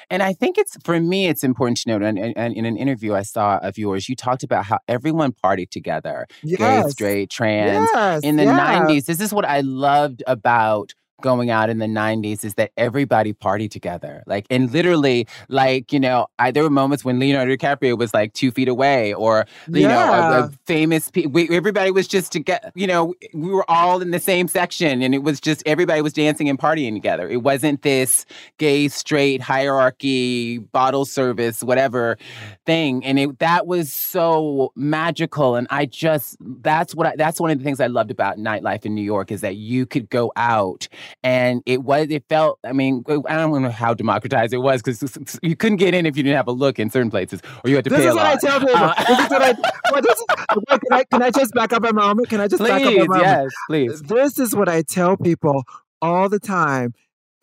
And 0.10 0.24
I 0.24 0.34
think 0.34 0.58
it's 0.58 0.78
for 0.84 1.00
me, 1.00 1.28
it's 1.28 1.44
important 1.44 1.78
to 1.80 1.90
note. 1.90 2.04
And, 2.04 2.18
and, 2.18 2.34
and 2.38 2.54
in 2.54 2.66
an 2.66 2.78
interview 2.78 3.14
I 3.14 3.24
saw 3.24 3.58
of 3.58 3.78
yours, 3.78 4.08
you 4.08 4.16
talked 4.16 4.44
about 4.44 4.66
how 4.66 4.80
everyone 4.88 5.32
partied 5.32 5.70
together, 5.70 6.28
gay, 6.46 6.84
straight, 6.90 7.30
trans. 7.30 7.88
Yes, 7.94 8.24
in 8.24 8.36
the 8.38 8.44
yeah. 8.44 8.86
90s 8.86 9.06
this 9.06 9.20
is 9.22 9.34
what 9.34 9.46
i 9.46 9.62
loved 9.62 10.24
about 10.28 10.94
going 11.22 11.50
out 11.50 11.70
in 11.70 11.80
the 11.80 11.86
90s 11.86 12.44
is 12.44 12.56
that 12.56 12.72
everybody 12.78 13.34
partied 13.34 13.72
together. 13.72 14.24
Like 14.28 14.46
and 14.50 14.72
literally 14.72 15.28
like 15.50 15.92
you 15.92 16.00
know 16.00 16.28
I, 16.40 16.52
there 16.52 16.64
were 16.64 16.70
moments 16.70 17.04
when 17.04 17.20
leonardo 17.20 17.56
dicaprio 17.56 17.98
was 17.98 18.14
like 18.14 18.34
two 18.34 18.52
feet 18.52 18.68
away 18.68 19.14
or 19.14 19.46
you 19.72 19.88
know 19.88 19.98
a, 19.98 20.40
a 20.44 20.52
famous 20.66 21.10
pe- 21.10 21.26
we, 21.26 21.50
everybody 21.50 21.92
was 21.92 22.08
just 22.08 22.32
to 22.34 22.40
get 22.40 22.72
you 22.76 22.88
know 22.88 23.14
we 23.34 23.50
were 23.50 23.70
all 23.70 24.02
in 24.02 24.12
the 24.12 24.20
same 24.20 24.48
section 24.48 25.02
and 25.02 25.14
it 25.14 25.24
was 25.24 25.40
just 25.40 25.64
everybody 25.66 26.02
was 26.02 26.14
dancing 26.14 26.50
and 26.50 26.60
partying 26.60 26.94
together. 26.94 27.30
It 27.30 27.44
wasn't 27.44 27.82
this 27.82 28.26
gay 28.58 28.88
straight 28.88 29.42
hierarchy 29.42 30.60
bottle 30.60 31.06
service 31.06 31.64
whatever 31.64 32.18
thing. 32.66 33.04
And 33.06 33.20
it 33.20 33.40
that 33.40 33.68
was 33.68 33.94
so 33.94 34.72
magical. 34.76 35.56
And 35.56 35.68
i 35.70 35.86
just 35.86 36.38
that's 36.40 36.96
what 36.96 37.08
I, 37.08 37.16
that's 37.16 37.40
one 37.40 37.52
of 37.52 37.58
the 37.58 37.64
things 37.64 37.80
i 37.80 37.88
loved 37.88 38.12
about 38.12 38.38
nightlife 38.38 38.86
in 38.86 38.96
new 38.96 39.02
york 39.02 39.32
is 39.32 39.42
that 39.42 39.56
you 39.56 39.86
could 39.86 40.10
go 40.10 40.32
out 40.36 40.88
and 41.24 41.62
it 41.66 41.84
was 41.84 42.08
it 42.10 42.24
felt 42.30 42.60
i 42.66 42.72
mean 42.72 43.04
i 43.08 43.36
don't 43.36 43.62
know 43.62 43.70
how 43.70 43.94
democratized 43.94 44.54
it 44.54 44.58
was 44.60 44.82
because 44.82 45.40
you 45.42 45.56
couldn't 45.56 45.78
get 45.78 45.94
in 45.94 46.06
if 46.06 46.16
you 46.18 46.24
didn't 46.24 46.38
have 46.38 46.48
a 46.48 46.52
look 46.52 46.80
in 46.80 46.90
certain 46.90 47.10
places 47.10 47.42
or 47.64 47.70
you 47.70 47.76
had 47.76 47.84
to 47.84 47.90
This 47.90 48.00
pay 48.00 48.08
is 48.08 48.14
a 48.14 48.16
what 48.16 48.26
I 48.26 48.36
tell 48.36 48.60
people. 48.60 48.76
Uh, 48.76 48.94
this 49.08 49.20
is 49.20 49.30
what 49.30 49.42
I. 49.42 49.54
Well, 49.92 50.02
this 50.02 50.18
is, 50.18 50.26
can 50.68 50.80
I 50.92 51.04
can 51.06 51.24
I 51.24 51.32
just 51.32 51.54
back 51.54 51.72
up 51.74 51.84
a 51.84 51.94
moment? 51.94 52.30
Can 52.30 52.42
I 52.42 52.48
just 52.48 52.62
back 52.62 52.82
up 52.82 52.82
a 52.82 52.96
please 52.96 53.08
moment? 53.08 53.24
yes 53.26 53.52
please 53.70 54.02
This 54.02 54.40
is 54.40 54.56
what 54.56 54.68
I 54.70 54.82
tell 54.82 55.18
people 55.18 55.64
all 56.02 56.30
the 56.30 56.40
time 56.40 56.94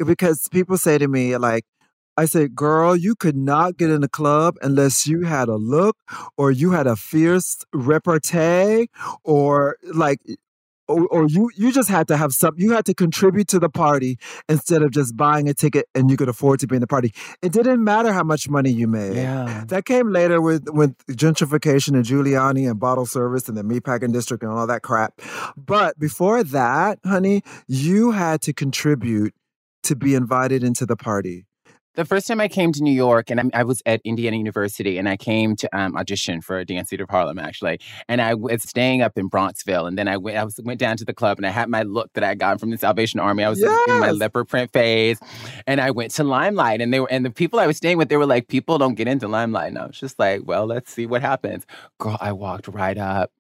because 0.05 0.47
people 0.51 0.77
say 0.79 0.99
to 0.99 1.09
me 1.09 1.37
like. 1.37 1.65
I 2.17 2.27
say, 2.27 2.47
girl, 2.47 2.95
you 2.95 3.17
could 3.17 3.35
not 3.37 3.77
get 3.77 3.91
in 3.91 4.05
a 4.05 4.09
club 4.09 4.55
unless 4.63 5.05
you 5.05 5.23
had 5.23 5.49
a 5.49 5.57
look 5.57 5.97
or 6.37 6.53
you 6.53 6.71
had 6.71 6.87
a 6.87 6.95
fierce 6.95 7.65
repartee 7.73 8.87
or 9.25 9.79
like 9.93 10.21
or, 10.89 11.07
or, 11.09 11.27
you 11.27 11.51
you 11.57 11.73
just 11.73 11.89
had 11.89 12.09
to 12.09 12.17
have 12.17 12.33
some 12.33 12.55
you 12.57 12.73
had 12.73 12.85
to 12.87 12.95
contribute 12.95 13.49
to 13.49 13.59
the 13.59 13.69
party 13.69 14.19
instead 14.49 14.83
of 14.83 14.91
just 14.91 15.17
buying 15.17 15.49
a 15.49 15.55
ticket 15.55 15.87
and 15.95 16.11
you 16.11 16.17
could 16.17 16.29
afford 16.29 16.61
to 16.61 16.67
be 16.67 16.77
in 16.77 16.81
the 16.81 16.87
party. 16.87 17.13
It 17.43 17.53
didn't 17.53 17.83
matter 17.83 18.13
how 18.13 18.23
much 18.23 18.49
money 18.49 18.71
you 18.71 18.87
made. 18.87 19.17
Yeah. 19.17 19.65
that 19.69 19.85
came 19.87 20.11
later 20.11 20.41
with 20.41 20.69
with 20.71 20.97
gentrification 21.07 21.95
and 21.95 22.05
giuliani 22.05 22.69
and 22.69 22.79
bottle 22.79 23.07
service 23.07 23.49
and 23.49 23.57
the 23.57 23.63
meatpacking 23.63 24.13
district 24.13 24.43
and 24.43 24.53
all 24.53 24.67
that 24.67 24.83
crap. 24.83 25.21
But 25.57 25.99
before 25.99 26.45
that 26.45 26.99
honey 27.05 27.43
you 27.67 28.13
had 28.13 28.43
to 28.43 28.53
contribute 28.53 29.35
to 29.85 29.97
be 29.97 30.15
invited 30.15 30.63
into 30.65 30.87
the 30.87 30.97
party 30.97 31.47
the 31.95 32.05
first 32.05 32.27
time 32.27 32.41
I 32.41 32.49
came 32.49 32.73
to 32.73 32.83
New 32.83 32.93
York, 32.93 33.31
and 33.31 33.41
I, 33.41 33.61
I 33.61 33.63
was 33.65 33.83
at 33.87 34.01
Indiana 34.05 34.37
University, 34.37 34.99
and 34.99 35.09
I 35.09 35.17
came 35.17 35.57
to 35.57 35.77
um, 35.77 35.97
audition 35.97 36.41
for 36.41 36.59
a 36.59 36.65
Dance 36.65 36.91
Theater 36.91 37.05
of 37.05 37.11
Harlem, 37.11 37.39
actually. 37.39 37.81
And 38.09 38.21
I 38.21 38.35
was 38.35 38.63
staying 38.63 39.03
up 39.03 39.17
in 39.17 39.31
Bronxville, 39.31 39.87
and 39.87 39.97
then 39.97 40.09
I 40.09 40.17
went, 40.17 40.37
I 40.37 40.45
was, 40.45 40.61
went 40.63 40.81
down 40.81 40.97
to 40.97 41.05
the 41.05 41.15
club, 41.15 41.39
and 41.39 41.47
I 41.47 41.51
had 41.51 41.69
my 41.69 41.83
look 41.83 42.13
that 42.15 42.25
I 42.25 42.35
got 42.35 42.61
from 42.61 42.71
the 42.71 42.79
Salvation 42.79 43.21
Army. 43.21 43.45
I 43.45 43.49
was 43.49 43.61
yes. 43.61 43.89
in 43.89 44.01
my 44.01 44.11
leopard 44.11 44.49
print 44.49 44.73
phase, 44.73 45.19
and 45.67 45.81
I 45.81 45.91
went 45.91 46.11
to 46.13 46.25
Limelight, 46.25 46.81
and 46.81 46.93
they 46.93 47.01
were, 47.01 47.11
and 47.11 47.25
the 47.25 47.31
people 47.31 47.61
I 47.61 47.67
was 47.67 47.77
staying 47.77 47.99
with, 47.99 48.09
they 48.09 48.17
were 48.17 48.27
like, 48.27 48.49
"People 48.49 48.79
don't 48.79 48.95
get 48.95 49.09
into 49.09 49.29
Limelight," 49.29 49.69
and 49.69 49.79
I 49.79 49.87
was 49.87 49.99
just 49.99 50.19
like, 50.19 50.43
"Well, 50.45 50.67
let's 50.67 50.93
see 50.93 51.07
what 51.07 51.23
happens." 51.23 51.65
Girl, 51.99 52.19
I 52.21 52.33
walked 52.33 52.69
right 52.69 52.99
up 52.99 53.31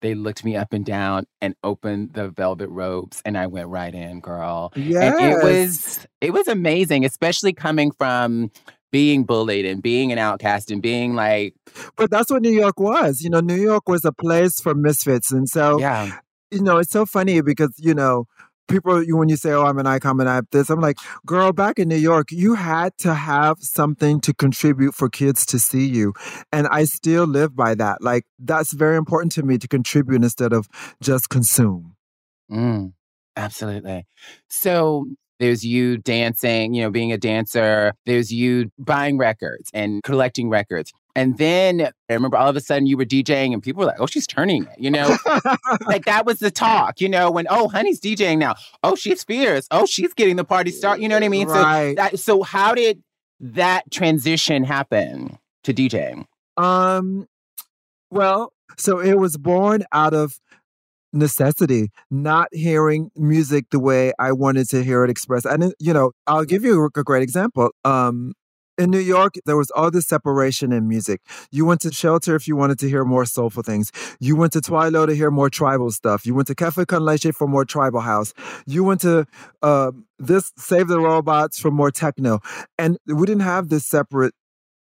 they 0.00 0.14
looked 0.14 0.44
me 0.44 0.56
up 0.56 0.72
and 0.72 0.84
down 0.84 1.26
and 1.40 1.54
opened 1.64 2.12
the 2.14 2.28
velvet 2.28 2.68
robes 2.68 3.20
and 3.24 3.36
I 3.36 3.46
went 3.46 3.68
right 3.68 3.94
in, 3.94 4.20
girl. 4.20 4.72
Yes. 4.76 5.14
And 5.14 5.32
it 5.32 5.42
was 5.42 6.06
it 6.20 6.32
was 6.32 6.48
amazing, 6.48 7.04
especially 7.04 7.52
coming 7.52 7.90
from 7.90 8.50
being 8.90 9.24
bullied 9.24 9.66
and 9.66 9.82
being 9.82 10.12
an 10.12 10.18
outcast 10.18 10.70
and 10.70 10.80
being 10.80 11.14
like 11.14 11.54
But 11.96 12.10
that's 12.10 12.30
what 12.30 12.42
New 12.42 12.52
York 12.52 12.78
was. 12.80 13.20
You 13.22 13.30
know, 13.30 13.40
New 13.40 13.60
York 13.60 13.88
was 13.88 14.04
a 14.04 14.12
place 14.12 14.60
for 14.60 14.74
misfits. 14.74 15.32
And 15.32 15.48
so 15.48 15.78
Yeah. 15.78 16.18
You 16.50 16.62
know, 16.62 16.78
it's 16.78 16.90
so 16.90 17.04
funny 17.04 17.42
because, 17.42 17.74
you 17.76 17.92
know, 17.92 18.26
people 18.68 19.02
when 19.08 19.28
you 19.28 19.36
say 19.36 19.50
oh 19.50 19.64
i'm 19.64 19.78
an 19.78 19.86
icon 19.86 20.20
and 20.20 20.28
i 20.28 20.36
have 20.36 20.46
this 20.52 20.70
i'm 20.70 20.80
like 20.80 20.98
girl 21.26 21.52
back 21.52 21.78
in 21.78 21.88
new 21.88 21.96
york 21.96 22.30
you 22.30 22.54
had 22.54 22.96
to 22.98 23.14
have 23.14 23.58
something 23.60 24.20
to 24.20 24.32
contribute 24.34 24.94
for 24.94 25.08
kids 25.08 25.44
to 25.46 25.58
see 25.58 25.86
you 25.86 26.12
and 26.52 26.68
i 26.68 26.84
still 26.84 27.24
live 27.24 27.56
by 27.56 27.74
that 27.74 28.02
like 28.02 28.24
that's 28.38 28.72
very 28.72 28.96
important 28.96 29.32
to 29.32 29.42
me 29.42 29.58
to 29.58 29.66
contribute 29.66 30.22
instead 30.22 30.52
of 30.52 30.68
just 31.00 31.28
consume 31.28 31.96
mm, 32.50 32.92
absolutely 33.36 34.06
so 34.48 35.06
there's 35.38 35.64
you 35.64 35.98
dancing, 35.98 36.74
you 36.74 36.82
know, 36.82 36.90
being 36.90 37.12
a 37.12 37.18
dancer. 37.18 37.92
There's 38.06 38.32
you 38.32 38.70
buying 38.78 39.18
records 39.18 39.70
and 39.72 40.02
collecting 40.02 40.48
records. 40.48 40.92
And 41.18 41.36
then 41.36 41.90
I 42.08 42.14
remember 42.14 42.36
all 42.36 42.48
of 42.48 42.54
a 42.54 42.60
sudden 42.60 42.86
you 42.86 42.96
were 42.96 43.04
DJing 43.04 43.52
and 43.52 43.60
people 43.60 43.80
were 43.80 43.86
like, 43.86 44.00
oh, 44.00 44.06
she's 44.06 44.24
turning 44.24 44.62
it, 44.62 44.78
you 44.78 44.88
know? 44.88 45.16
like 45.86 46.04
that 46.04 46.24
was 46.24 46.38
the 46.38 46.52
talk, 46.52 47.00
you 47.00 47.08
know, 47.08 47.28
when, 47.28 47.48
oh, 47.50 47.68
honey's 47.68 48.00
DJing 48.00 48.38
now. 48.38 48.54
Oh, 48.84 48.94
she's 48.94 49.24
fierce. 49.24 49.66
Oh, 49.72 49.84
she's 49.84 50.14
getting 50.14 50.36
the 50.36 50.44
party 50.44 50.70
start. 50.70 51.00
You 51.00 51.08
know 51.08 51.16
what 51.16 51.24
I 51.24 51.28
mean? 51.28 51.48
Right. 51.48 51.88
So, 51.88 51.94
that, 51.96 52.18
so 52.20 52.42
how 52.44 52.72
did 52.72 53.02
that 53.40 53.90
transition 53.90 54.62
happen 54.62 55.36
to 55.64 55.74
DJing? 55.74 56.26
Um, 56.56 57.26
well, 58.12 58.52
so 58.76 59.00
it 59.00 59.18
was 59.18 59.36
born 59.36 59.82
out 59.90 60.14
of 60.14 60.38
necessity, 61.12 61.90
not 62.12 62.46
hearing 62.52 63.10
music 63.16 63.64
the 63.72 63.80
way 63.80 64.12
I 64.20 64.30
wanted 64.30 64.68
to 64.70 64.84
hear 64.84 65.02
it 65.02 65.10
expressed. 65.10 65.46
And, 65.46 65.74
you 65.80 65.92
know, 65.92 66.12
I'll 66.28 66.44
give 66.44 66.64
you 66.64 66.84
a 66.84 67.02
great 67.02 67.24
example. 67.24 67.70
Um, 67.84 68.34
in 68.78 68.90
New 68.90 69.00
York, 69.00 69.34
there 69.44 69.56
was 69.56 69.70
all 69.72 69.90
this 69.90 70.06
separation 70.06 70.72
in 70.72 70.88
music. 70.88 71.20
You 71.50 71.66
went 71.66 71.80
to 71.82 71.92
Shelter 71.92 72.36
if 72.36 72.46
you 72.46 72.56
wanted 72.56 72.78
to 72.78 72.88
hear 72.88 73.04
more 73.04 73.24
soulful 73.24 73.62
things. 73.62 73.90
You 74.20 74.36
went 74.36 74.52
to 74.52 74.60
Twilo 74.60 75.06
to 75.06 75.14
hear 75.14 75.30
more 75.30 75.50
tribal 75.50 75.90
stuff. 75.90 76.24
You 76.24 76.34
went 76.34 76.46
to 76.46 76.54
Cafe 76.54 76.84
Con 76.86 77.04
Leche 77.04 77.34
for 77.34 77.48
more 77.48 77.64
tribal 77.64 78.00
house. 78.00 78.32
You 78.66 78.84
went 78.84 79.00
to 79.02 79.26
uh, 79.62 79.92
this 80.18 80.52
Save 80.56 80.88
the 80.88 81.00
Robots 81.00 81.58
for 81.58 81.70
more 81.70 81.90
techno. 81.90 82.40
And 82.78 82.98
we 83.06 83.26
didn't 83.26 83.42
have 83.42 83.68
this 83.68 83.84
separate 83.84 84.32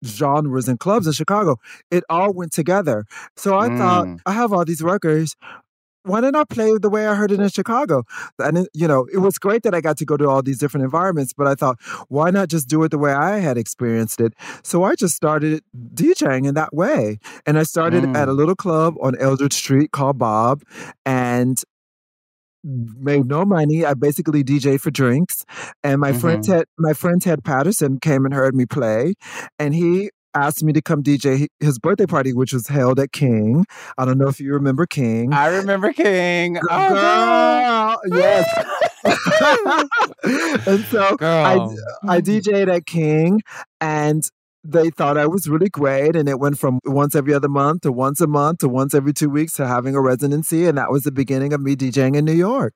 genres 0.06 0.68
and 0.68 0.80
clubs 0.80 1.06
in 1.06 1.14
Chicago. 1.14 1.58
It 1.92 2.04
all 2.10 2.34
went 2.34 2.54
together. 2.54 3.06
So 3.36 3.60
I 3.60 3.70
mm. 3.70 3.78
thought, 3.78 4.08
I 4.26 4.32
have 4.32 4.54
all 4.54 4.66
these 4.66 4.82
records 4.82 5.36
why 6.04 6.22
didn't 6.22 6.36
I 6.36 6.43
play 6.45 6.78
the 6.80 6.89
way 6.89 7.08
I 7.08 7.16
heard 7.16 7.32
it 7.32 7.39
in 7.39 7.49
Chicago? 7.49 8.04
And, 8.39 8.68
you 8.74 8.88
know, 8.88 9.08
it 9.14 9.20
was 9.20 9.38
great 9.38 9.64
that 9.64 9.76
I 9.76 9.82
got 9.82 9.97
to 9.97 10.06
go 10.06 10.18
to 10.18 10.28
all 10.28 10.41
these 10.41 10.58
different 10.58 10.84
environments, 10.84 11.34
but 11.34 11.47
I 11.47 11.56
thought, 11.56 11.78
why 12.08 12.32
not 12.32 12.49
just 12.49 12.68
do 12.68 12.84
it 12.84 12.89
the 12.89 12.97
way 12.97 13.14
I 13.14 13.39
had 13.39 13.58
experienced 13.58 14.20
it? 14.20 14.34
So 14.64 14.84
I 14.84 14.95
just 14.95 15.16
started 15.16 15.64
DJing 15.93 16.47
in 16.47 16.56
that 16.56 16.74
way. 16.74 17.20
And 17.45 17.58
I 17.60 17.64
started 17.64 18.04
mm. 18.04 18.16
at 18.16 18.28
a 18.28 18.34
little 18.34 18.56
club 18.56 18.95
on 19.02 19.16
Eldridge 19.20 19.54
Street 19.54 19.91
called 19.91 20.18
Bob 20.18 20.64
and 21.06 21.62
made 22.64 23.26
no 23.26 23.45
money. 23.45 23.86
I 23.86 23.93
basically 23.93 24.43
DJ 24.43 24.80
for 24.80 24.91
drinks. 24.91 25.45
And 25.84 25.99
my 25.99 26.12
mm-hmm. 26.12 26.20
friend 26.20 26.43
Ted, 26.43 26.66
my 26.78 26.93
friend 26.93 27.22
Ted 27.22 27.43
Patterson 27.43 27.99
came 27.99 28.26
and 28.26 28.34
heard 28.34 28.56
me 28.56 28.66
play. 28.66 29.14
And 29.60 29.74
he 29.74 30.12
asked 30.34 30.64
me 30.64 30.74
to 30.74 30.82
come 30.82 31.04
DJ 31.04 31.48
his 31.60 31.80
birthday 31.80 32.06
party, 32.06 32.34
which 32.34 32.54
was 32.54 32.68
held 32.68 33.00
at 33.00 33.12
King. 33.12 33.66
I 33.98 34.06
don't 34.06 34.18
know 34.18 34.28
if 34.28 34.40
you 34.40 34.54
remember 34.54 34.86
King. 34.86 35.34
I 35.34 35.48
remember 35.48 35.94
King. 35.94 36.58
Oh, 36.70 36.90
girl, 36.90 38.20
yes. 38.20 38.48
and 40.68 40.86
so 40.86 41.16
girl. 41.18 41.76
I 42.04 42.18
I 42.18 42.22
DJed 42.22 42.74
at 42.74 42.86
King, 42.86 43.42
and 43.80 44.24
they 44.64 44.90
thought 44.90 45.18
I 45.18 45.28
was 45.28 45.48
really 45.48 45.70
great. 45.70 46.16
And 46.16 46.30
it 46.30 46.40
went 46.40 46.60
from 46.60 46.80
once 46.86 47.16
every 47.16 47.34
other 47.34 47.50
month 47.50 47.82
to 47.82 47.92
once 47.92 48.22
a 48.22 48.28
month 48.28 48.60
to 48.60 48.70
once 48.70 48.94
every 48.94 49.14
two 49.14 49.30
weeks 49.30 49.54
to 49.54 49.68
having 49.68 49.96
a 49.96 50.02
residency. 50.02 50.68
And 50.68 50.78
that 50.78 50.92
was 50.92 51.04
the 51.04 51.12
beginning 51.12 51.54
of 51.54 51.62
me 51.62 51.76
DJing 51.76 52.16
in 52.16 52.26
New 52.26 52.34
York. 52.34 52.74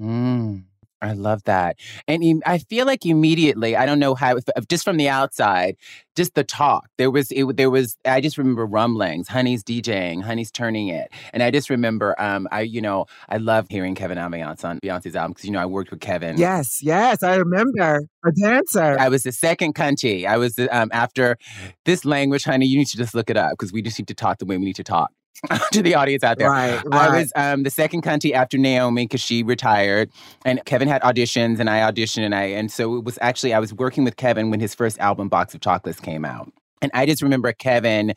Mm. 0.00 0.64
I 1.02 1.14
love 1.14 1.42
that. 1.44 1.76
And 2.06 2.42
I 2.46 2.58
feel 2.58 2.86
like 2.86 3.04
immediately, 3.04 3.76
I 3.76 3.86
don't 3.86 3.98
know 3.98 4.14
how, 4.14 4.38
just 4.68 4.84
from 4.84 4.96
the 4.96 5.08
outside, 5.08 5.76
just 6.14 6.34
the 6.34 6.44
talk. 6.44 6.88
There 6.96 7.10
was, 7.10 7.32
it, 7.32 7.56
there 7.56 7.70
was, 7.70 7.96
I 8.04 8.20
just 8.20 8.38
remember 8.38 8.64
rumblings, 8.64 9.26
Honey's 9.26 9.64
DJing, 9.64 10.22
Honey's 10.22 10.52
turning 10.52 10.88
it. 10.88 11.10
And 11.32 11.42
I 11.42 11.50
just 11.50 11.68
remember, 11.70 12.14
um, 12.22 12.46
I, 12.52 12.60
you 12.60 12.80
know, 12.80 13.06
I 13.28 13.38
love 13.38 13.66
hearing 13.68 13.96
Kevin 13.96 14.16
Aviance 14.16 14.64
on 14.64 14.78
Beyonce's 14.78 15.16
album 15.16 15.32
because, 15.32 15.44
you 15.44 15.50
know, 15.50 15.60
I 15.60 15.66
worked 15.66 15.90
with 15.90 16.00
Kevin. 16.00 16.38
Yes, 16.38 16.80
yes, 16.82 17.24
I 17.24 17.34
remember. 17.34 18.02
A 18.24 18.32
dancer. 18.32 18.96
I 18.98 19.08
was 19.08 19.24
the 19.24 19.32
second 19.32 19.72
country. 19.72 20.24
I 20.24 20.36
was, 20.36 20.56
um, 20.70 20.88
after 20.92 21.36
this 21.84 22.04
language, 22.04 22.44
honey, 22.44 22.66
you 22.66 22.78
need 22.78 22.86
to 22.86 22.96
just 22.96 23.12
look 23.12 23.28
it 23.28 23.36
up 23.36 23.50
because 23.52 23.72
we 23.72 23.82
just 23.82 23.98
need 23.98 24.08
to 24.08 24.14
talk 24.14 24.38
the 24.38 24.46
way 24.46 24.56
we 24.56 24.66
need 24.66 24.76
to 24.76 24.84
talk. 24.84 25.10
to 25.72 25.82
the 25.82 25.94
audience 25.94 26.22
out 26.22 26.38
there. 26.38 26.50
Right, 26.50 26.80
right. 26.86 27.10
I 27.10 27.18
was 27.18 27.32
um, 27.34 27.62
the 27.62 27.70
second 27.70 28.02
country 28.02 28.34
after 28.34 28.58
Naomi 28.58 29.04
because 29.04 29.20
she 29.20 29.42
retired, 29.42 30.10
and 30.44 30.64
Kevin 30.64 30.88
had 30.88 31.02
auditions, 31.02 31.58
and 31.58 31.68
I 31.68 31.80
auditioned, 31.90 32.24
and 32.24 32.34
I 32.34 32.44
and 32.44 32.70
so 32.70 32.96
it 32.96 33.04
was 33.04 33.18
actually 33.20 33.52
I 33.54 33.58
was 33.58 33.74
working 33.74 34.04
with 34.04 34.16
Kevin 34.16 34.50
when 34.50 34.60
his 34.60 34.74
first 34.74 34.98
album, 34.98 35.28
Box 35.28 35.54
of 35.54 35.60
Chocolates, 35.60 36.00
came 36.00 36.24
out. 36.24 36.52
And 36.80 36.90
I 36.94 37.06
just 37.06 37.22
remember 37.22 37.52
Kevin, 37.52 38.14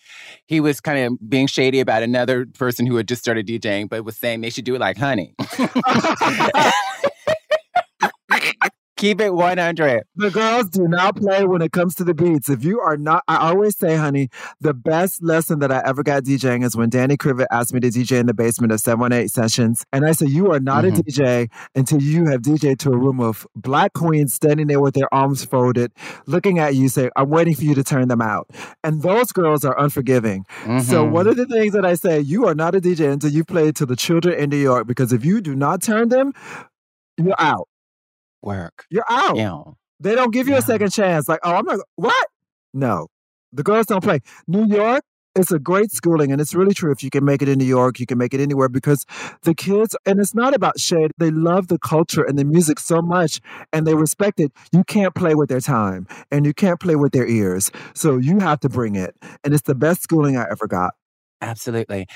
he 0.47 0.59
was 0.59 0.81
kind 0.81 1.05
of 1.05 1.29
being 1.29 1.45
shady 1.45 1.79
about 1.79 2.01
another 2.01 2.47
person 2.47 2.87
who 2.87 2.95
had 2.95 3.07
just 3.07 3.21
started 3.21 3.45
DJing, 3.45 3.89
but 3.89 4.03
was 4.03 4.17
saying 4.17 4.41
they 4.41 4.49
should 4.49 4.65
do 4.65 4.73
it 4.73 4.81
like 4.81 4.97
honey. 4.97 5.35
Keep 8.97 9.19
it 9.19 9.33
100. 9.33 10.03
The 10.15 10.31
girls 10.31 10.69
do 10.69 10.87
not 10.87 11.17
play 11.17 11.45
when 11.45 11.61
it 11.61 11.73
comes 11.73 11.95
to 11.95 12.05
the 12.05 12.13
beats. 12.13 12.47
If 12.47 12.63
you 12.63 12.79
are 12.79 12.95
not, 12.95 13.25
I 13.27 13.49
always 13.49 13.77
say, 13.77 13.97
honey, 13.97 14.29
the 14.61 14.73
best 14.73 15.21
lesson 15.21 15.59
that 15.59 15.69
I 15.69 15.81
ever 15.85 16.01
got 16.01 16.23
DJing 16.23 16.63
is 16.63 16.77
when 16.77 16.89
Danny 16.89 17.17
Krivit 17.17 17.47
asked 17.51 17.73
me 17.73 17.81
to 17.81 17.89
DJ 17.89 18.21
in 18.21 18.25
the 18.25 18.33
basement 18.33 18.71
of 18.71 18.79
718 18.79 19.27
Sessions. 19.27 19.85
And 19.91 20.05
I 20.05 20.13
said, 20.13 20.29
You 20.29 20.53
are 20.53 20.61
not 20.61 20.85
mm-hmm. 20.85 20.95
a 20.95 21.01
DJ 21.01 21.49
until 21.75 22.01
you 22.01 22.27
have 22.27 22.41
DJed 22.41 22.79
to 22.79 22.93
a 22.93 22.97
room 22.97 23.19
of 23.19 23.45
black 23.53 23.91
queens 23.91 24.33
standing 24.33 24.67
there 24.67 24.79
with 24.79 24.93
their 24.93 25.13
arms 25.13 25.43
folded, 25.43 25.91
looking 26.25 26.59
at 26.59 26.75
you, 26.75 26.87
saying, 26.87 27.09
I'm 27.17 27.29
waiting 27.29 27.53
for 27.53 27.63
you 27.63 27.75
to 27.75 27.83
turn 27.83 28.07
them 28.07 28.21
out. 28.21 28.49
And 28.81 29.01
those 29.01 29.33
girls 29.33 29.65
are 29.65 29.77
unforgiving. 29.77 30.45
Mm-hmm. 30.63 30.79
So, 30.79 31.03
one 31.03 31.27
of 31.27 31.35
the 31.35 31.45
things 31.45 31.73
that 31.73 31.85
I 31.85 31.95
say, 31.95 32.21
you 32.21 32.47
are 32.47 32.55
not 32.55 32.75
a 32.75 32.79
DJ 32.79 33.11
until 33.11 33.31
you 33.31 33.43
play 33.43 33.73
to 33.73 33.85
the 33.85 33.97
children 33.97 34.39
in 34.39 34.49
New 34.49 34.55
York, 34.55 34.87
because 34.87 35.11
if 35.11 35.25
you 35.25 35.41
do 35.41 35.53
not 35.53 35.81
turn 35.81 36.07
them, 36.07 36.31
you're 37.17 37.35
out 37.37 37.67
work. 38.41 38.85
You're 38.89 39.05
out. 39.09 39.37
Yeah. 39.37 39.61
They 39.99 40.15
don't 40.15 40.31
give 40.31 40.47
you 40.47 40.53
yeah. 40.53 40.59
a 40.59 40.63
second 40.63 40.91
chance. 40.91 41.27
Like, 41.29 41.39
oh, 41.43 41.55
I'm 41.55 41.65
not, 41.65 41.79
what? 41.95 42.27
No. 42.73 43.07
The 43.53 43.63
girls 43.63 43.85
don't 43.85 44.03
play. 44.03 44.19
New 44.47 44.65
York, 44.65 45.03
it's 45.35 45.51
a 45.51 45.59
great 45.59 45.91
schooling. 45.91 46.31
And 46.31 46.41
it's 46.41 46.53
really 46.53 46.73
true. 46.73 46.91
If 46.91 47.03
you 47.03 47.09
can 47.09 47.23
make 47.23 47.41
it 47.41 47.49
in 47.49 47.57
New 47.57 47.65
York, 47.65 47.99
you 47.99 48.05
can 48.05 48.17
make 48.17 48.33
it 48.33 48.41
anywhere 48.41 48.69
because 48.69 49.05
the 49.43 49.53
kids, 49.53 49.95
and 50.05 50.19
it's 50.19 50.35
not 50.35 50.53
about 50.53 50.79
shade, 50.79 51.11
they 51.17 51.31
love 51.31 51.67
the 51.67 51.79
culture 51.79 52.23
and 52.23 52.37
the 52.37 52.45
music 52.45 52.79
so 52.79 53.01
much 53.01 53.39
and 53.71 53.87
they 53.87 53.95
respect 53.95 54.39
it. 54.39 54.51
You 54.71 54.83
can't 54.83 55.15
play 55.15 55.35
with 55.35 55.49
their 55.49 55.61
time 55.61 56.07
and 56.31 56.45
you 56.45 56.53
can't 56.53 56.79
play 56.79 56.95
with 56.95 57.13
their 57.13 57.27
ears. 57.27 57.71
So 57.93 58.17
you 58.17 58.39
have 58.39 58.59
to 58.61 58.69
bring 58.69 58.95
it. 58.95 59.15
And 59.43 59.53
it's 59.53 59.63
the 59.63 59.75
best 59.75 60.03
schooling 60.03 60.37
I 60.37 60.45
ever 60.49 60.67
got. 60.67 60.93
Absolutely. 61.41 62.07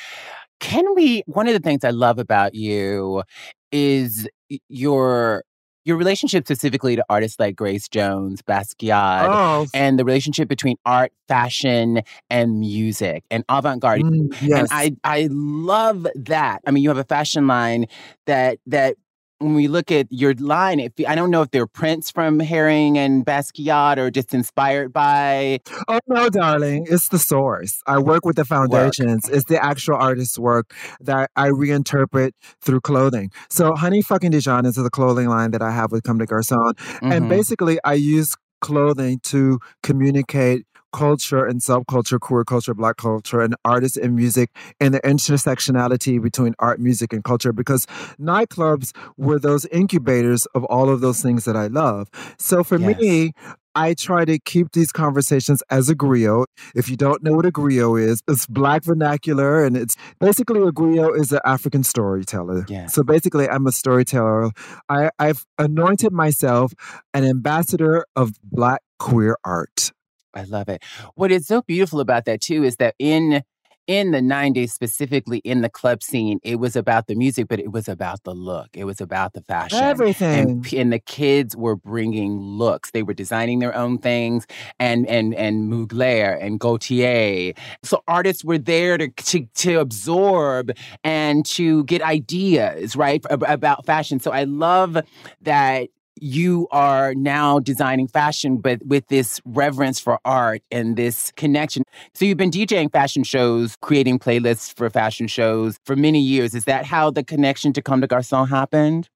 Can 0.60 0.94
we? 0.96 1.24
One 1.26 1.48
of 1.48 1.54
the 1.54 1.60
things 1.60 1.84
I 1.84 1.92
love 1.92 2.20
about 2.20 2.54
you 2.54 3.24
is 3.72 4.28
your 4.68 5.44
your 5.90 5.98
relationship 5.98 6.46
specifically 6.46 6.96
to 6.96 7.04
artists 7.10 7.40
like 7.40 7.56
Grace 7.56 7.90
Jones, 7.90 8.42
Basquiat, 8.44 9.28
Oh, 9.28 9.66
and 9.74 10.00
the 10.00 10.06
relationship 10.06 10.48
between 10.48 10.78
art, 10.86 11.12
fashion, 11.28 12.02
and 12.30 12.60
music 12.60 13.24
and 13.32 13.44
avant-garde. 13.50 14.04
mm, 14.04 14.34
yes. 14.42 14.70
And 14.72 14.98
I 15.04 15.24
I 15.24 15.28
love 15.32 16.08
that. 16.16 16.62
I 16.66 16.72
mean, 16.72 16.84
you 16.84 16.90
have 16.90 16.98
a 17.00 17.04
fashion 17.04 17.48
line 17.48 17.88
that 18.28 18.60
that 18.68 18.96
when 19.40 19.54
we 19.54 19.68
look 19.68 19.92
at 19.92 20.08
your 20.12 20.34
line, 20.36 20.80
if 20.80 20.94
I 21.08 21.16
don't 21.16 21.32
know 21.32 21.42
if 21.42 21.52
they're 21.52 21.68
prints 21.68 22.12
from 22.12 22.40
Haring 22.40 22.98
and 22.98 23.26
Basquiat 23.26 23.98
or 23.98 24.12
just 24.12 24.34
inspired 24.34 24.94
by. 24.94 25.60
Oh 25.88 26.00
no, 26.08 26.30
darling, 26.30 26.86
it's 26.90 27.08
the 27.10 27.20
source. 27.20 27.82
I 27.88 28.00
work 28.00 28.26
with 28.26 28.36
the 28.36 28.46
foundations. 28.46 29.28
It's 29.30 29.46
the 29.46 29.64
actual 29.64 29.96
artist's 29.96 30.38
work 30.38 30.74
that 31.00 31.32
I 31.36 31.50
reinterpret 31.50 32.32
through 32.62 32.82
clothing. 32.82 33.32
So, 33.50 33.76
Honey 33.76 34.02
Fucking 34.02 34.32
Dijon 34.32 34.66
is 34.66 34.76
the 34.76 34.90
clothing 34.90 35.28
line 35.30 35.52
that 35.52 35.62
I 35.62 35.72
have 35.72 35.92
with 35.92 36.04
Comme 36.04 36.18
des 36.18 36.26
Garçons, 36.26 36.74
and 37.02 37.26
Mhm. 37.26 37.30
basically, 37.30 37.80
I 37.84 37.94
use 37.94 38.36
clothing 38.62 39.20
to 39.24 39.58
communicate 39.84 40.66
culture 40.92 41.46
and 41.46 41.62
subculture, 41.62 42.20
queer 42.20 42.44
culture, 42.44 42.74
black 42.74 42.98
culture, 42.98 43.42
and 43.42 43.56
artists 43.66 43.98
and 43.98 44.16
music, 44.16 44.50
and 44.80 44.94
the 44.94 45.02
intersectionality 45.02 46.22
between 46.22 46.54
art, 46.60 46.80
music, 46.80 47.14
and 47.14 47.24
culture. 47.24 47.54
Because 47.54 47.86
nightclubs 48.20 48.96
were 49.18 49.40
those 49.40 49.66
incubators 49.68 50.46
of 50.48 50.64
all 50.66 50.90
of 50.90 51.02
those 51.02 51.22
things 51.22 51.46
that 51.46 51.56
I 51.56 51.68
love. 51.68 52.10
So 52.38 52.64
for 52.64 52.78
Yes. 52.80 52.98
me, 53.00 53.32
I 53.76 53.94
try 53.94 54.26
to 54.26 54.40
keep 54.40 54.72
these 54.74 54.92
conversations 54.92 55.62
as 55.70 55.90
a 55.90 55.96
griot. 55.96 56.46
If 56.76 56.90
you 56.90 56.98
don't 56.98 57.24
know 57.24 57.34
what 57.34 57.46
a 57.46 57.52
griot 57.52 58.02
is, 58.02 58.22
it's 58.28 58.46
black 58.48 58.84
vernacular 58.84 59.64
and 59.64 59.78
it's 59.78 59.96
basically 60.20 60.60
a 60.62 60.72
griot 60.72 61.18
is 61.20 61.32
an 61.32 61.40
African 61.46 61.84
storyteller. 61.84 62.66
Yeah. 62.68 62.88
So 62.88 63.04
basically 63.04 63.48
I'm 63.48 63.68
a 63.68 63.72
storyteller. 63.72 64.52
I, 64.90 65.12
I've 65.20 65.46
anointed 65.60 66.12
myself 66.12 66.74
an 67.14 67.24
ambassador 67.24 68.06
of 68.16 68.34
black 68.44 68.82
queer 68.98 69.38
art. 69.46 69.92
I 70.34 70.44
love 70.44 70.70
it. 70.70 70.84
What 71.16 71.32
is 71.32 71.48
so 71.48 71.62
beautiful 71.62 72.00
about 72.00 72.26
that 72.26 72.42
too 72.42 72.64
is 72.64 72.78
that 72.78 72.96
in 73.00 73.44
in 73.88 74.12
the 74.12 74.20
90s 74.20 74.70
specifically 74.70 75.40
in 75.40 75.62
the 75.62 75.70
club 75.70 76.04
scene 76.04 76.40
it 76.44 76.60
was 76.60 76.76
about 76.76 77.08
the 77.08 77.16
music 77.16 77.48
but 77.48 77.60
it 77.60 77.72
was 77.72 77.90
about 77.90 78.24
the 78.24 78.36
look. 78.36 78.68
It 78.74 78.84
was 78.84 79.02
about 79.02 79.34
the 79.34 79.42
fashion. 79.42 79.80
Everything. 79.80 80.40
and, 80.40 80.74
and 80.74 80.94
the 80.94 81.00
kids 81.00 81.58
were 81.58 81.76
bringing 81.76 82.40
looks. 82.40 82.92
They 82.92 83.02
were 83.02 83.16
designing 83.16 83.58
their 83.58 83.76
own 83.76 83.98
things 83.98 84.46
and 84.80 85.08
and 85.08 85.34
and 85.34 85.72
mugler 85.72 86.38
and 86.40 86.60
gautier. 86.60 87.54
So 87.84 88.04
artists 88.08 88.46
were 88.46 88.60
there 88.60 89.00
to, 89.00 89.08
to 89.10 89.46
to 89.56 89.80
absorb 89.80 90.72
and 91.04 91.44
to 91.48 91.84
get 91.86 92.04
ideas 92.04 92.96
right 92.96 93.26
about 93.32 93.88
fashion. 93.88 94.20
So 94.20 94.32
i 94.32 94.44
love 94.44 95.00
that 95.42 95.90
you 96.22 96.68
are 96.72 97.14
now 97.16 97.60
designing 97.60 98.08
fashion, 98.08 98.58
but 98.58 98.86
with 98.86 99.08
this 99.08 99.40
reverence 99.46 100.00
for 100.00 100.20
art 100.26 100.62
and 100.72 100.98
this 100.98 101.32
connection. 101.36 101.84
So 102.14 102.26
you've 102.26 102.38
been 102.38 102.52
DJing 102.52 102.92
fashion 102.92 103.24
shows, 103.24 103.76
creating 103.82 104.20
playlists 104.20 104.74
for 104.74 104.90
fashion 104.90 105.28
shows 105.28 105.78
for 105.86 105.96
many 105.96 106.20
years. 106.22 106.54
Is 106.56 106.66
that 106.66 106.86
how 106.86 107.10
the 107.12 107.24
connection 107.24 107.74
to 107.74 107.82
Comme 107.82 108.02
des 108.02 108.08
Garçons 108.08 108.50
happened? 108.50 109.10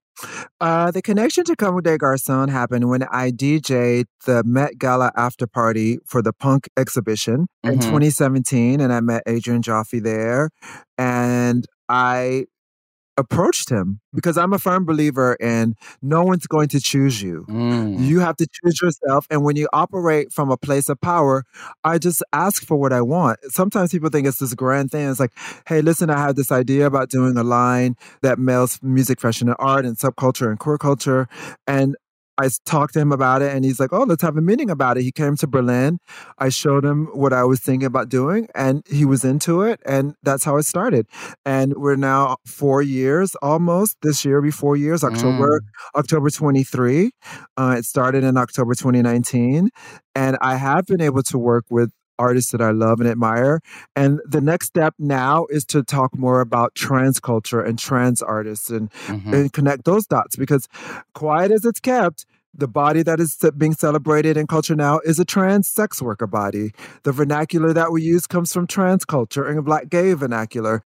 Uh, 0.60 0.92
the 0.92 1.02
connection 1.02 1.42
to 1.44 1.56
Comme 1.56 1.80
des 1.82 1.98
Garçons 1.98 2.48
happened 2.48 2.88
when 2.88 3.02
I 3.10 3.30
DJ'd 3.32 4.06
the 4.26 4.44
Met 4.44 4.78
Gala 4.78 5.10
after 5.16 5.46
party 5.46 5.98
for 6.06 6.22
the 6.22 6.32
punk 6.32 6.68
exhibition 6.76 7.48
in 7.64 7.78
Mhm. 7.78 7.82
2017, 7.90 8.80
and 8.80 8.92
I 8.92 9.00
met 9.00 9.22
Adrian 9.26 9.60
Joffe 9.60 10.00
there. 10.02 10.50
And 10.98 11.66
I 11.88 12.44
approached 13.16 13.70
him 13.70 14.00
because 14.12 14.36
I'm 14.36 14.52
a 14.52 14.58
firm 14.58 14.84
believer 14.84 15.34
in 15.34 15.74
no 16.02 16.22
one's 16.22 16.46
going 16.46 16.68
to 16.68 16.80
choose 16.80 17.22
you. 17.22 17.46
Mm. 17.48 18.00
You 18.00 18.20
have 18.20 18.36
to 18.36 18.46
choose 18.46 18.80
yourself. 18.82 19.26
And 19.30 19.44
when 19.44 19.56
you 19.56 19.68
operate 19.72 20.32
from 20.32 20.50
a 20.50 20.56
place 20.56 20.88
of 20.88 21.00
power, 21.00 21.44
I 21.84 21.98
just 21.98 22.22
ask 22.32 22.64
for 22.64 22.76
what 22.76 22.92
I 22.92 23.02
want. 23.02 23.38
Sometimes 23.48 23.92
people 23.92 24.10
think 24.10 24.26
it's 24.26 24.38
this 24.38 24.54
grand 24.54 24.90
thing. 24.90 25.08
It's 25.08 25.20
like, 25.20 25.32
hey, 25.66 25.80
listen, 25.80 26.10
I 26.10 26.18
have 26.18 26.36
this 26.36 26.50
idea 26.50 26.86
about 26.86 27.10
doing 27.10 27.36
a 27.36 27.44
line 27.44 27.96
that 28.22 28.38
melds 28.38 28.82
music, 28.82 29.20
fashion, 29.20 29.48
and 29.48 29.56
art 29.58 29.84
and 29.84 29.96
subculture 29.96 30.48
and 30.48 30.58
queer 30.58 30.78
culture. 30.78 31.28
And 31.66 31.96
I 32.36 32.48
talked 32.64 32.94
to 32.94 33.00
him 33.00 33.12
about 33.12 33.42
it 33.42 33.54
and 33.54 33.64
he's 33.64 33.78
like, 33.78 33.92
oh, 33.92 34.02
let's 34.02 34.22
have 34.22 34.36
a 34.36 34.40
meeting 34.40 34.70
about 34.70 34.96
it. 34.96 35.02
He 35.02 35.12
came 35.12 35.36
to 35.36 35.46
Berlin. 35.46 35.98
I 36.38 36.48
showed 36.48 36.84
him 36.84 37.06
what 37.12 37.32
I 37.32 37.44
was 37.44 37.60
thinking 37.60 37.86
about 37.86 38.08
doing 38.08 38.48
and 38.54 38.84
he 38.88 39.04
was 39.04 39.24
into 39.24 39.62
it. 39.62 39.80
And 39.86 40.14
that's 40.22 40.44
how 40.44 40.56
it 40.56 40.64
started. 40.64 41.06
And 41.44 41.74
we're 41.74 41.96
now 41.96 42.36
four 42.44 42.82
years 42.82 43.36
almost. 43.36 43.96
This 44.02 44.24
year 44.24 44.36
will 44.36 44.48
be 44.48 44.50
four 44.50 44.76
years, 44.76 45.04
October, 45.04 45.62
October 45.94 46.30
23. 46.30 47.12
Uh, 47.56 47.76
it 47.78 47.84
started 47.84 48.24
in 48.24 48.36
October 48.36 48.74
2019. 48.74 49.70
And 50.16 50.36
I 50.40 50.56
have 50.56 50.86
been 50.86 51.00
able 51.00 51.22
to 51.24 51.38
work 51.38 51.64
with 51.70 51.92
artists 52.18 52.52
that 52.52 52.60
I 52.60 52.70
love 52.70 53.00
and 53.00 53.08
admire. 53.08 53.60
And 53.96 54.20
the 54.26 54.40
next 54.40 54.66
step 54.66 54.94
now 54.98 55.46
is 55.50 55.64
to 55.66 55.82
talk 55.82 56.16
more 56.16 56.40
about 56.40 56.74
trans 56.74 57.20
culture 57.20 57.60
and 57.60 57.78
trans 57.78 58.22
artists 58.22 58.70
and, 58.70 58.90
Mhm. 59.08 59.32
and 59.32 59.52
connect 59.52 59.84
those 59.84 60.06
dots 60.06 60.36
because 60.36 60.68
quiet 61.14 61.50
as 61.50 61.64
it's 61.64 61.80
kept, 61.80 62.26
the 62.56 62.68
body 62.68 63.02
that 63.02 63.18
is 63.18 63.36
being 63.58 63.74
celebrated 63.74 64.36
in 64.36 64.46
culture 64.46 64.76
now 64.76 65.00
is 65.04 65.18
a 65.18 65.24
trans 65.24 65.66
sex 65.66 66.00
worker 66.00 66.26
body. 66.28 66.72
The 67.02 67.10
vernacular 67.12 67.72
that 67.72 67.90
we 67.90 68.02
use 68.02 68.26
comes 68.28 68.52
from 68.52 68.66
trans 68.68 69.04
culture 69.04 69.44
and 69.44 69.58
a 69.58 69.62
black 69.62 69.88
gay 69.88 70.12
vernacular. 70.14 70.82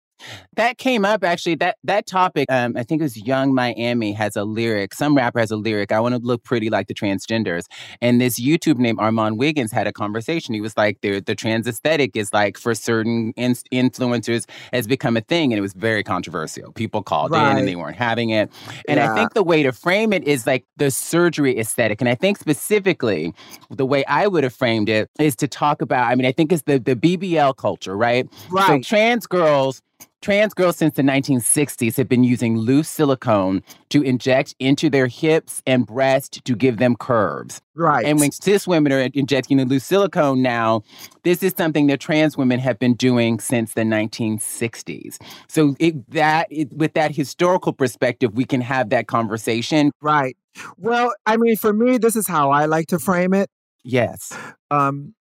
That 0.57 0.79
came 0.79 1.05
up 1.05 1.25
actually. 1.25 1.57
That 1.57 1.77
that 1.85 2.07
topic, 2.07 2.51
um, 2.51 2.77
I 2.77 2.83
think 2.83 3.01
it 3.01 3.05
was 3.05 3.17
Yung 3.17 3.55
Miami 3.55 4.13
has 4.13 4.37
a 4.37 4.45
lyric. 4.45 4.95
Some 4.95 5.17
rapper 5.17 5.41
has 5.41 5.51
a 5.51 5.57
lyric. 5.57 5.93
I 5.93 6.01
want 6.01 6.15
to 6.15 6.21
look 6.21 6.45
pretty 6.45 6.71
like 6.71 6.87
the 6.87 6.95
transgenders. 6.95 7.65
And 8.01 8.21
this 8.21 8.41
YouTube 8.41 8.79
named 8.79 8.99
Armand 9.01 9.39
Wiggins 9.39 9.73
had 9.73 9.87
a 9.87 9.93
conversation. 9.93 10.55
He 10.55 10.61
was 10.61 10.77
like, 10.77 11.01
the 11.01 11.21
the 11.21 11.35
trans 11.35 11.67
aesthetic 11.67 12.17
is 12.17 12.33
like 12.33 12.57
for 12.57 12.75
certain 12.75 13.33
in- 13.37 13.55
influencers 13.73 14.49
has 14.73 14.87
become 14.87 15.17
a 15.17 15.21
thing, 15.21 15.53
and 15.53 15.59
it 15.59 15.63
was 15.63 15.73
very 15.73 16.03
controversial. 16.03 16.73
People 16.73 17.03
called 17.03 17.35
in 17.35 17.41
and 17.59 17.69
they 17.69 17.77
weren't 17.77 17.97
having 17.97 18.31
it. 18.31 18.51
And 18.89 19.01
I 19.01 19.15
think 19.15 19.35
the 19.35 19.43
way 19.43 19.63
to 19.63 19.73
frame 19.73 20.13
it 20.13 20.25
is 20.25 20.47
like 20.47 20.65
the 20.77 20.91
surgery 20.91 21.59
aesthetic. 21.59 22.01
And 22.01 22.09
I 22.09 22.15
think 22.15 22.39
specifically 22.39 23.35
the 23.71 23.87
way 23.87 24.05
I 24.07 24.27
would 24.27 24.45
have 24.45 24.55
framed 24.55 24.89
it 24.89 25.11
is 25.19 25.37
to 25.37 25.49
talk 25.49 25.83
about. 25.83 26.11
I 26.11 26.15
mean, 26.15 26.27
I 26.27 26.33
think 26.33 26.53
it's 26.53 26.63
the 26.63 26.79
the 26.79 26.95
BBL 26.97 27.57
culture, 27.57 27.97
right? 27.97 28.29
Right. 28.51 28.67
So 28.67 28.73
Right. 28.75 28.85
trans 28.85 29.27
girls, 29.27 29.83
trans 30.25 30.55
girls 30.55 30.79
since 30.79 30.97
the 30.97 31.03
1960s 31.03 31.99
have 31.99 32.09
been 32.09 32.25
using 32.25 32.57
loose 32.57 32.89
silicone 32.89 33.63
to 33.91 34.01
inject 34.01 34.55
into 34.59 34.89
their 34.89 35.07
hips 35.07 35.63
and 35.67 35.87
breast 35.87 36.43
to 36.47 36.57
give 36.57 36.79
them 36.79 36.97
curves. 36.97 37.61
Right. 37.75 38.07
And 38.07 38.19
when 38.19 38.33
cis 38.33 38.67
women 38.67 38.91
are 38.91 39.11
injecting 39.13 39.59
the 39.59 39.67
loose 39.67 39.85
silicone 39.85 40.41
now, 40.41 40.83
this 41.25 41.43
is 41.43 41.53
something 41.55 41.89
that 41.89 42.01
trans 42.01 42.39
women 42.39 42.59
have 42.59 42.79
been 42.79 42.95
doing 42.95 43.39
since 43.39 43.75
the 43.75 43.83
1960s. 43.83 45.19
So 45.47 45.77
it, 45.79 46.11
that 46.13 46.47
it, 46.51 46.73
with 46.73 46.95
that 46.95 47.15
historical 47.15 47.75
perspective, 47.75 48.33
we 48.33 48.47
can 48.47 48.63
have 48.63 48.89
that 48.89 49.07
conversation. 49.07 49.93
right. 50.01 50.37
Well, 50.79 51.13
I 51.27 51.37
mean, 51.37 51.57
for 51.57 51.73
me, 51.73 51.99
this 51.99 52.17
is 52.17 52.27
how 52.27 52.51
I 52.51 52.65
like 52.67 52.87
to 52.87 52.99
frame 52.99 53.35
it. 53.35 53.51
Yes. 53.83 54.33
Um, 54.71 55.15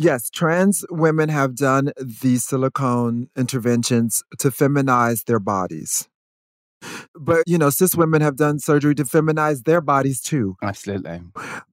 yes, 0.00 0.30
trans 0.30 0.84
women 0.90 1.28
have 1.28 1.56
done 1.56 1.92
these 2.00 2.44
silicone 2.44 3.28
interventions 3.36 4.22
to 4.38 4.50
feminize 4.50 5.24
their 5.24 5.40
bodies. 5.40 6.08
But, 7.14 7.44
you 7.46 7.58
know, 7.58 7.70
cis 7.70 7.94
women 7.94 8.22
have 8.22 8.36
done 8.36 8.58
surgery 8.58 8.94
to 8.94 9.04
feminize 9.04 9.64
their 9.64 9.80
bodies 9.80 10.20
too. 10.20 10.56
Absolutely. 10.62 11.20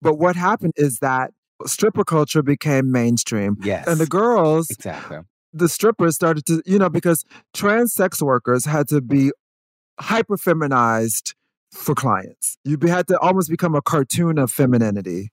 But 0.02 0.16
what 0.16 0.36
happened 0.36 0.74
is 0.76 1.00
that 1.00 1.32
stripper 1.66 2.04
culture 2.04 2.44
became 2.44 2.92
mainstream. 2.92 3.58
Yes. 3.62 3.88
And 3.88 4.00
the 4.00 4.06
girls, 4.06 4.70
exactly. 4.70 5.20
the 5.54 5.70
strippers 5.70 6.16
started 6.16 6.46
to, 6.48 6.62
you 6.66 6.78
know, 6.78 6.90
because 6.90 7.24
trans 7.54 7.94
sex 7.94 8.22
workers 8.22 8.66
had 8.66 8.90
to 8.90 9.02
be 9.02 9.32
hyper 10.00 10.38
feminized 10.38 11.34
for 11.78 11.96
clients. 11.96 12.58
You 12.64 12.78
had 12.88 13.08
to 13.08 13.20
almost 13.20 13.50
become 13.50 13.76
a 13.76 13.82
cartoon 13.82 14.38
of 14.38 14.52
femininity. 14.52 15.30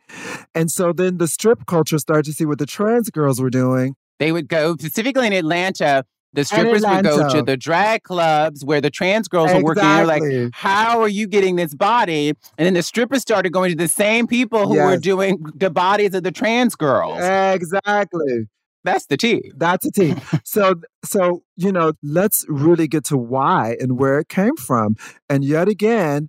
And 0.54 0.70
so 0.70 0.92
then 0.92 1.18
the 1.18 1.26
strip 1.26 1.66
culture 1.66 1.98
started 1.98 2.24
to 2.26 2.32
see 2.32 2.44
what 2.44 2.58
the 2.58 2.66
trans 2.66 3.10
girls 3.10 3.40
were 3.40 3.50
doing. 3.50 3.96
They 4.18 4.30
would 4.30 4.48
go 4.48 4.76
specifically 4.76 5.26
in 5.26 5.32
Atlanta. 5.32 6.04
The 6.32 6.44
strippers 6.44 6.84
would 6.84 7.04
go 7.04 7.28
to 7.28 7.42
the 7.42 7.56
drag 7.56 8.02
clubs 8.02 8.64
where 8.64 8.80
the 8.80 8.90
trans 8.90 9.28
girls 9.28 9.52
were 9.52 9.62
working. 9.62 9.84
They're 9.84 10.06
like, 10.06 10.22
how 10.52 11.00
are 11.00 11.08
you 11.08 11.28
getting 11.28 11.56
this 11.56 11.74
body? 11.74 12.30
And 12.58 12.66
then 12.66 12.74
the 12.74 12.82
strippers 12.82 13.22
started 13.22 13.52
going 13.52 13.70
to 13.70 13.76
the 13.76 13.88
same 13.88 14.26
people 14.26 14.66
who 14.68 14.76
were 14.76 14.96
doing 14.96 15.44
the 15.54 15.70
bodies 15.70 16.14
of 16.14 16.24
the 16.24 16.32
trans 16.32 16.74
girls. 16.74 17.20
Exactly. 17.22 18.48
That's 18.84 19.06
the 19.06 19.16
tea. 19.16 19.50
That's 19.56 19.86
a 19.86 19.90
team. 19.90 20.20
so 20.44 20.74
so 21.04 21.42
you 21.56 21.72
know, 21.72 21.94
let's 22.02 22.44
really 22.48 22.86
get 22.86 23.04
to 23.04 23.16
why 23.16 23.76
and 23.80 23.98
where 23.98 24.18
it 24.18 24.28
came 24.28 24.56
from. 24.56 24.96
And 25.28 25.44
yet 25.44 25.68
again, 25.68 26.28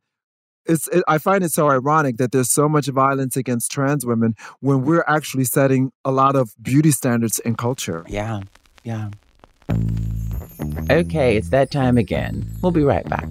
it's 0.65 0.87
it, 0.89 1.03
I 1.07 1.17
find 1.17 1.43
it 1.43 1.51
so 1.51 1.69
ironic 1.69 2.17
that 2.17 2.31
there's 2.31 2.51
so 2.51 2.67
much 2.67 2.87
violence 2.87 3.37
against 3.37 3.71
trans 3.71 4.05
women 4.05 4.35
when 4.59 4.83
we're 4.83 5.05
actually 5.07 5.45
setting 5.45 5.91
a 6.03 6.11
lot 6.11 6.35
of 6.35 6.53
beauty 6.61 6.91
standards 6.91 7.39
in 7.39 7.55
culture. 7.55 8.03
Yeah, 8.07 8.41
yeah. 8.83 9.09
Okay, 10.89 11.37
it's 11.37 11.49
that 11.49 11.71
time 11.71 11.97
again. 11.97 12.45
We'll 12.61 12.71
be 12.71 12.83
right 12.83 13.07
back. 13.07 13.29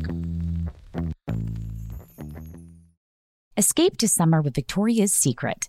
Escape 3.56 3.96
to 3.98 4.08
summer 4.08 4.42
with 4.42 4.54
Victoria's 4.54 5.12
Secret. 5.12 5.68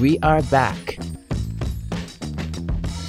We 0.00 0.18
are 0.20 0.40
back. 0.44 0.96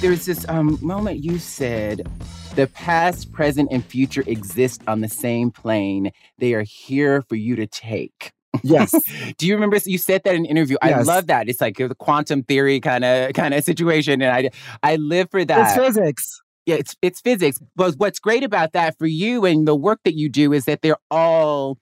There's 0.02 0.26
this 0.26 0.46
um, 0.46 0.78
moment 0.82 1.24
you 1.24 1.38
said 1.38 2.06
the 2.54 2.66
past, 2.66 3.32
present, 3.32 3.70
and 3.72 3.82
future 3.82 4.22
exist 4.26 4.82
on 4.86 5.00
the 5.00 5.08
same 5.08 5.50
plane. 5.50 6.10
They 6.36 6.52
are 6.52 6.64
here 6.64 7.22
for 7.22 7.36
you 7.36 7.56
to 7.56 7.66
take. 7.66 8.32
Yes. 8.62 8.94
Do 9.38 9.46
you 9.46 9.54
remember 9.54 9.78
you 9.86 9.96
said 9.96 10.22
that 10.24 10.34
in 10.34 10.42
an 10.42 10.44
interview? 10.44 10.76
I 10.82 11.00
love 11.00 11.28
that. 11.28 11.48
It's 11.48 11.62
like 11.62 11.80
a 11.80 11.94
quantum 11.94 12.42
theory 12.42 12.78
kind 12.78 13.06
of 13.06 13.32
kind 13.32 13.54
of 13.54 13.64
situation, 13.64 14.20
and 14.20 14.30
I 14.30 14.50
I 14.82 14.96
live 14.96 15.30
for 15.30 15.46
that. 15.46 15.74
It's 15.74 15.86
physics. 15.86 16.42
Yeah, 16.66 16.74
it's 16.74 16.94
it's 17.00 17.22
physics. 17.22 17.58
But 17.74 17.94
what's 17.96 18.18
great 18.18 18.44
about 18.44 18.72
that 18.72 18.98
for 18.98 19.06
you 19.06 19.46
and 19.46 19.66
the 19.66 19.74
work 19.74 20.00
that 20.04 20.14
you 20.14 20.28
do 20.28 20.52
is 20.52 20.66
that 20.66 20.82
they're 20.82 21.00
all 21.10 21.78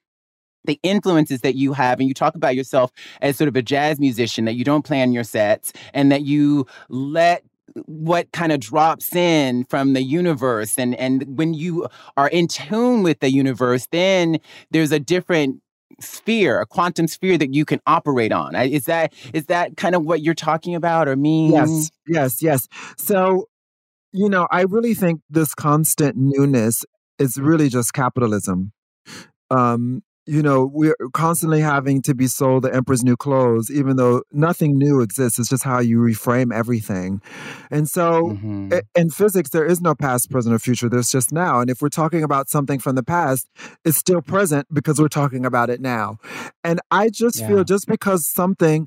the 0.65 0.79
influences 0.83 1.41
that 1.41 1.55
you 1.55 1.73
have, 1.73 1.99
and 1.99 2.09
you 2.09 2.15
talk 2.15 2.35
about 2.35 2.55
yourself 2.55 2.91
as 3.21 3.37
sort 3.37 3.49
of 3.49 3.57
a 3.57 3.63
jazz 3.63 3.99
musician, 3.99 4.45
that 4.45 4.55
you 4.55 4.65
don't 4.65 4.85
plan 4.85 5.13
your 5.13 5.25
sets, 5.25 5.73
and 5.95 6.11
that 6.13 6.23
you 6.23 6.67
let 6.89 7.45
what 7.87 8.31
kind 8.33 8.51
of 8.51 8.59
drops 8.59 9.15
in 9.15 9.65
from 9.67 9.93
the 9.93 10.03
universe 10.03 10.77
and 10.77 10.93
and 10.97 11.39
when 11.39 11.55
you 11.55 11.87
are 12.17 12.27
in 12.27 12.49
tune 12.49 13.05
with 13.05 13.21
the 13.21 13.31
universe 13.31 13.87
then 13.93 14.39
there's 14.73 14.91
a 14.91 14.99
different 14.99 15.63
sphere 16.01 16.61
a 16.61 16.67
quantum 16.67 17.07
sphere 17.07 17.39
that 17.39 17.55
you 17.55 17.65
can 17.65 17.81
operate 17.87 18.33
on 18.33 18.57
is 18.57 18.87
that 18.87 19.13
is 19.33 19.47
that 19.47 19.77
kind 19.77 19.95
of 19.95 20.03
what 20.03 20.21
you're 20.21 20.35
talking 20.35 20.75
about 20.75 21.07
or 21.07 21.15
mean 21.15 21.53
Yes, 21.53 21.91
yes, 22.07 22.43
yes. 22.43 22.69
So, 22.97 23.49
you 24.13 24.29
know, 24.29 24.47
I 24.51 24.63
really 24.63 24.95
think 24.95 25.21
this 25.31 25.55
constant 25.55 26.17
newness 26.17 26.85
is 27.19 27.39
really 27.39 27.69
just 27.69 27.93
capitalism. 27.93 28.73
Um, 29.51 30.03
you 30.31 30.43
know, 30.43 30.71
we're 30.73 30.95
constantly 31.13 31.61
having 31.61 32.01
to 32.03 32.15
be 32.15 32.29
sold 32.29 32.63
the 32.63 32.73
emperor's 32.75 33.03
new 33.03 33.17
clothes, 33.17 33.71
even 33.71 33.97
though 33.97 34.23
nothing 34.33 34.79
new 34.79 35.01
exists. 35.01 35.39
It's 35.39 35.49
just 35.49 35.65
how 35.65 35.81
you 35.81 35.99
reframe 35.99 36.55
everything. 36.55 37.21
And 37.71 37.89
so, 37.89 38.39
Mhm. 38.43 38.81
in 38.95 39.11
physics, 39.11 39.51
there 39.51 39.67
is 39.67 39.81
no 39.81 39.95
past, 39.95 40.31
present, 40.31 40.55
or 40.55 40.59
future. 40.61 40.89
There's 40.89 41.11
just 41.11 41.33
now. 41.33 41.61
And 41.61 41.69
if 41.69 41.83
we're 41.83 41.89
talking 41.89 42.23
about 42.23 42.49
something 42.49 42.79
from 42.79 42.95
the 42.95 43.03
past, 43.03 43.49
it's 43.85 43.97
still 43.97 44.23
present 44.23 44.67
because 44.73 45.01
we're 45.01 45.09
talking 45.09 45.45
about 45.45 45.69
it 45.71 45.81
now. 45.81 46.19
And 46.63 46.81
I 46.91 47.09
just 47.09 47.41
Yeah. 47.41 47.49
feel 47.49 47.65
just 47.65 47.87
because 47.89 48.27
something 48.29 48.87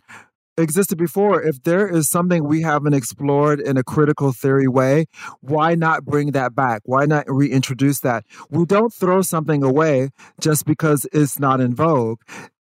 existed 0.57 0.97
before, 0.97 1.41
if 1.41 1.63
there 1.63 1.87
is 1.87 2.09
something 2.09 2.43
we 2.43 2.61
haven't 2.61 2.93
explored 2.93 3.59
in 3.59 3.77
a 3.77 3.83
critical 3.83 4.31
theory 4.31 4.67
way, 4.67 5.05
why 5.41 5.75
not 5.75 6.05
bring 6.05 6.31
that 6.31 6.55
back? 6.55 6.81
Why 6.85 7.05
not 7.05 7.25
reintroduce 7.27 8.01
that? 8.01 8.25
We 8.49 8.65
don't 8.65 8.93
throw 8.93 9.21
something 9.21 9.63
away 9.63 10.09
just 10.39 10.65
because 10.65 11.07
it's 11.11 11.39
not 11.39 11.59
in 11.59 11.75
vogue. 11.75 12.21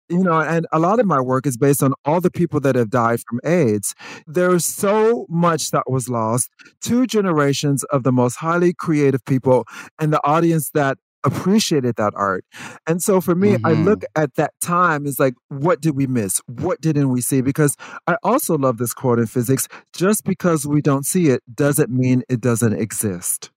You 0.08 0.22
know, 0.22 0.40
and 0.40 0.68
a 0.70 0.78
lot 0.78 1.00
of 1.00 1.06
my 1.06 1.20
work 1.20 1.46
is 1.46 1.56
based 1.56 1.82
on 1.82 1.92
all 2.04 2.20
the 2.20 2.30
people 2.30 2.60
that 2.60 2.76
have 2.76 2.90
died 2.90 3.18
from 3.28 3.40
AIDS. 3.44 3.92
There's 4.26 4.64
so 4.64 5.26
much 5.28 5.72
that 5.72 5.90
was 5.90 6.08
lost. 6.08 6.48
Two 6.80 7.08
generations 7.08 7.82
of 7.84 8.04
the 8.04 8.12
most 8.12 8.36
highly 8.36 8.72
creative 8.72 9.24
people 9.24 9.64
and 9.98 10.12
the 10.12 10.24
audience 10.24 10.70
that 10.74 10.98
appreciated 11.26 11.96
that 11.96 12.14
art. 12.16 12.44
And 12.86 13.02
so 13.02 13.20
for 13.20 13.34
me, 13.34 13.56
I 13.64 13.72
look 13.72 14.00
mm-hmm. 14.00 14.22
at 14.22 14.34
that 14.36 14.54
time 14.62 15.06
as 15.06 15.18
like, 15.18 15.34
what 15.48 15.80
did 15.80 15.96
we 15.96 16.06
miss? 16.06 16.40
What 16.46 16.80
didn't 16.80 17.10
we 17.10 17.20
see? 17.20 17.42
Because 17.42 17.76
I 18.06 18.16
also 18.22 18.56
love 18.56 18.78
this 18.78 18.94
quote 18.94 19.18
in 19.18 19.26
physics 19.26 19.68
just 19.92 20.24
because 20.24 20.66
we 20.66 20.80
don't 20.80 21.04
see 21.04 21.28
it 21.28 21.42
doesn't 21.52 21.90
mean 21.90 22.22
it 22.28 22.40
doesn't 22.40 22.74
exist. 22.74 23.50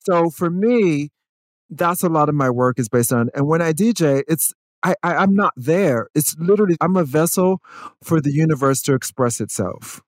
So 0.00 0.30
for 0.30 0.50
me, 0.50 1.10
that's 1.70 2.02
a 2.02 2.08
lot 2.08 2.28
of 2.28 2.34
my 2.34 2.50
work 2.50 2.78
is 2.78 2.88
based 2.88 3.12
on. 3.12 3.28
And 3.34 3.46
when 3.46 3.62
I 3.62 3.72
DJ, 3.72 4.24
it's 4.26 4.54
I, 4.82 4.94
I 5.02 5.16
I'm 5.16 5.34
not 5.34 5.52
there. 5.56 6.08
It's 6.14 6.36
literally 6.38 6.76
I'm 6.80 6.96
a 6.96 7.04
vessel 7.04 7.60
for 8.02 8.20
the 8.20 8.32
universe 8.32 8.80
to 8.82 8.94
express 8.94 9.40
itself, 9.40 10.00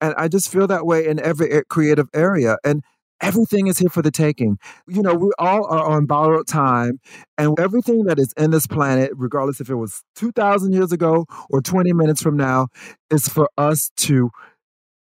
and 0.00 0.14
I 0.16 0.28
just 0.28 0.50
feel 0.50 0.66
that 0.66 0.86
way 0.86 1.06
in 1.06 1.20
every 1.20 1.50
eh, 1.50 1.62
creative 1.68 2.08
area. 2.12 2.58
And 2.64 2.82
everything 3.20 3.66
is 3.66 3.78
here 3.78 3.88
for 3.88 4.02
the 4.02 4.10
taking. 4.10 4.58
You 4.86 5.02
know, 5.02 5.14
we 5.14 5.30
all 5.38 5.66
are 5.66 5.86
on 5.86 6.06
borrowed 6.06 6.46
time, 6.46 7.00
and 7.38 7.58
everything 7.58 8.04
that 8.04 8.18
is 8.18 8.32
in 8.36 8.50
this 8.50 8.66
planet, 8.66 9.10
regardless 9.14 9.60
if 9.60 9.70
it 9.70 9.76
was 9.76 10.02
two 10.14 10.32
thousand 10.32 10.72
years 10.72 10.92
ago 10.92 11.26
or 11.50 11.60
twenty 11.60 11.92
minutes 11.92 12.22
from 12.22 12.36
now, 12.36 12.68
is 13.10 13.28
for 13.28 13.50
us 13.56 13.90
to 13.96 14.30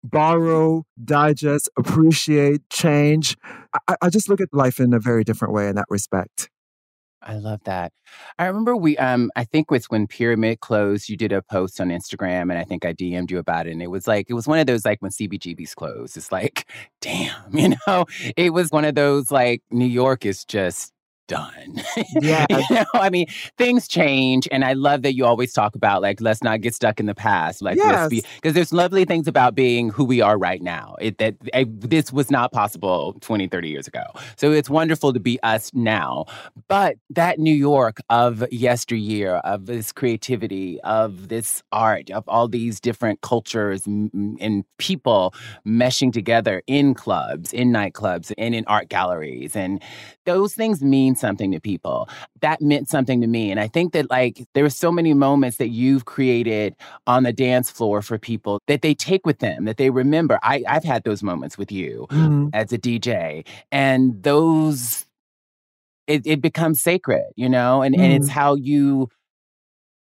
borrow, 0.04 0.84
digest, 1.04 1.68
appreciate, 1.76 2.68
change. 2.70 3.36
I, 3.88 3.96
I 4.02 4.08
just 4.08 4.28
look 4.28 4.40
at 4.40 4.48
life 4.52 4.78
in 4.78 4.94
a 4.94 5.00
very 5.00 5.24
different 5.24 5.52
way 5.52 5.68
in 5.68 5.76
that 5.76 5.86
respect. 5.88 6.48
I 7.22 7.34
love 7.34 7.60
that. 7.64 7.92
I 8.38 8.46
remember 8.46 8.76
we 8.76 8.96
um 8.98 9.30
I 9.36 9.44
think 9.44 9.70
was 9.70 9.86
when 9.86 10.06
Pyramid 10.06 10.60
closed, 10.60 11.08
you 11.08 11.16
did 11.16 11.32
a 11.32 11.42
post 11.42 11.80
on 11.80 11.88
Instagram 11.88 12.42
and 12.42 12.52
I 12.54 12.64
think 12.64 12.84
I 12.84 12.92
DM'd 12.92 13.30
you 13.30 13.38
about 13.38 13.66
it. 13.66 13.72
And 13.72 13.82
it 13.82 13.88
was 13.88 14.06
like 14.06 14.26
it 14.28 14.34
was 14.34 14.46
one 14.46 14.58
of 14.58 14.66
those 14.66 14.84
like 14.84 15.02
when 15.02 15.10
CBGB's 15.10 15.74
closed. 15.74 16.16
It's 16.16 16.30
like, 16.30 16.70
damn, 17.00 17.56
you 17.56 17.74
know, 17.86 18.04
it 18.36 18.52
was 18.52 18.70
one 18.70 18.84
of 18.84 18.94
those 18.94 19.30
like 19.30 19.62
New 19.70 19.86
York 19.86 20.24
is 20.26 20.44
just 20.44 20.92
done. 21.26 21.82
Yeah. 22.20 22.46
you 22.50 22.64
know, 22.70 22.84
I 22.94 23.10
mean, 23.10 23.26
things 23.58 23.88
change. 23.88 24.48
And 24.50 24.64
I 24.64 24.74
love 24.74 25.02
that 25.02 25.14
you 25.14 25.24
always 25.24 25.52
talk 25.52 25.74
about, 25.74 26.02
like, 26.02 26.20
let's 26.20 26.42
not 26.42 26.60
get 26.60 26.74
stuck 26.74 27.00
in 27.00 27.06
the 27.06 27.14
past. 27.14 27.62
Like, 27.62 27.78
let's 27.78 28.08
be, 28.08 28.24
because 28.36 28.54
there's 28.54 28.72
lovely 28.72 29.04
things 29.04 29.26
about 29.26 29.54
being 29.54 29.90
who 29.90 30.04
we 30.04 30.20
are 30.20 30.38
right 30.38 30.62
now. 30.62 30.96
It, 31.00 31.18
that 31.18 31.34
I, 31.54 31.66
this 31.68 32.12
was 32.12 32.30
not 32.30 32.52
possible 32.52 33.16
20, 33.20 33.48
30 33.48 33.68
years 33.68 33.86
ago. 33.86 34.04
So 34.36 34.52
it's 34.52 34.70
wonderful 34.70 35.12
to 35.12 35.20
be 35.20 35.40
us 35.42 35.72
now. 35.74 36.26
But 36.68 36.96
that 37.10 37.38
New 37.38 37.54
York 37.54 37.98
of 38.10 38.44
yesteryear, 38.52 39.36
of 39.36 39.66
this 39.66 39.92
creativity, 39.92 40.80
of 40.82 41.28
this 41.28 41.62
art, 41.72 42.10
of 42.10 42.24
all 42.28 42.48
these 42.48 42.80
different 42.80 43.20
cultures 43.20 43.86
m- 43.86 44.36
and 44.40 44.64
people 44.78 45.34
meshing 45.66 46.12
together 46.12 46.62
in 46.66 46.94
clubs, 46.94 47.52
in 47.52 47.70
nightclubs, 47.70 48.32
and 48.38 48.54
in 48.54 48.64
art 48.66 48.88
galleries. 48.88 49.56
And 49.56 49.82
those 50.24 50.54
things 50.54 50.82
mean 50.82 51.15
something 51.18 51.52
to 51.52 51.60
people. 51.60 52.08
That 52.40 52.60
meant 52.60 52.88
something 52.88 53.20
to 53.20 53.26
me. 53.26 53.50
And 53.50 53.60
I 53.60 53.68
think 53.68 53.92
that, 53.92 54.10
like, 54.10 54.46
there 54.54 54.62
were 54.64 54.70
so 54.70 54.90
many 54.92 55.14
moments 55.14 55.56
that 55.58 55.68
you've 55.68 56.04
created 56.04 56.74
on 57.06 57.22
the 57.24 57.32
dance 57.32 57.70
floor 57.70 58.02
for 58.02 58.18
people 58.18 58.60
that 58.66 58.82
they 58.82 58.94
take 58.94 59.26
with 59.26 59.38
them, 59.40 59.64
that 59.64 59.76
they 59.76 59.90
remember. 59.90 60.38
I, 60.42 60.62
I've 60.68 60.84
had 60.84 61.04
those 61.04 61.22
moments 61.22 61.56
with 61.58 61.70
you 61.72 62.06
Mhm. 62.10 62.50
as 62.52 62.72
a 62.72 62.78
DJ. 62.78 63.44
And 63.72 64.22
those, 64.22 65.06
it, 66.06 66.26
it 66.26 66.40
becomes 66.40 66.80
sacred, 66.82 67.24
you 67.36 67.48
know? 67.48 67.82
And, 67.82 67.94
and 67.94 68.12
it's 68.12 68.28
how 68.28 68.54
you 68.54 69.08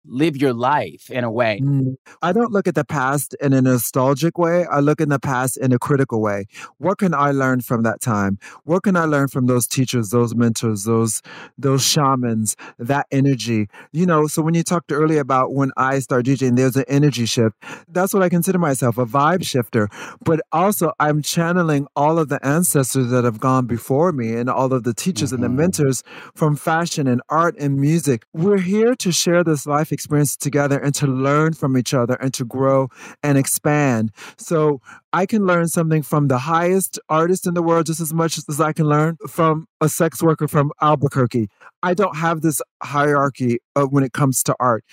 live 0.10 0.36
your 0.38 0.54
life 0.54 1.10
in 1.10 1.24
a 1.24 1.32
way. 1.32 1.60
Mm. 1.62 1.96
I 2.22 2.32
don't 2.34 2.52
look 2.52 2.68
at 2.68 2.76
the 2.76 2.86
past 2.86 3.36
in 3.40 3.54
a 3.54 3.62
nostalgic 3.62 4.38
way. 4.38 4.66
I 4.66 4.80
look 4.80 5.00
in 5.00 5.10
the 5.10 5.20
past 5.20 5.58
in 5.58 5.72
a 5.72 5.80
critical 5.80 6.22
way. 6.22 6.46
What 6.78 6.98
can 6.98 7.14
I 7.14 7.32
learn 7.32 7.62
from 7.62 7.84
that 7.84 8.02
time? 8.02 8.40
What 8.64 8.84
can 8.84 8.96
I 8.96 9.06
learn 9.06 9.28
from 9.28 9.46
those 9.46 9.68
teachers, 9.68 10.10
those 10.10 10.36
mentors, 10.36 10.84
those 10.84 11.22
those 11.58 11.84
shamans, 11.84 12.56
that 12.78 13.08
energy? 13.12 13.70
You 13.92 14.06
know, 14.06 14.28
so 14.28 14.42
when 14.42 14.54
you 14.54 14.64
talked 14.64 14.92
earlier 14.92 15.20
about 15.22 15.54
when 15.54 15.72
I 15.78 16.00
start 16.00 16.26
DJing, 16.26 16.56
there's 16.56 16.76
an 16.76 16.86
energy 16.88 17.26
shift. 17.26 17.56
That's 17.88 18.14
what 18.14 18.24
I 18.24 18.30
consider 18.30 18.58
myself, 18.60 18.98
a 18.98 19.06
vibe 19.06 19.46
shifter. 19.46 19.90
But 20.24 20.42
also 20.52 20.92
I'm 21.00 21.22
channeling 21.22 21.88
all 21.96 22.20
of 22.20 22.30
the 22.30 22.44
ancestors 22.46 23.10
that 23.12 23.24
have 23.24 23.40
gone 23.40 23.66
before 23.66 24.12
me 24.12 24.36
and 24.36 24.50
all 24.50 24.74
of 24.74 24.84
the 24.84 24.94
teachers 24.94 25.32
and 25.32 25.44
the 25.44 25.48
Mhm. 25.48 25.56
mentors 25.56 26.04
from 26.34 26.56
fashion 26.56 27.08
and 27.08 27.22
art 27.30 27.56
and 27.60 27.78
music. 27.80 28.26
We're 28.34 28.58
here 28.58 28.96
to 28.96 29.12
share 29.12 29.44
this 29.44 29.66
life 29.66 29.92
experience 30.00 30.38
together 30.38 30.80
and 30.80 30.96
to 30.96 31.08
learn 31.08 31.54
from 31.54 31.78
each 31.78 31.94
other 31.94 32.16
and 32.22 32.34
to 32.34 32.46
grow 32.46 32.88
and 33.22 33.38
expand. 33.38 34.12
So 34.38 34.82
I 35.14 35.26
can 35.26 35.46
learn 35.46 35.68
something 35.68 36.02
from 36.04 36.28
the 36.30 36.38
highest 36.38 37.00
artist 37.10 37.46
in 37.46 37.54
the 37.54 37.62
world 37.62 37.86
just 37.88 38.00
as 38.00 38.14
much 38.14 38.38
as 38.38 38.62
I 38.62 38.72
can 38.74 38.86
learn 38.88 39.18
from 39.28 39.66
a 39.82 39.90
sex 39.90 40.24
worker 40.24 40.48
from 40.48 40.72
Albuquerque. 40.82 41.50
I 41.84 41.94
don't 41.94 42.16
have 42.16 42.42
this 42.42 42.62
hierarchy 42.82 43.60
when 43.76 44.04
it 44.04 44.14
comes 44.14 44.42
to 44.44 44.56
art. 44.60 44.84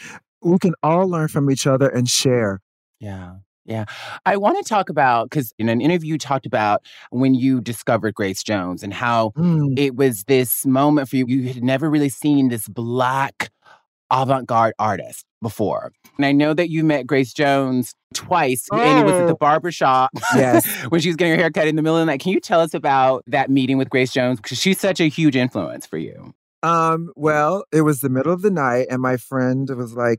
We 0.42 0.58
can 0.58 0.74
all 0.82 1.08
learn 1.08 1.28
from 1.28 1.50
each 1.50 1.66
other 1.66 1.88
and 1.88 2.08
share. 2.08 2.60
Yeah. 3.00 3.36
Yeah. 3.64 3.84
I 4.24 4.36
want 4.36 4.56
to 4.64 4.68
talk 4.68 4.88
about 4.90 5.28
because 5.28 5.52
in 5.58 5.68
an 5.68 5.80
interview 5.80 6.12
you 6.12 6.18
talked 6.18 6.46
about 6.46 6.82
when 7.10 7.34
you 7.34 7.60
discovered 7.60 8.14
Grace 8.14 8.44
Jones 8.44 8.84
and 8.84 8.94
how 8.94 9.30
Mm. 9.36 9.76
it 9.76 9.96
was 9.96 10.22
this 10.24 10.64
moment 10.64 11.08
for 11.08 11.16
you. 11.16 11.26
You 11.26 11.48
had 11.52 11.64
never 11.64 11.90
really 11.90 12.08
seen 12.08 12.48
this 12.48 12.68
black 12.68 13.50
avant 14.10 14.46
garde 14.46 14.74
artist 14.78 15.24
before. 15.42 15.92
And 16.16 16.24
I 16.26 16.32
know 16.32 16.54
that 16.54 16.70
you 16.70 16.82
met 16.84 17.06
Grace 17.06 17.32
Jones 17.32 17.92
twice 18.14 18.66
and 18.72 18.98
it 19.00 19.04
was 19.04 19.14
at 19.14 19.26
the 19.26 19.34
Oh. 19.34 19.38
barber 19.38 19.70
shop 19.70 20.10
Yes. 20.34 20.66
when 20.88 21.00
she 21.00 21.08
was 21.08 21.16
getting 21.16 21.34
her 21.34 21.38
hair 21.40 21.50
cut 21.50 21.66
in 21.68 21.76
the 21.76 21.82
middle 21.82 21.96
of 21.96 22.02
the 22.02 22.06
night. 22.06 22.20
Can 22.20 22.32
you 22.32 22.40
tell 22.40 22.60
us 22.60 22.72
about 22.74 23.22
that 23.26 23.50
meeting 23.50 23.76
with 23.78 23.90
Grace 23.90 24.12
Jones? 24.12 24.40
Because 24.40 24.58
she's 24.58 24.78
such 24.80 25.00
a 25.00 25.08
huge 25.08 25.36
influence 25.36 25.86
for 25.86 25.98
you. 25.98 26.32
Um, 26.62 27.10
well, 27.16 27.64
it 27.72 27.82
was 27.82 28.00
the 28.00 28.08
middle 28.08 28.32
of 28.32 28.42
the 28.42 28.50
night, 28.50 28.86
and 28.90 29.00
my 29.02 29.16
friend 29.18 29.68
was 29.76 29.94
like, 29.94 30.18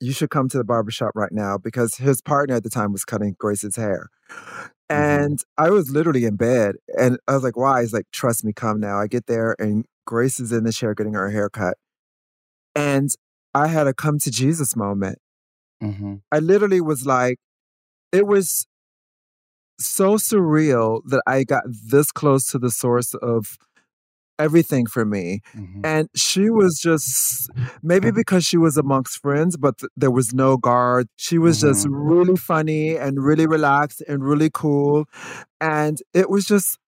You 0.00 0.12
should 0.12 0.30
come 0.30 0.48
to 0.50 0.56
the 0.58 0.64
barbershop 0.64 1.10
right 1.14 1.32
now 1.32 1.58
because 1.58 1.96
his 1.96 2.22
partner 2.22 2.54
at 2.56 2.62
the 2.62 2.70
time 2.70 2.92
was 2.92 3.04
cutting 3.04 3.34
Grace's 3.38 3.76
hair. 3.76 4.08
And 4.88 5.42
I 5.56 5.70
was 5.70 5.90
literally 5.90 6.24
in 6.24 6.36
bed, 6.36 6.76
and 6.98 7.18
I 7.26 7.34
was 7.34 7.42
like, 7.42 7.56
Why? 7.56 7.80
He's 7.80 7.92
like, 7.92 8.06
Trust 8.12 8.44
me, 8.44 8.52
come 8.52 8.78
now. 8.78 8.98
I 8.98 9.06
get 9.06 9.26
there, 9.26 9.56
and 9.58 9.84
Grace 10.06 10.38
is 10.38 10.52
in 10.52 10.64
the 10.64 10.72
chair 10.72 10.94
getting 10.94 11.14
her 11.14 11.30
hair 11.30 11.48
cut. 11.48 11.76
And 12.74 13.10
I 13.54 13.68
had 13.68 13.86
a 13.86 13.94
come 13.94 14.18
to 14.20 14.30
Jesus 14.30 14.76
moment. 14.76 15.18
Mm-hmm. 15.82 16.16
I 16.30 16.38
literally 16.38 16.80
was 16.80 17.04
like, 17.04 17.38
it 18.12 18.26
was 18.26 18.66
so 19.78 20.16
surreal 20.16 21.00
that 21.06 21.22
I 21.26 21.44
got 21.44 21.64
this 21.66 22.12
close 22.12 22.46
to 22.46 22.58
the 22.58 22.70
source 22.70 23.14
of 23.14 23.56
everything 24.38 24.86
for 24.86 25.04
me. 25.04 25.40
Mm-hmm. 25.56 25.84
And 25.84 26.08
she 26.14 26.50
was 26.50 26.78
just 26.82 27.50
maybe 27.82 28.10
because 28.14 28.44
she 28.44 28.56
was 28.56 28.76
amongst 28.76 29.18
friends, 29.18 29.56
but 29.56 29.78
th- 29.78 29.90
there 29.96 30.10
was 30.10 30.32
no 30.32 30.56
guard. 30.56 31.08
She 31.16 31.38
was 31.38 31.60
just 31.60 31.86
really 31.90 32.36
funny 32.36 32.96
and 32.96 33.22
really 33.22 33.46
relaxed 33.46 34.02
and 34.08 34.24
really 34.24 34.50
cool. 34.52 35.06
And 35.60 35.98
it 36.12 36.30
was 36.30 36.44
just, 36.44 36.78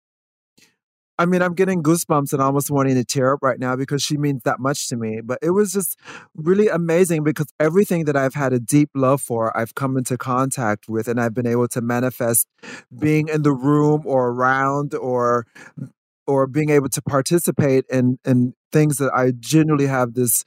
I 1.18 1.26
mean, 1.26 1.42
I'm 1.42 1.54
getting 1.54 1.82
goosebumps 1.82 2.32
and 2.32 2.42
almost 2.42 2.70
wanting 2.70 2.96
to 2.96 3.04
tear 3.04 3.32
up 3.32 3.40
right 3.42 3.58
now 3.58 3.76
because 3.76 4.02
she 4.02 4.16
means 4.16 4.42
that 4.42 4.58
much 4.58 4.88
to 4.88 4.96
me. 4.96 5.20
But 5.22 5.38
it 5.42 5.50
was 5.50 5.72
just 5.72 5.96
really 6.34 6.68
amazing 6.68 7.22
because 7.22 7.46
everything 7.60 8.06
that 8.06 8.16
I've 8.16 8.34
had 8.34 8.52
a 8.52 8.58
deep 8.58 8.90
love 8.94 9.22
for, 9.22 9.56
I've 9.56 9.74
come 9.76 9.96
into 9.96 10.18
contact 10.18 10.88
with 10.88 11.06
and 11.06 11.20
I've 11.20 11.34
been 11.34 11.46
able 11.46 11.68
to 11.68 11.80
manifest 11.80 12.48
being 12.98 13.28
in 13.28 13.42
the 13.42 13.52
room 13.52 14.02
or 14.04 14.28
around 14.30 14.94
or 14.94 15.46
or 16.26 16.46
being 16.46 16.70
able 16.70 16.88
to 16.88 17.02
participate 17.02 17.84
in 17.90 18.18
in 18.24 18.54
things 18.72 18.96
that 18.96 19.12
I 19.14 19.32
genuinely 19.38 19.86
have 19.86 20.14
this 20.14 20.44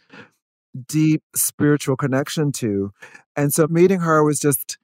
deep 0.87 1.23
spiritual 1.35 1.95
connection 1.95 2.51
to. 2.53 2.91
And 3.35 3.53
so 3.53 3.67
meeting 3.67 4.01
her 4.01 4.23
was 4.23 4.39
just 4.39 4.77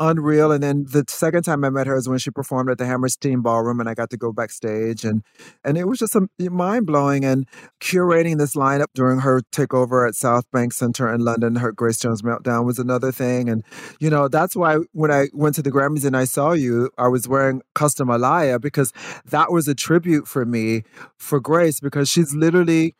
unreal. 0.00 0.50
And 0.50 0.62
then 0.62 0.86
the 0.90 1.04
second 1.08 1.42
time 1.42 1.62
I 1.64 1.70
met 1.70 1.86
her 1.86 1.96
is 1.96 2.08
when 2.08 2.18
she 2.18 2.30
performed 2.30 2.70
at 2.70 2.78
the 2.78 2.86
Hammerstein 2.86 3.42
Ballroom 3.42 3.78
and 3.78 3.88
I 3.88 3.94
got 3.94 4.10
to 4.10 4.16
go 4.16 4.32
backstage 4.32 5.04
and 5.04 5.22
and 5.62 5.76
it 5.76 5.86
was 5.86 5.98
just 5.98 6.16
mind 6.38 6.86
blowing 6.86 7.24
and 7.24 7.46
curating 7.80 8.38
this 8.38 8.56
lineup 8.56 8.86
during 8.94 9.20
her 9.20 9.42
takeover 9.52 10.08
at 10.08 10.14
South 10.14 10.50
Bank 10.50 10.72
Center 10.72 11.12
in 11.12 11.20
London, 11.20 11.56
her 11.56 11.70
Grace 11.70 11.98
Jones 11.98 12.22
meltdown 12.22 12.64
was 12.64 12.78
another 12.78 13.12
thing. 13.12 13.48
And 13.48 13.62
you 14.00 14.08
know, 14.08 14.26
that's 14.26 14.56
why 14.56 14.78
when 14.92 15.10
I 15.10 15.28
went 15.34 15.54
to 15.56 15.62
the 15.62 15.70
Grammys 15.70 16.04
and 16.04 16.16
I 16.16 16.24
saw 16.24 16.52
you, 16.52 16.90
I 16.96 17.08
was 17.08 17.28
wearing 17.28 17.60
custom 17.74 18.08
Alaia 18.08 18.60
because 18.60 18.92
that 19.26 19.52
was 19.52 19.68
a 19.68 19.74
tribute 19.74 20.26
for 20.26 20.46
me 20.46 20.82
for 21.18 21.40
Grace 21.40 21.78
because 21.78 22.08
she's 22.08 22.34
literally 22.34 22.96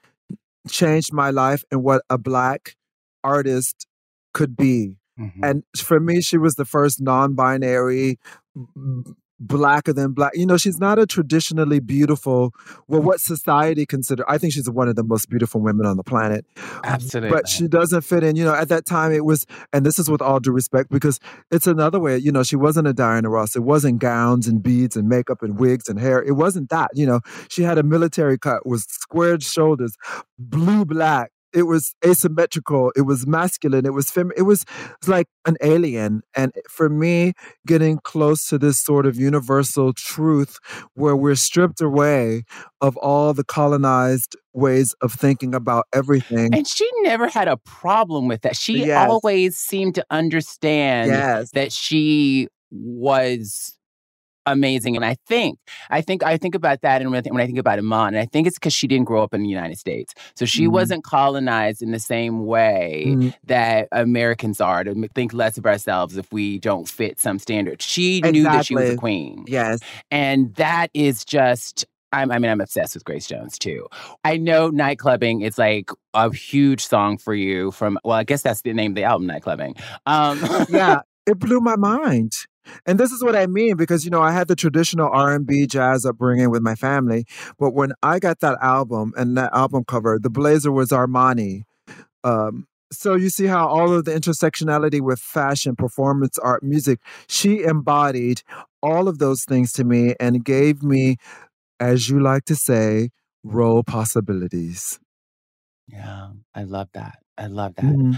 changed 0.69 1.13
my 1.13 1.31
life 1.31 1.65
and 1.71 1.83
what 1.83 2.03
a 2.11 2.19
black 2.19 2.77
artist 3.25 3.87
could 4.35 4.57
be. 4.57 5.00
Mm-hmm. 5.21 5.45
And 5.45 5.65
for 5.77 6.01
me, 6.01 6.23
she 6.23 6.39
was 6.39 6.55
the 6.55 6.65
first 6.65 7.01
non 7.01 7.35
binary, 7.35 8.19
blacker 9.41 9.93
than 9.93 10.13
black. 10.13 10.33
You 10.35 10.47
know, 10.47 10.59
she's 10.59 10.79
not 10.79 10.99
a 10.99 11.07
traditionally 11.07 11.81
beautiful, 11.81 12.53
well, 12.89 13.01
what 13.01 13.21
society 13.21 13.87
consider. 13.87 14.29
I 14.29 14.39
think 14.39 14.53
she's 14.53 14.69
one 14.69 14.89
of 14.89 14.97
the 14.97 15.03
most 15.03 15.31
beautiful 15.31 15.61
women 15.61 15.87
on 15.87 15.97
the 15.97 16.03
planet. 16.03 16.45
Absolutely. 16.85 17.31
But 17.31 17.49
she 17.49 17.67
doesn't 17.67 18.03
fit 18.03 18.23
in. 18.23 18.37
You 18.37 18.45
know, 18.45 18.55
at 18.55 18.69
that 18.69 18.87
time 18.87 19.13
it 19.13 19.25
was, 19.25 19.47
and 19.73 19.85
this 19.85 19.99
is 19.99 20.11
with 20.11 20.21
all 20.21 20.41
due 20.41 20.53
respect, 20.53 20.91
because 20.91 21.19
it's 21.51 21.67
another 21.67 21.99
way, 21.99 22.19
you 22.19 22.31
know, 22.31 22.43
she 22.43 22.57
wasn't 22.57 22.87
a 22.87 22.93
Diana 22.93 23.31
Ross. 23.31 23.57
It 23.57 23.63
wasn't 23.63 23.99
gowns 23.99 24.47
and 24.47 24.63
beads 24.63 24.97
and 24.97 25.09
makeup 25.09 25.43
and 25.43 25.59
wigs 25.59 25.89
and 25.89 25.99
hair. 25.99 26.23
It 26.23 26.33
wasn't 26.33 26.69
that. 26.69 26.91
You 26.95 27.07
know, 27.07 27.21
she 27.49 27.63
had 27.63 27.79
a 27.79 27.83
military 27.83 28.39
cut, 28.39 28.67
was 28.67 28.85
squared 28.85 29.43
shoulders, 29.43 29.97
blue 30.39 30.85
black. 30.85 31.33
It 31.53 31.65
was 31.65 31.95
asymmetrical. 32.05 32.93
It 32.97 33.03
was 33.03 33.27
masculine. 33.27 33.87
It 33.87 33.93
was 33.93 34.11
fem. 34.11 34.31
It 34.37 34.43
was, 34.43 34.63
it 34.63 34.69
was 35.03 35.09
like 35.09 35.27
an 35.47 35.57
alien. 35.63 36.23
And 36.35 36.53
for 36.69 36.89
me, 36.89 37.33
getting 37.67 37.99
close 37.99 38.47
to 38.49 38.59
this 38.59 38.79
sort 38.79 39.07
of 39.07 39.17
universal 39.17 39.93
truth, 39.93 40.59
where 40.95 41.17
we're 41.17 41.35
stripped 41.35 41.81
away 41.81 42.45
of 42.81 42.97
all 42.99 43.35
the 43.35 43.45
colonized 43.45 44.37
ways 44.53 44.95
of 45.01 45.13
thinking 45.13 45.55
about 45.55 45.87
everything. 45.93 46.55
And 46.55 46.67
she 46.67 46.89
never 47.03 47.29
had 47.29 47.49
a 47.49 47.57
problem 47.59 48.29
with 48.29 48.43
that. 48.43 48.57
She 48.57 48.85
Yes. 48.87 49.09
always 49.11 49.57
seemed 49.57 49.95
to 49.97 50.05
understand 50.11 51.11
yes. 51.11 51.51
that 51.53 51.73
she 51.73 52.49
was 52.71 53.77
amazing. 54.53 54.97
And 54.97 55.05
I 55.05 55.17
think, 55.27 55.59
I 55.91 56.01
think, 56.01 56.23
I 56.23 56.37
think 56.37 56.55
about 56.55 56.81
that, 56.83 57.01
and 57.01 57.11
when 57.11 57.19
I 57.19 57.23
think, 57.23 57.35
when 57.35 57.43
I 57.43 57.47
think 57.47 57.59
about 57.59 57.79
Iman, 57.79 58.09
and 58.15 58.19
I 58.19 58.27
think 58.27 58.47
it's 58.47 58.59
because 58.59 58.73
she 58.73 58.87
didn't 58.87 59.07
grow 59.07 59.23
up 59.23 59.35
in 59.35 59.43
the 59.43 59.49
United 59.49 59.79
States, 59.79 60.15
so 60.37 60.45
she 60.45 60.67
Mhm. 60.67 60.73
wasn't 60.73 61.05
colonized 61.05 61.83
in 61.83 61.91
the 61.93 61.99
same 62.01 62.47
way 62.47 63.05
Mm, 63.09 63.35
that 63.47 63.89
Americans 63.93 64.61
are 64.61 64.85
to 64.85 65.09
think 65.15 65.33
less 65.33 65.57
of 65.59 65.67
ourselves 65.67 66.17
if 66.17 66.33
we 66.33 66.59
don't 66.59 66.89
fit 66.89 67.21
some 67.21 67.39
standard. 67.39 67.81
She 67.83 68.21
knew 68.21 68.45
that 68.45 68.67
she 68.67 68.75
was 68.75 68.91
a 68.91 68.97
queen, 68.97 69.45
Yes. 69.47 69.81
and 70.11 70.55
that 70.57 70.89
is 70.95 71.25
just. 71.25 71.85
I'm, 72.13 72.33
I 72.33 72.41
mean, 72.41 72.51
I'm 72.51 72.61
obsessed 72.61 72.95
with 72.95 73.05
Grace 73.05 73.29
Jones 73.29 73.57
too. 73.57 73.87
I 74.25 74.37
know 74.37 74.69
nightclubbing 74.73 75.45
is 75.45 75.59
like 75.59 75.91
a 76.13 76.35
huge 76.35 76.85
song 76.85 77.19
for 77.19 77.35
you. 77.35 77.71
From 77.71 77.99
well, 78.05 78.17
I 78.17 78.25
guess 78.25 78.43
that's 78.43 78.63
the 78.63 78.73
name 78.73 78.91
of 78.93 78.95
the 78.97 79.05
album, 79.05 79.29
nightclubbing. 79.29 79.81
Um, 80.07 80.41
yeah, 80.69 81.03
it 81.29 81.39
blew 81.39 81.61
my 81.61 81.77
mind 81.77 82.33
And 82.87 82.99
this 82.99 83.13
is 83.13 83.23
what 83.23 83.37
I 83.37 83.47
mean 83.47 83.77
because 83.77 84.05
you 84.05 84.11
know 84.11 84.23
I 84.23 84.33
had 84.33 84.49
the 84.49 84.57
traditional 84.57 85.09
R&B 85.13 85.67
jazz 85.67 86.05
upbringing 86.05 86.51
with 86.51 86.63
my 86.63 86.75
family, 86.75 87.25
but 87.59 87.71
when 87.71 87.93
I 88.03 88.19
got 88.19 88.41
that 88.41 88.59
album 88.63 89.13
and 89.17 89.37
that 89.37 89.53
album 89.53 89.85
cover, 89.85 90.19
the 90.21 90.31
blazer 90.31 90.73
was 90.73 90.91
Armani. 90.91 91.63
Um, 92.25 92.67
so 92.93 93.15
you 93.15 93.31
see 93.31 93.47
how 93.47 93.69
all 93.69 93.93
of 93.93 94.05
the 94.05 94.13
intersectionality 94.13 95.01
with 95.01 95.21
fashion, 95.21 95.77
performance 95.77 96.39
art, 96.39 96.63
music, 96.63 96.99
she 97.29 97.63
embodied 97.63 98.43
all 98.83 99.09
of 99.09 99.19
those 99.19 99.45
things 99.45 99.73
to 99.73 99.85
me 99.85 100.15
and 100.19 100.45
gave 100.45 100.83
me, 100.83 101.17
as 101.79 102.09
you 102.09 102.21
like 102.21 102.45
to 102.47 102.57
say, 102.57 103.11
role 103.45 103.85
possibilities. 103.85 104.99
Yeah, 105.87 106.31
I 106.55 106.65
love 106.65 106.89
that. 106.95 107.19
I 107.39 107.47
love 107.47 107.75
that. 107.77 107.85
Mm-hmm. 107.85 108.13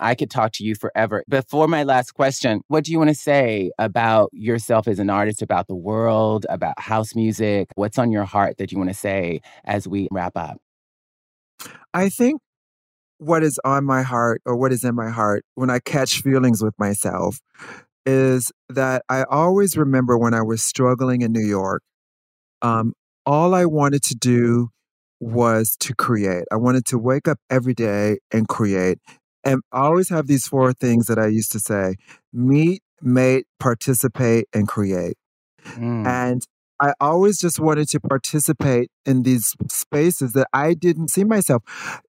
I 0.00 0.14
could 0.14 0.30
talk 0.30 0.52
to 0.52 0.64
you 0.64 0.74
forever. 0.74 1.22
Before 1.28 1.68
my 1.68 1.84
last 1.84 2.12
question, 2.12 2.62
what 2.68 2.84
do 2.84 2.92
you 2.92 2.98
want 2.98 3.10
to 3.10 3.14
say 3.14 3.70
about 3.78 4.30
yourself 4.32 4.88
as 4.88 4.98
an 4.98 5.10
artist, 5.10 5.42
about 5.42 5.68
the 5.68 5.76
world, 5.76 6.46
about 6.48 6.80
house 6.80 7.14
music? 7.14 7.68
What's 7.74 7.98
on 7.98 8.10
your 8.10 8.24
heart 8.24 8.56
that 8.58 8.72
you 8.72 8.78
want 8.78 8.90
to 8.90 8.94
say 8.94 9.40
as 9.64 9.86
we 9.86 10.08
wrap 10.10 10.36
up? 10.36 10.58
I 11.92 12.08
think 12.08 12.40
what 13.18 13.42
is 13.42 13.60
on 13.64 13.84
my 13.84 14.02
heart 14.02 14.40
or 14.46 14.56
what 14.56 14.72
is 14.72 14.82
in 14.82 14.94
my 14.94 15.10
heart 15.10 15.44
when 15.54 15.68
I 15.68 15.78
catch 15.78 16.22
feelings 16.22 16.62
with 16.62 16.74
myself 16.78 17.38
is 18.06 18.50
that 18.70 19.02
I 19.10 19.24
always 19.24 19.76
remember 19.76 20.16
when 20.16 20.32
I 20.32 20.42
was 20.42 20.62
struggling 20.62 21.20
in 21.20 21.32
New 21.32 21.46
York, 21.46 21.82
um, 22.62 22.94
all 23.26 23.54
I 23.54 23.66
wanted 23.66 24.02
to 24.04 24.14
do 24.14 24.70
was 25.20 25.76
to 25.80 25.94
create. 25.94 26.44
I 26.50 26.56
wanted 26.56 26.86
to 26.86 26.98
wake 26.98 27.28
up 27.28 27.38
every 27.50 27.74
day 27.74 28.18
and 28.32 28.48
create. 28.48 28.98
And 29.44 29.62
I 29.72 29.80
always 29.80 30.08
have 30.10 30.26
these 30.26 30.46
four 30.46 30.72
things 30.72 31.06
that 31.06 31.18
I 31.18 31.26
used 31.26 31.52
to 31.52 31.60
say 31.60 31.96
meet, 32.32 32.82
mate, 33.00 33.46
participate, 33.58 34.46
and 34.52 34.68
create. 34.68 35.16
Mm. 35.76 36.06
And 36.06 36.42
I 36.80 36.94
always 36.98 37.38
just 37.38 37.60
wanted 37.60 37.88
to 37.90 38.00
participate 38.00 38.90
in 39.04 39.22
these 39.22 39.54
spaces 39.70 40.32
that 40.32 40.48
I 40.52 40.72
didn't 40.72 41.08
see 41.08 41.24
myself. 41.24 41.62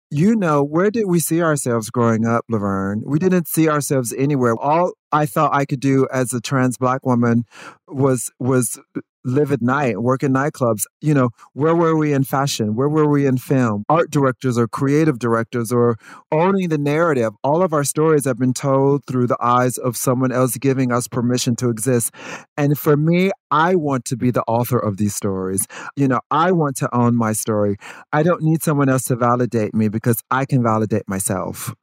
You 0.10 0.36
know, 0.36 0.64
where 0.64 0.90
did 0.90 1.08
we 1.08 1.20
see 1.20 1.42
ourselves 1.42 1.90
growing 1.90 2.26
up, 2.26 2.46
Laverne? 2.50 3.04
We 3.06 3.20
didn't 3.20 3.48
see 3.48 3.70
ourselves 3.70 4.14
anywhere. 4.18 4.56
All 4.56 4.94
I 5.12 5.26
thought 5.26 5.54
I 5.54 5.66
could 5.66 5.82
do 5.82 6.08
as 6.12 6.34
a 6.34 6.42
trans 6.42 6.78
black 6.78 7.06
woman 7.06 7.44
was 7.88 8.32
was 8.40 8.80
live 9.24 9.52
at 9.52 9.62
night, 9.62 10.02
work 10.02 10.24
in 10.24 10.34
nightclubs. 10.34 10.84
You 11.02 11.14
know, 11.14 11.30
where 11.54 11.76
were 11.76 11.96
we 11.96 12.14
in 12.14 12.24
fashion? 12.24 12.76
Where 12.76 12.90
were 12.90 13.10
we 13.10 13.26
in 13.26 13.38
film? 13.38 13.84
Art 13.90 14.12
directors 14.12 14.58
or 14.58 14.68
creative 14.68 15.20
directors 15.20 15.72
or 15.72 15.98
owning 16.32 16.70
the 16.70 16.78
narrative. 16.78 17.34
All 17.44 17.62
of 17.62 17.74
our 17.74 17.84
stories 17.84 18.26
have 18.26 18.38
been 18.38 18.54
told 18.54 19.06
through 19.06 19.28
the 19.28 19.38
eyes 19.42 19.78
of 19.78 19.96
someone 19.98 20.32
else 20.32 20.58
giving 20.58 20.92
us 20.92 21.08
permission 21.08 21.56
to 21.58 21.70
exist. 21.70 22.12
And 22.58 22.78
for 22.78 22.98
me, 22.98 23.32
I 23.50 23.76
want 23.76 24.06
to 24.06 24.18
be 24.18 24.32
the 24.32 24.44
author 24.48 24.80
of 24.80 24.98
these 24.98 25.16
stories. 25.16 25.68
You 25.96 26.08
know, 26.08 26.22
I 26.32 26.52
want 26.52 26.78
to 26.78 26.96
own 26.96 27.16
my 27.16 27.34
story. 27.34 27.78
I 28.14 28.24
don't 28.24 28.42
need 28.42 28.64
someone 28.64 28.90
else 28.90 29.04
to 29.06 29.16
validate 29.16 29.74
me 29.74 29.90
because 29.90 30.18
I 30.32 30.46
can 30.46 30.64
validate 30.64 31.08
myself. 31.08 31.74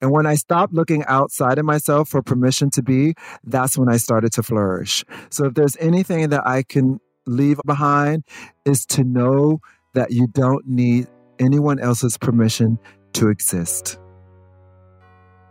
And 0.00 0.10
when 0.10 0.26
I 0.26 0.34
stopped 0.34 0.72
looking 0.72 1.04
outside 1.06 1.58
of 1.58 1.64
myself 1.64 2.08
for 2.08 2.22
permission 2.22 2.70
to 2.70 2.82
be, 2.82 3.14
that's 3.44 3.76
when 3.76 3.88
I 3.88 3.96
started 3.96 4.32
to 4.32 4.42
flourish. 4.42 5.04
So 5.30 5.46
if 5.46 5.54
there's 5.54 5.76
anything 5.78 6.28
that 6.30 6.46
I 6.46 6.62
can 6.62 7.00
leave 7.26 7.58
behind, 7.64 8.24
is 8.64 8.84
to 8.86 9.04
know 9.04 9.60
that 9.94 10.10
you 10.10 10.26
don't 10.26 10.66
need 10.66 11.06
anyone 11.38 11.78
else's 11.78 12.18
permission 12.18 12.78
to 13.14 13.28
exist. 13.28 13.98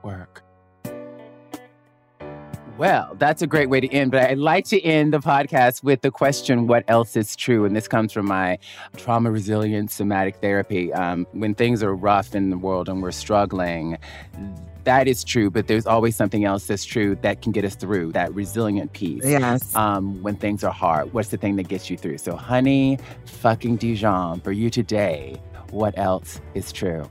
Work. 0.04 0.43
Well, 2.78 3.16
that's 3.20 3.44
a 3.44 3.48
great 3.48 3.70
way 3.70 3.82
to 3.82 3.88
end, 3.90 4.12
but 4.12 4.24
I'd 4.24 4.40
like 4.40 4.66
to 4.66 4.82
end 4.82 5.14
the 5.14 5.20
podcast 5.20 5.84
with 5.84 6.02
the 6.02 6.10
question 6.10 6.66
what 6.66 6.84
else 6.88 7.16
is 7.16 7.36
true? 7.36 7.66
And 7.66 7.76
this 7.76 7.88
comes 7.88 8.12
from 8.12 8.26
my 8.26 8.58
trauma 8.98 9.30
resilient 9.30 9.92
somatic 9.92 10.38
therapy. 10.38 10.92
Um, 10.92 11.28
when 11.34 11.54
things 11.54 11.84
are 11.84 11.94
rough 11.94 12.34
in 12.34 12.50
the 12.50 12.58
world 12.58 12.90
and 12.90 13.04
we're 13.04 13.12
struggling, 13.12 14.00
that 14.86 15.08
is 15.08 15.24
true, 15.24 15.52
but 15.52 15.68
there's 15.68 15.86
always 15.86 16.16
something 16.16 16.46
else 16.46 16.66
that's 16.66 16.84
true 16.84 17.16
that 17.22 17.44
can 17.44 17.52
get 17.52 17.64
us 17.64 17.76
through 17.76 18.12
that 18.14 18.34
resilient 18.34 18.92
piece. 18.94 19.24
Yes. 19.24 19.76
Um, 19.76 20.22
when 20.24 20.36
things 20.36 20.64
are 20.64 20.74
hard, 20.74 21.14
what's 21.14 21.30
the 21.30 21.38
thing 21.38 21.58
that 21.58 21.68
gets 21.68 21.92
you 21.92 21.98
through? 21.98 22.18
So, 22.18 22.36
honey, 22.36 22.98
fucking 23.26 23.78
Dijon, 23.78 24.42
for 24.42 24.52
you 24.52 24.72
today, 24.72 25.40
what 25.70 25.96
else 25.96 26.42
is 26.56 26.72
true? 26.72 27.08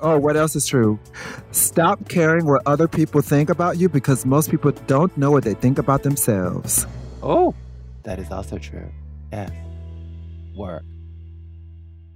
Oh, 0.00 0.18
what 0.18 0.36
else 0.36 0.54
is 0.54 0.66
true? 0.66 0.98
Stop 1.52 2.08
caring 2.08 2.46
what 2.46 2.62
other 2.66 2.86
people 2.86 3.22
think 3.22 3.48
about 3.48 3.78
you 3.78 3.88
because 3.88 4.26
most 4.26 4.50
people 4.50 4.72
don't 4.86 5.16
know 5.16 5.30
what 5.30 5.44
they 5.44 5.54
think 5.54 5.78
about 5.78 6.02
themselves. 6.02 6.86
Oh, 7.22 7.54
that 8.02 8.18
is 8.18 8.30
also 8.30 8.58
true. 8.58 8.90
F. 9.32 9.52
Work. 10.54 10.84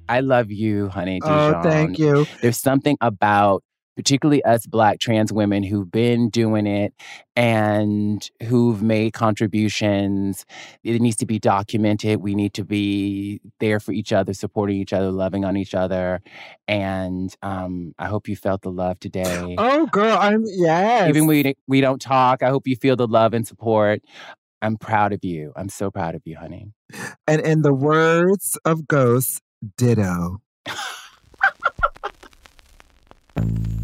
I 0.08 0.20
love 0.20 0.50
you, 0.50 0.88
honey. 0.88 1.20
Dijon. 1.20 1.54
Oh, 1.54 1.62
thank 1.62 1.98
you. 1.98 2.26
There's 2.42 2.58
something 2.58 2.96
about 3.00 3.62
particularly 4.00 4.42
us 4.44 4.66
black 4.66 4.98
trans 4.98 5.30
women 5.30 5.62
who've 5.62 5.90
been 5.90 6.30
doing 6.30 6.66
it 6.66 6.94
and 7.36 8.30
who've 8.44 8.82
made 8.82 9.12
contributions. 9.12 10.46
It 10.82 11.02
needs 11.02 11.16
to 11.16 11.26
be 11.26 11.38
documented. 11.38 12.22
We 12.22 12.34
need 12.34 12.54
to 12.54 12.64
be 12.64 13.42
there 13.58 13.78
for 13.78 13.92
each 13.92 14.10
other, 14.10 14.32
supporting 14.32 14.78
each 14.78 14.94
other, 14.94 15.10
loving 15.10 15.44
on 15.44 15.58
each 15.58 15.74
other. 15.74 16.22
And 16.66 17.36
um, 17.42 17.94
I 17.98 18.06
hope 18.06 18.26
you 18.26 18.36
felt 18.36 18.62
the 18.62 18.70
love 18.70 18.98
today. 19.00 19.54
Oh, 19.58 19.84
girl, 19.88 20.16
I'm 20.18 20.44
yes. 20.46 21.10
Even 21.10 21.26
we 21.26 21.54
we 21.68 21.82
don't 21.82 22.00
talk, 22.00 22.42
I 22.42 22.48
hope 22.48 22.66
you 22.66 22.76
feel 22.76 22.96
the 22.96 23.06
love 23.06 23.34
and 23.34 23.46
support. 23.46 24.00
I'm 24.62 24.78
proud 24.78 25.12
of 25.12 25.22
you. 25.22 25.52
I'm 25.56 25.68
so 25.68 25.90
proud 25.90 26.14
of 26.14 26.22
you, 26.24 26.38
honey. 26.38 26.72
And 27.26 27.42
in 27.42 27.60
the 27.60 27.74
words 27.74 28.58
of 28.64 28.88
Ghost, 28.88 29.42
ditto. 29.76 30.40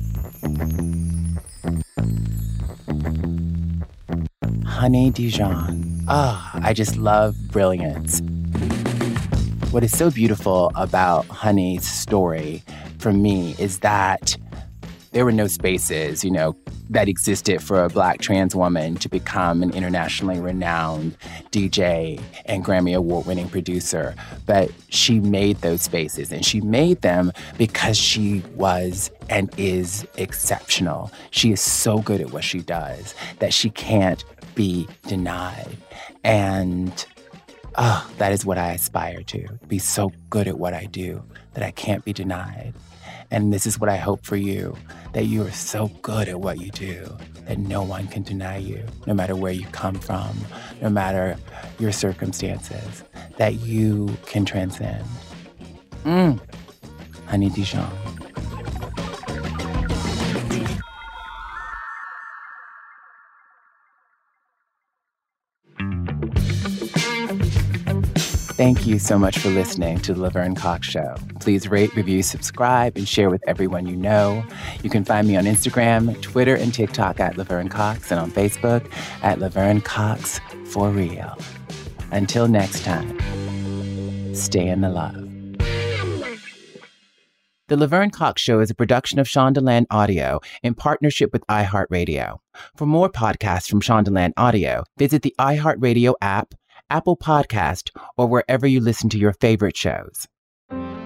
Honey 4.65 5.11
Dijon. 5.11 6.05
Ah, 6.07 6.53
oh, 6.55 6.61
I 6.63 6.73
just 6.73 6.97
love 6.97 7.35
brilliance. 7.51 8.21
What 9.71 9.83
is 9.83 9.97
so 9.97 10.11
beautiful 10.11 10.71
about 10.75 11.27
Honey's 11.27 11.85
story 11.85 12.63
for 12.99 13.13
me 13.13 13.57
is 13.59 13.81
that 13.81 14.37
there 15.17 15.25
were 15.25 15.33
no 15.33 15.47
spaces, 15.47 16.23
you 16.23 16.31
know, 16.31 16.55
that 16.91 17.09
existed 17.09 17.63
for 17.63 17.83
a 17.83 17.89
black 17.89 18.21
trans 18.21 18.55
woman 18.55 18.97
to 18.97 19.09
become 19.09 19.63
an 19.63 19.73
internationally 19.73 20.39
renowned 20.39 21.17
DJ 21.53 22.21
and 22.45 22.63
Grammy 22.63 22.95
Award 22.95 23.25
winning 23.25 23.49
producer. 23.49 24.15
But 24.45 24.71
she 24.91 25.19
made 25.19 25.57
those 25.63 25.81
spaces 25.81 26.33
and 26.33 26.45
she 26.45 26.61
made 26.61 27.01
them 27.01 27.33
because 27.57 27.97
she 27.97 28.43
was 28.57 29.11
and 29.31 29.51
is 29.57 30.07
exceptional. 30.19 31.11
She 31.31 31.51
is 31.51 31.63
so 31.63 32.03
good 32.03 32.21
at 32.21 32.31
what 32.33 32.45
she 32.45 32.61
does 32.61 33.15
that 33.39 33.55
she 33.55 33.71
can't 33.71 34.23
be 34.55 34.87
denied. 35.09 35.79
And 36.25 37.07
oh, 37.77 38.07
that 38.19 38.33
is 38.33 38.45
what 38.45 38.59
I 38.59 38.73
aspire 38.73 39.23
to 39.23 39.49
be 39.67 39.79
so 39.79 40.13
good 40.29 40.47
at 40.47 40.59
what 40.59 40.75
I 40.75 40.85
do 40.85 41.23
that 41.55 41.63
I 41.63 41.71
can't 41.71 42.05
be 42.05 42.13
denied. 42.13 42.75
And 43.31 43.53
this 43.53 43.67
is 43.67 43.81
what 43.81 43.91
I 43.91 43.97
hope 43.97 44.25
for 44.25 44.37
you 44.37 44.77
that 45.17 45.25
you 45.25 45.43
are 45.43 45.51
so 45.51 45.89
good 46.03 46.29
at 46.29 46.41
what 46.41 46.61
you 46.61 46.71
do 46.73 47.17
that 47.47 47.57
no 47.57 47.83
one 47.83 48.07
can 48.07 48.23
deny 48.23 48.59
you, 48.59 48.85
no 49.07 49.15
matter 49.15 49.35
where 49.35 49.51
you 49.51 49.65
come 49.69 49.95
from, 49.95 50.37
no 50.83 50.91
matter 50.91 51.39
your 51.79 51.91
circumstances, 51.91 53.03
that 53.39 53.55
you 53.55 54.15
can 54.27 54.45
transcend. 54.45 55.03
Mm. 56.05 56.39
Honey 57.29 57.49
Dijon. 57.49 58.06
Thank 68.57 68.87
you 68.87 68.99
so 68.99 69.19
much 69.19 69.39
for 69.39 69.51
listening 69.51 69.99
to 70.01 70.15
the 70.15 70.21
Laverne 70.23 70.55
Cox 70.55 70.89
Show. 70.89 71.15
Please 71.41 71.69
rate, 71.69 71.95
review, 71.95 72.23
subscribe, 72.23 72.97
and 72.97 73.07
share 73.07 73.29
with 73.29 73.47
everyone 73.47 73.87
you 73.87 73.97
know. 73.97 74.43
You 74.83 74.89
can 74.89 75.05
find 75.05 75.29
me 75.29 75.37
on 75.37 75.45
Instagram, 75.45 76.19
Twitter, 76.23 76.55
and 76.55 76.73
TikTok 76.73 77.21
at 77.21 77.37
Laverne 77.37 77.69
Cox, 77.69 78.11
and 78.11 78.19
on 78.19 78.31
Facebook 78.31 78.91
at 79.23 79.41
Laverne 79.41 79.83
Cox 79.83 80.41
for 80.65 80.89
real. 80.89 81.37
Until 82.13 82.49
next 82.49 82.83
time, 82.83 83.15
stay 84.35 84.67
in 84.67 84.81
the 84.81 84.89
love. 84.89 85.27
The 87.69 87.77
Laverne 87.77 88.11
Cox 88.11 88.41
Show 88.41 88.61
is 88.61 88.71
a 88.71 88.75
production 88.75 89.19
of 89.19 89.27
Shondaland 89.27 89.85
Audio 89.91 90.41
in 90.63 90.73
partnership 90.73 91.31
with 91.33 91.45
iHeartRadio. 91.49 92.39
For 92.75 92.87
more 92.87 93.11
podcasts 93.11 93.69
from 93.69 93.83
Shondaland 93.83 94.33
Audio, 94.39 94.85
visit 94.97 95.21
the 95.21 95.35
iHeartRadio 95.39 96.15
app 96.23 96.55
Apple 96.89 97.17
Podcast, 97.17 97.91
or 98.17 98.27
wherever 98.27 98.67
you 98.67 98.81
listen 98.81 99.09
to 99.11 99.19
your 99.19 99.33
favorite 99.33 99.77
shows. 99.77 100.27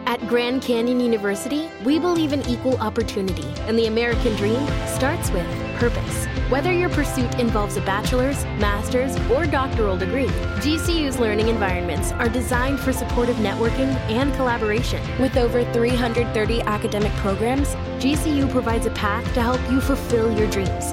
At 0.06 0.26
Grand 0.26 0.62
Canyon 0.62 1.00
University, 1.00 1.68
we 1.84 1.98
believe 1.98 2.32
in 2.32 2.44
equal 2.46 2.76
opportunity, 2.78 3.46
and 3.68 3.78
the 3.78 3.86
American 3.86 4.34
dream 4.36 4.66
starts 4.86 5.30
with 5.30 5.46
purpose. 5.76 6.26
Whether 6.50 6.72
your 6.72 6.88
pursuit 6.90 7.38
involves 7.38 7.76
a 7.76 7.80
bachelor's, 7.82 8.44
master's, 8.58 9.16
or 9.30 9.46
doctoral 9.46 9.96
degree, 9.96 10.26
GCU's 10.58 11.18
learning 11.18 11.48
environments 11.48 12.12
are 12.12 12.28
designed 12.28 12.80
for 12.80 12.92
supportive 12.92 13.36
networking 13.36 13.94
and 14.10 14.34
collaboration. 14.34 15.00
With 15.20 15.36
over 15.36 15.64
330 15.72 16.60
academic 16.62 17.12
programs, 17.12 17.68
GCU 18.02 18.50
provides 18.50 18.86
a 18.86 18.90
path 18.90 19.24
to 19.34 19.42
help 19.42 19.60
you 19.70 19.80
fulfill 19.80 20.36
your 20.36 20.50
dreams. 20.50 20.92